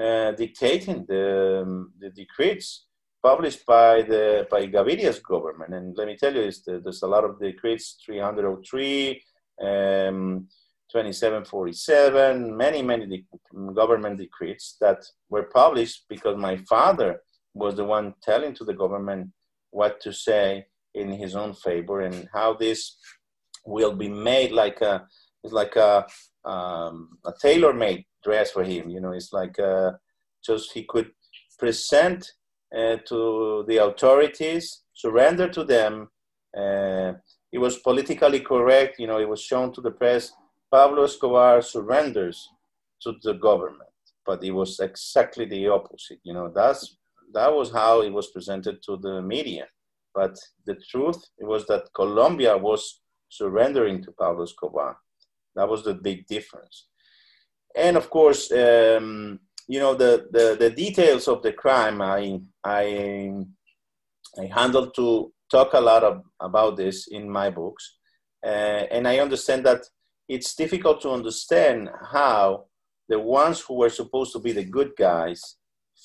uh, 0.00 0.32
dictating 0.32 1.04
the, 1.08 1.62
um, 1.62 1.92
the 1.98 2.10
decrees 2.10 2.84
published 3.24 3.64
by 3.64 4.02
the 4.02 4.46
by 4.50 4.66
Gaviria's 4.66 5.18
government. 5.18 5.72
And 5.74 5.96
let 5.96 6.06
me 6.06 6.16
tell 6.16 6.34
you, 6.34 6.50
the, 6.66 6.80
there's 6.84 7.02
a 7.02 7.12
lot 7.14 7.24
of 7.24 7.40
decrees, 7.40 7.96
303, 8.04 9.22
um, 9.62 10.46
2747, 10.92 12.56
many, 12.56 12.82
many 12.82 13.06
de- 13.06 13.72
government 13.74 14.18
decrees 14.18 14.76
that 14.80 15.00
were 15.30 15.44
published 15.44 16.04
because 16.08 16.36
my 16.36 16.56
father 16.68 17.22
was 17.54 17.76
the 17.76 17.84
one 17.84 18.14
telling 18.22 18.54
to 18.54 18.64
the 18.64 18.74
government 18.74 19.30
what 19.70 20.00
to 20.02 20.12
say 20.12 20.66
in 20.94 21.10
his 21.10 21.34
own 21.34 21.54
favor 21.54 22.02
and 22.02 22.28
how 22.32 22.52
this 22.54 22.96
will 23.64 23.94
be 23.94 24.08
made 24.08 24.52
like 24.52 24.80
a 24.82 25.06
it's 25.42 25.52
like 25.52 25.76
a 25.76 26.06
um, 26.44 27.18
a 27.24 27.32
tailor-made 27.40 28.04
dress 28.22 28.50
for 28.52 28.62
him 28.62 28.88
you 28.88 29.00
know 29.00 29.12
it's 29.12 29.32
like 29.32 29.58
uh, 29.58 29.90
just 30.44 30.72
he 30.72 30.84
could 30.84 31.10
present 31.58 32.30
uh, 32.76 32.96
to 33.08 33.64
the 33.68 33.76
authorities 33.76 34.82
surrender 34.94 35.48
to 35.48 35.64
them 35.64 36.08
uh, 36.56 37.12
it 37.52 37.58
was 37.58 37.78
politically 37.78 38.40
correct 38.40 38.98
you 38.98 39.06
know 39.06 39.18
it 39.18 39.28
was 39.28 39.40
shown 39.40 39.72
to 39.72 39.80
the 39.80 39.90
press 39.90 40.32
Pablo 40.74 41.04
Escobar 41.04 41.62
surrenders 41.62 42.48
to 43.02 43.12
the 43.22 43.34
government, 43.34 43.94
but 44.26 44.42
it 44.42 44.50
was 44.50 44.80
exactly 44.80 45.44
the 45.44 45.68
opposite. 45.68 46.18
You 46.24 46.34
know, 46.34 46.50
that's 46.52 46.96
that 47.32 47.54
was 47.54 47.70
how 47.70 48.02
it 48.02 48.12
was 48.12 48.32
presented 48.32 48.82
to 48.82 48.96
the 48.96 49.22
media. 49.22 49.66
But 50.12 50.36
the 50.66 50.74
truth 50.90 51.22
it 51.38 51.46
was 51.46 51.64
that 51.68 51.94
Colombia 51.94 52.56
was 52.56 53.02
surrendering 53.28 54.02
to 54.02 54.10
Pablo 54.10 54.42
Escobar. 54.42 54.96
That 55.54 55.68
was 55.68 55.84
the 55.84 55.94
big 55.94 56.26
difference. 56.26 56.88
And 57.76 57.96
of 57.96 58.10
course, 58.10 58.50
um, 58.50 59.38
you 59.68 59.80
know 59.80 59.94
the, 59.94 60.26
the, 60.30 60.56
the 60.58 60.70
details 60.70 61.28
of 61.28 61.42
the 61.42 61.52
crime. 61.52 62.00
I 62.02 62.40
I 62.64 63.32
I 64.38 64.46
handled 64.46 64.94
to 64.96 65.32
talk 65.50 65.74
a 65.74 65.80
lot 65.80 66.02
of, 66.02 66.22
about 66.40 66.76
this 66.76 67.06
in 67.08 67.30
my 67.30 67.50
books, 67.50 67.98
uh, 68.44 68.84
and 68.90 69.06
I 69.06 69.18
understand 69.18 69.64
that 69.66 69.82
it's 70.28 70.54
difficult 70.54 71.00
to 71.02 71.10
understand 71.10 71.90
how 72.10 72.64
the 73.08 73.18
ones 73.18 73.60
who 73.60 73.74
were 73.74 73.90
supposed 73.90 74.32
to 74.32 74.38
be 74.38 74.52
the 74.52 74.64
good 74.64 74.92
guys 74.96 75.56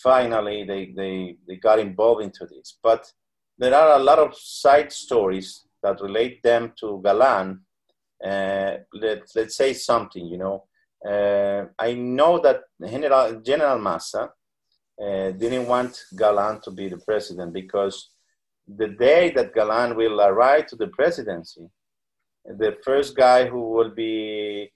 finally 0.03 0.63
they, 0.63 0.93
they, 0.95 1.37
they 1.47 1.55
got 1.55 1.79
involved 1.79 2.23
into 2.23 2.45
this 2.45 2.77
but 2.83 3.11
there 3.57 3.73
are 3.73 3.99
a 3.99 4.03
lot 4.03 4.19
of 4.19 4.35
side 4.35 4.91
stories 4.91 5.65
that 5.83 6.01
relate 6.01 6.41
them 6.43 6.73
to 6.79 7.01
galan 7.03 7.59
uh, 8.25 8.77
let, 8.93 9.21
let's 9.35 9.55
say 9.55 9.73
something 9.73 10.25
you 10.25 10.37
know 10.37 10.65
i 11.05 11.93
know 11.93 12.39
that 12.39 12.61
general, 12.85 13.41
general 13.41 13.79
maza 13.79 14.31
uh, 15.01 15.31
didn't 15.31 15.65
want 15.67 16.03
galan 16.15 16.59
to 16.61 16.71
be 16.71 16.89
the 16.89 16.97
president 16.97 17.53
because 17.53 18.11
the 18.67 18.87
day 18.87 19.31
that 19.31 19.53
galan 19.53 19.95
will 19.95 20.21
arrive 20.21 20.65
to 20.67 20.75
the 20.75 20.87
presidency 20.87 21.65
the 22.45 22.77
first 22.83 23.15
guy 23.15 23.45
who 23.45 23.69
will 23.71 23.89
be 23.89 24.71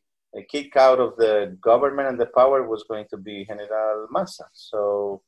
kicked 0.49 0.77
out 0.77 0.99
of 0.99 1.15
the 1.17 1.55
government 1.61 2.07
and 2.07 2.19
the 2.19 2.25
power 2.27 2.67
was 2.67 2.83
going 2.89 3.05
to 3.09 3.17
be 3.17 3.45
General 3.45 4.07
Maza. 4.09 4.45
So, 4.53 5.21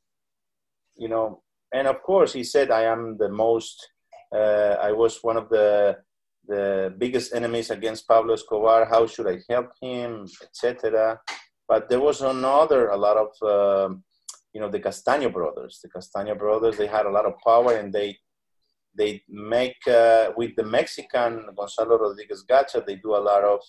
you 0.98 1.08
know, 1.08 1.44
and 1.74 1.88
of 1.88 2.02
course 2.02 2.34
he 2.34 2.44
said, 2.44 2.72
I 2.72 2.84
am 2.84 3.18
the 3.18 3.30
most, 3.30 3.88
uh, 4.34 4.78
I 4.82 4.92
was 4.92 5.20
one 5.22 5.38
of 5.38 5.50
the 5.50 5.98
the 6.48 6.94
biggest 6.98 7.34
enemies 7.34 7.70
against 7.70 8.08
Pablo 8.08 8.34
Escobar. 8.34 8.86
How 8.86 9.08
should 9.08 9.28
I 9.28 9.40
help 9.50 9.72
him, 9.82 10.26
etc. 10.42 11.20
But 11.68 11.90
there 11.90 12.00
was 12.00 12.22
another, 12.22 12.90
a 12.90 12.98
lot 12.98 13.18
of, 13.18 13.32
um, 13.42 14.04
you 14.54 14.62
know, 14.62 14.70
the 14.70 14.80
Castaño 14.80 15.32
brothers. 15.32 15.80
The 15.84 15.90
Castaño 15.90 16.38
brothers, 16.38 16.78
they 16.78 16.88
had 16.88 17.06
a 17.06 17.12
lot 17.12 17.26
of 17.26 17.34
power 17.46 17.76
and 17.76 17.92
they 17.94 18.18
they 18.98 19.22
make 19.28 19.76
uh, 19.88 20.32
with 20.38 20.56
the 20.56 20.64
Mexican 20.64 21.46
Gonzalo 21.58 21.98
Rodriguez 21.98 22.46
Gacha. 22.50 22.86
They 22.86 22.96
do 22.96 23.16
a 23.16 23.26
lot 23.32 23.44
of 23.44 23.60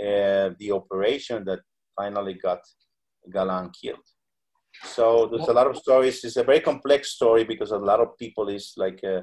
uh, 0.00 0.54
the 0.58 0.72
operation 0.72 1.44
that 1.44 1.60
finally 1.94 2.34
got 2.34 2.60
Galan 3.30 3.70
killed. 3.70 4.06
So 4.84 5.28
there's 5.30 5.48
a 5.48 5.52
lot 5.52 5.66
of 5.66 5.76
stories. 5.76 6.24
It's 6.24 6.36
a 6.36 6.44
very 6.44 6.60
complex 6.60 7.10
story 7.10 7.44
because 7.44 7.70
a 7.70 7.76
lot 7.76 8.00
of 8.00 8.16
people 8.18 8.48
is 8.48 8.72
like 8.76 9.00
uh, 9.04 9.22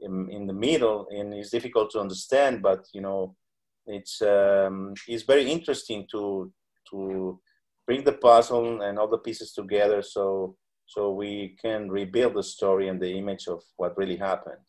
in, 0.00 0.28
in, 0.30 0.46
the 0.46 0.52
middle 0.52 1.06
and 1.10 1.32
it's 1.34 1.50
difficult 1.50 1.90
to 1.90 2.00
understand. 2.00 2.62
But 2.62 2.86
you 2.92 3.00
know, 3.00 3.34
it's 3.86 4.20
um, 4.22 4.94
it's 5.08 5.24
very 5.24 5.50
interesting 5.50 6.06
to 6.12 6.52
to 6.90 7.40
bring 7.86 8.04
the 8.04 8.12
puzzle 8.12 8.82
and 8.82 8.98
all 8.98 9.08
the 9.08 9.18
pieces 9.18 9.52
together. 9.52 10.02
So 10.02 10.56
so 10.86 11.10
we 11.10 11.56
can 11.60 11.90
rebuild 11.90 12.34
the 12.34 12.42
story 12.42 12.88
and 12.88 13.00
the 13.00 13.18
image 13.18 13.48
of 13.48 13.62
what 13.76 13.96
really 13.98 14.16
happened. 14.16 14.66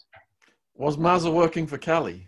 Was 0.75 0.97
Maza 0.97 1.31
working 1.31 1.67
for 1.67 1.77
Cali? 1.77 2.27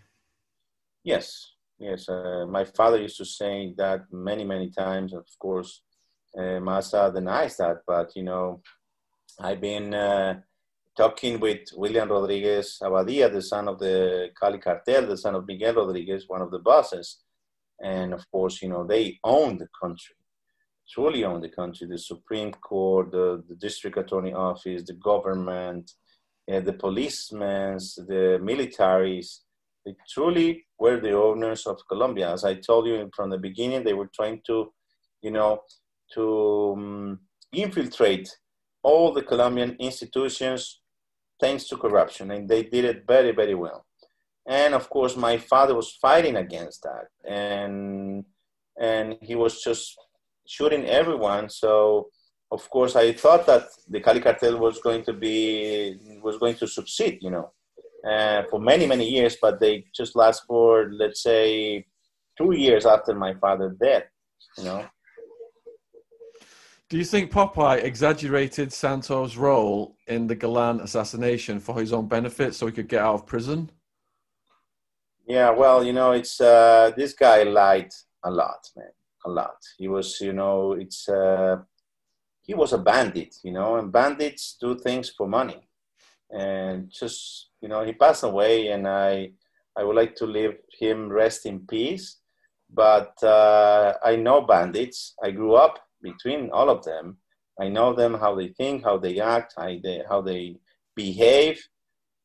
Yes, 1.04 1.54
yes. 1.78 2.08
Uh, 2.08 2.46
my 2.48 2.64
father 2.64 3.00
used 3.00 3.16
to 3.18 3.24
say 3.24 3.74
that 3.76 4.00
many, 4.12 4.44
many 4.44 4.70
times. 4.70 5.12
Of 5.12 5.26
course, 5.38 5.82
uh, 6.38 6.60
Maza 6.60 7.10
denies 7.14 7.56
that, 7.56 7.78
but 7.86 8.10
you 8.14 8.22
know, 8.22 8.60
I've 9.40 9.60
been 9.60 9.94
uh, 9.94 10.40
talking 10.96 11.40
with 11.40 11.60
William 11.76 12.08
Rodriguez 12.08 12.78
Abadia, 12.82 13.32
the 13.32 13.42
son 13.42 13.68
of 13.68 13.78
the 13.78 14.30
Cali 14.38 14.58
cartel, 14.58 15.06
the 15.06 15.16
son 15.16 15.34
of 15.34 15.46
Miguel 15.46 15.74
Rodriguez, 15.74 16.24
one 16.28 16.42
of 16.42 16.50
the 16.50 16.58
bosses, 16.58 17.20
and 17.82 18.12
of 18.12 18.30
course, 18.30 18.60
you 18.62 18.68
know, 18.68 18.86
they 18.86 19.18
own 19.24 19.58
the 19.58 19.68
country 19.80 20.14
truly 20.90 21.24
own 21.24 21.40
the 21.40 21.48
country 21.48 21.86
the 21.86 21.98
Supreme 21.98 22.52
Court, 22.52 23.12
the, 23.12 23.42
the 23.48 23.54
district 23.54 23.96
attorney 23.96 24.32
office, 24.32 24.82
the 24.84 24.94
government, 24.94 25.92
uh, 26.52 26.60
the 26.60 26.72
policemen, 26.72 27.78
the 28.08 28.38
militaries. 28.42 29.38
They 29.86 29.94
truly 30.08 30.66
were 30.78 31.00
the 31.00 31.12
owners 31.12 31.66
of 31.66 31.80
Colombia. 31.88 32.32
As 32.32 32.44
I 32.44 32.54
told 32.54 32.86
you 32.86 33.08
from 33.14 33.30
the 33.30 33.38
beginning, 33.38 33.84
they 33.84 33.94
were 33.94 34.10
trying 34.14 34.42
to, 34.46 34.72
you 35.22 35.30
know, 35.30 35.60
to 36.14 36.74
um, 36.76 37.20
infiltrate 37.52 38.28
all 38.82 39.12
the 39.12 39.22
Colombian 39.22 39.76
institutions 39.78 40.80
thanks 41.40 41.64
to 41.68 41.76
corruption, 41.76 42.30
and 42.30 42.48
they 42.48 42.62
did 42.62 42.84
it 42.84 43.04
very, 43.06 43.32
very 43.32 43.54
well. 43.54 43.86
And 44.48 44.74
of 44.74 44.88
course, 44.90 45.16
my 45.16 45.38
father 45.38 45.74
was 45.74 45.92
fighting 45.92 46.36
against 46.36 46.82
that, 46.82 47.06
and 47.28 48.24
and 48.80 49.16
he 49.20 49.34
was 49.34 49.62
just 49.62 49.96
shooting 50.46 50.86
everyone. 50.86 51.48
So 51.50 52.08
of 52.50 52.68
course 52.70 52.96
I 52.96 53.12
thought 53.12 53.46
that 53.46 53.68
the 53.88 54.00
Cali 54.00 54.20
cartel 54.20 54.58
was 54.58 54.80
going 54.80 55.04
to 55.04 55.12
be 55.12 55.96
was 56.22 56.38
going 56.38 56.56
to 56.56 56.66
succeed, 56.66 57.18
you 57.20 57.30
know, 57.30 57.52
uh, 58.08 58.42
for 58.50 58.58
many 58.58 58.86
many 58.86 59.08
years, 59.08 59.36
but 59.40 59.60
they 59.60 59.84
just 59.94 60.16
last 60.16 60.44
for 60.46 60.90
let's 60.92 61.22
say 61.22 61.84
two 62.36 62.52
years 62.52 62.86
after 62.86 63.14
my 63.14 63.34
father 63.34 63.76
dead, 63.80 64.04
you 64.58 64.64
know. 64.64 64.84
Do 66.90 66.98
you 66.98 67.04
think 67.04 67.30
Popeye 67.30 67.82
exaggerated 67.82 68.72
Santos' 68.72 69.36
role 69.36 69.96
in 70.08 70.26
the 70.26 70.34
Galan 70.34 70.80
assassination 70.80 71.60
for 71.60 71.78
his 71.78 71.92
own 71.92 72.08
benefit 72.08 72.54
so 72.54 72.66
he 72.66 72.72
could 72.72 72.88
get 72.88 73.00
out 73.00 73.14
of 73.14 73.26
prison? 73.26 73.70
Yeah, 75.26 75.50
well, 75.50 75.84
you 75.84 75.92
know, 75.92 76.10
it's 76.10 76.40
uh, 76.40 76.90
this 76.96 77.14
guy 77.14 77.44
lied 77.44 77.92
a 78.24 78.30
lot, 78.30 78.68
man 78.76 78.90
a 79.24 79.30
lot. 79.30 79.56
He 79.78 79.88
was, 79.88 80.20
you 80.20 80.32
know, 80.32 80.72
it's 80.72 81.08
uh, 81.08 81.58
he 82.42 82.54
was 82.54 82.72
a 82.72 82.78
bandit, 82.78 83.36
you 83.42 83.52
know, 83.52 83.76
and 83.76 83.92
bandits 83.92 84.56
do 84.60 84.78
things 84.78 85.10
for 85.10 85.28
money. 85.28 85.68
And 86.30 86.90
just, 86.90 87.50
you 87.60 87.68
know, 87.68 87.84
he 87.84 87.92
passed 87.92 88.22
away, 88.22 88.68
and 88.68 88.86
I, 88.86 89.32
I 89.76 89.84
would 89.84 89.96
like 89.96 90.14
to 90.16 90.26
leave 90.26 90.56
him 90.78 91.08
rest 91.08 91.46
in 91.46 91.66
peace. 91.66 92.18
But 92.72 93.20
uh, 93.22 93.94
I 94.04 94.16
know 94.16 94.42
bandits. 94.42 95.14
I 95.22 95.32
grew 95.32 95.54
up 95.54 95.80
between 96.02 96.50
all 96.50 96.70
of 96.70 96.84
them. 96.84 97.18
I 97.60 97.68
know 97.68 97.92
them, 97.92 98.14
how 98.14 98.34
they 98.34 98.48
think, 98.48 98.84
how 98.84 98.98
they 98.98 99.20
act, 99.20 99.54
how 99.56 99.78
they, 99.82 100.02
how 100.08 100.20
they 100.22 100.56
behave. 100.96 101.60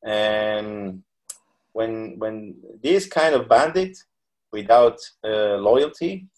And 0.04 1.02
when, 1.72 2.14
when 2.18 2.56
this 2.82 3.06
kind 3.06 3.34
of 3.34 3.48
bandit 3.48 3.96
without 4.52 4.98
uh, 5.24 5.56
loyalty, 5.56 6.28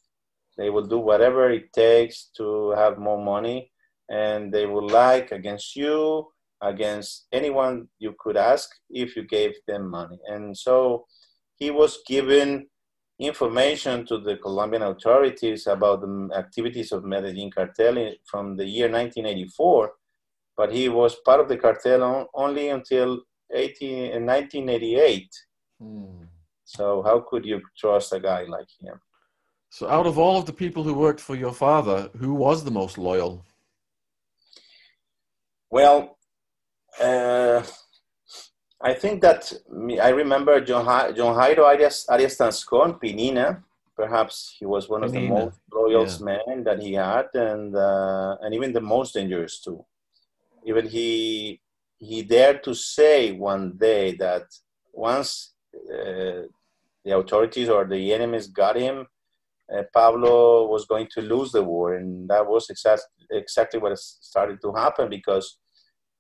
they 0.57 0.71
will 0.71 0.87
do 0.87 0.99
whatever 0.99 1.51
it 1.51 1.73
takes 1.73 2.31
to 2.37 2.71
have 2.71 2.99
more 2.99 3.23
money 3.23 3.71
and 4.11 4.53
they 4.53 4.67
will 4.67 4.89
like 4.89 5.33
against 5.33 5.77
you, 5.77 6.27
against 6.63 7.27
anyone 7.33 7.89
you 7.99 8.15
could 8.19 8.37
ask 8.37 8.69
if 8.91 9.15
you 9.17 9.23
gave 9.23 9.55
them 9.67 9.89
money. 9.89 10.19
And 10.27 10.57
so 10.57 11.07
he 11.57 11.71
was 11.71 12.01
given 12.07 12.67
information 13.19 14.07
to 14.07 14.19
the 14.19 14.37
Colombian 14.37 14.83
authorities 14.83 15.67
about 15.67 16.01
the 16.01 16.31
activities 16.37 16.93
of 16.93 17.05
Medellin 17.05 17.51
cartel 17.51 18.13
from 18.25 18.57
the 18.57 18.65
year 18.65 18.87
1984, 18.87 19.93
but 20.57 20.73
he 20.73 20.89
was 20.89 21.17
part 21.25 21.41
of 21.41 21.49
the 21.49 21.57
cartel 21.57 22.29
only 22.35 22.69
until 22.69 23.23
18, 23.53 24.25
1988. 24.25 25.29
Hmm. 25.81 26.25
So 26.65 27.03
how 27.03 27.21
could 27.21 27.45
you 27.45 27.63
trust 27.77 28.13
a 28.13 28.21
guy 28.21 28.45
like 28.45 28.69
him? 28.81 29.01
So 29.71 29.89
out 29.89 30.07
of 30.07 30.19
all 30.19 30.39
of 30.39 30.47
the 30.47 30.53
people 30.53 30.83
who 30.83 30.95
worked 30.95 31.21
for 31.21 31.35
your 31.35 31.53
father, 31.53 32.11
who 32.19 32.35
was 32.35 32.65
the 32.65 32.71
most 32.71 32.99
loyal? 32.99 33.45
Well, 35.71 36.19
uh, 37.01 37.63
I 38.81 38.95
think 38.95 39.21
that 39.23 39.53
I 40.01 40.11
remember 40.11 40.61
John, 40.61 40.85
John 41.15 41.35
Jairo 41.35 41.65
Arias, 41.65 42.07
Arias 42.09 42.37
Tascón, 42.37 43.01
Pinina. 43.01 43.63
Perhaps 43.97 44.55
he 44.59 44.65
was 44.65 44.89
one 44.89 45.03
of 45.03 45.11
the 45.11 45.27
most 45.27 45.59
loyal 45.73 46.07
yeah. 46.07 46.19
men 46.21 46.63
that 46.63 46.81
he 46.81 46.93
had, 46.93 47.27
and 47.35 47.75
uh, 47.75 48.37
and 48.41 48.55
even 48.55 48.73
the 48.73 48.81
most 48.81 49.15
dangerous 49.15 49.61
too. 49.61 49.85
Even 50.65 50.87
he 50.87 51.61
he 51.99 52.23
dared 52.23 52.63
to 52.63 52.75
say 52.75 53.33
one 53.33 53.77
day 53.77 54.15
that 54.15 54.45
once 54.93 55.55
uh, 55.75 56.43
the 57.05 57.17
authorities 57.17 57.69
or 57.69 57.85
the 57.85 58.13
enemies 58.15 58.47
got 58.47 58.77
him, 58.77 59.07
uh, 59.75 59.83
Pablo 59.93 60.69
was 60.69 60.87
going 60.87 61.09
to 61.15 61.21
lose 61.21 61.51
the 61.51 61.65
war, 61.65 61.95
and 61.95 62.29
that 62.29 62.47
was 62.47 62.71
exact, 62.71 63.03
exactly 63.31 63.81
what 63.81 63.99
started 63.99 64.61
to 64.63 64.73
happen 64.73 65.11
because 65.11 65.59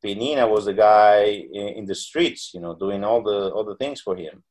Pinina 0.05 0.49
was 0.49 0.67
the 0.67 0.75
guy 0.75 1.23
in, 1.53 1.69
in, 1.79 1.85
the 1.87 1.95
streets, 1.95 2.53
you 2.55 2.61
know, 2.61 2.75
doing 2.75 3.05
all 3.05 3.23
the 3.23 3.51
all 3.51 3.65
the 3.65 3.77
things 3.77 4.01
for 4.01 4.17
him. 4.17 4.43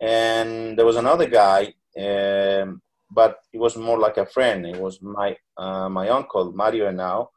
And 0.00 0.76
there 0.76 0.86
was 0.86 0.96
another 0.96 1.28
guy, 1.28 1.74
um, 1.98 2.82
but 3.10 3.38
he 3.52 3.58
was 3.58 3.76
more 3.76 3.98
like 3.98 4.16
a 4.16 4.26
friend. 4.26 4.66
It 4.66 4.80
was 4.80 5.00
my 5.00 5.36
uh, 5.56 5.88
my 5.88 6.08
uncle 6.08 6.52
Mario 6.52 6.90
Henao, 6.90 7.28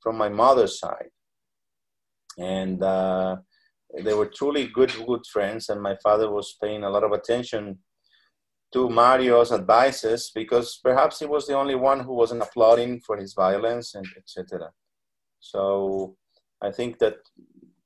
from 0.00 0.16
my 0.16 0.28
mother's 0.28 0.78
side, 0.78 1.10
and 2.38 2.82
uh, 2.82 3.36
they 4.04 4.14
were 4.14 4.26
truly 4.26 4.68
good 4.68 4.92
good 5.06 5.26
friends. 5.26 5.68
And 5.68 5.82
my 5.82 5.96
father 5.96 6.30
was 6.30 6.56
paying 6.62 6.84
a 6.84 6.90
lot 6.90 7.04
of 7.04 7.12
attention 7.12 7.78
to 8.72 8.88
Mario's 8.88 9.52
advices 9.52 10.30
because 10.34 10.78
perhaps 10.82 11.18
he 11.18 11.26
was 11.26 11.46
the 11.46 11.54
only 11.54 11.74
one 11.74 12.00
who 12.00 12.14
wasn't 12.14 12.42
applauding 12.42 13.00
for 13.00 13.16
his 13.16 13.34
violence 13.34 13.94
and 13.94 14.06
etc. 14.16 14.70
So 15.40 16.16
I 16.62 16.70
think 16.70 16.98
that 16.98 17.16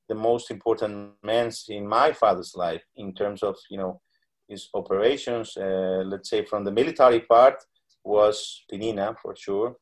the 0.07 0.15
most 0.15 0.51
important 0.51 1.13
men 1.23 1.51
in 1.67 1.87
my 1.87 2.13
father's 2.13 2.53
life, 2.55 2.83
in 2.95 3.13
terms 3.13 3.43
of 3.43 3.55
you 3.69 3.77
know 3.77 4.01
his 4.47 4.69
operations, 4.73 5.57
uh, 5.57 6.03
let's 6.05 6.29
say 6.29 6.45
from 6.45 6.63
the 6.63 6.71
military 6.71 7.21
part, 7.21 7.55
was 8.03 8.63
Pinina 8.71 9.15
for 9.21 9.35
sure, 9.35 9.75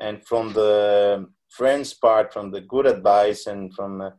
and 0.00 0.26
from 0.26 0.52
the 0.52 1.26
friends 1.50 1.94
part, 1.94 2.32
from 2.32 2.50
the 2.50 2.62
good 2.62 2.86
advice 2.86 3.46
and 3.46 3.72
from 3.74 4.00
uh, 4.00 4.10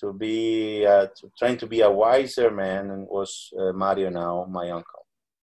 to 0.00 0.12
be 0.12 0.86
uh, 0.86 1.06
to, 1.16 1.30
trying 1.38 1.58
to 1.58 1.66
be 1.66 1.80
a 1.82 1.90
wiser 1.90 2.50
man, 2.50 3.06
was 3.10 3.50
uh, 3.60 3.72
Mario 3.72 4.10
Henao, 4.10 4.48
my 4.48 4.70
uncle. 4.70 4.97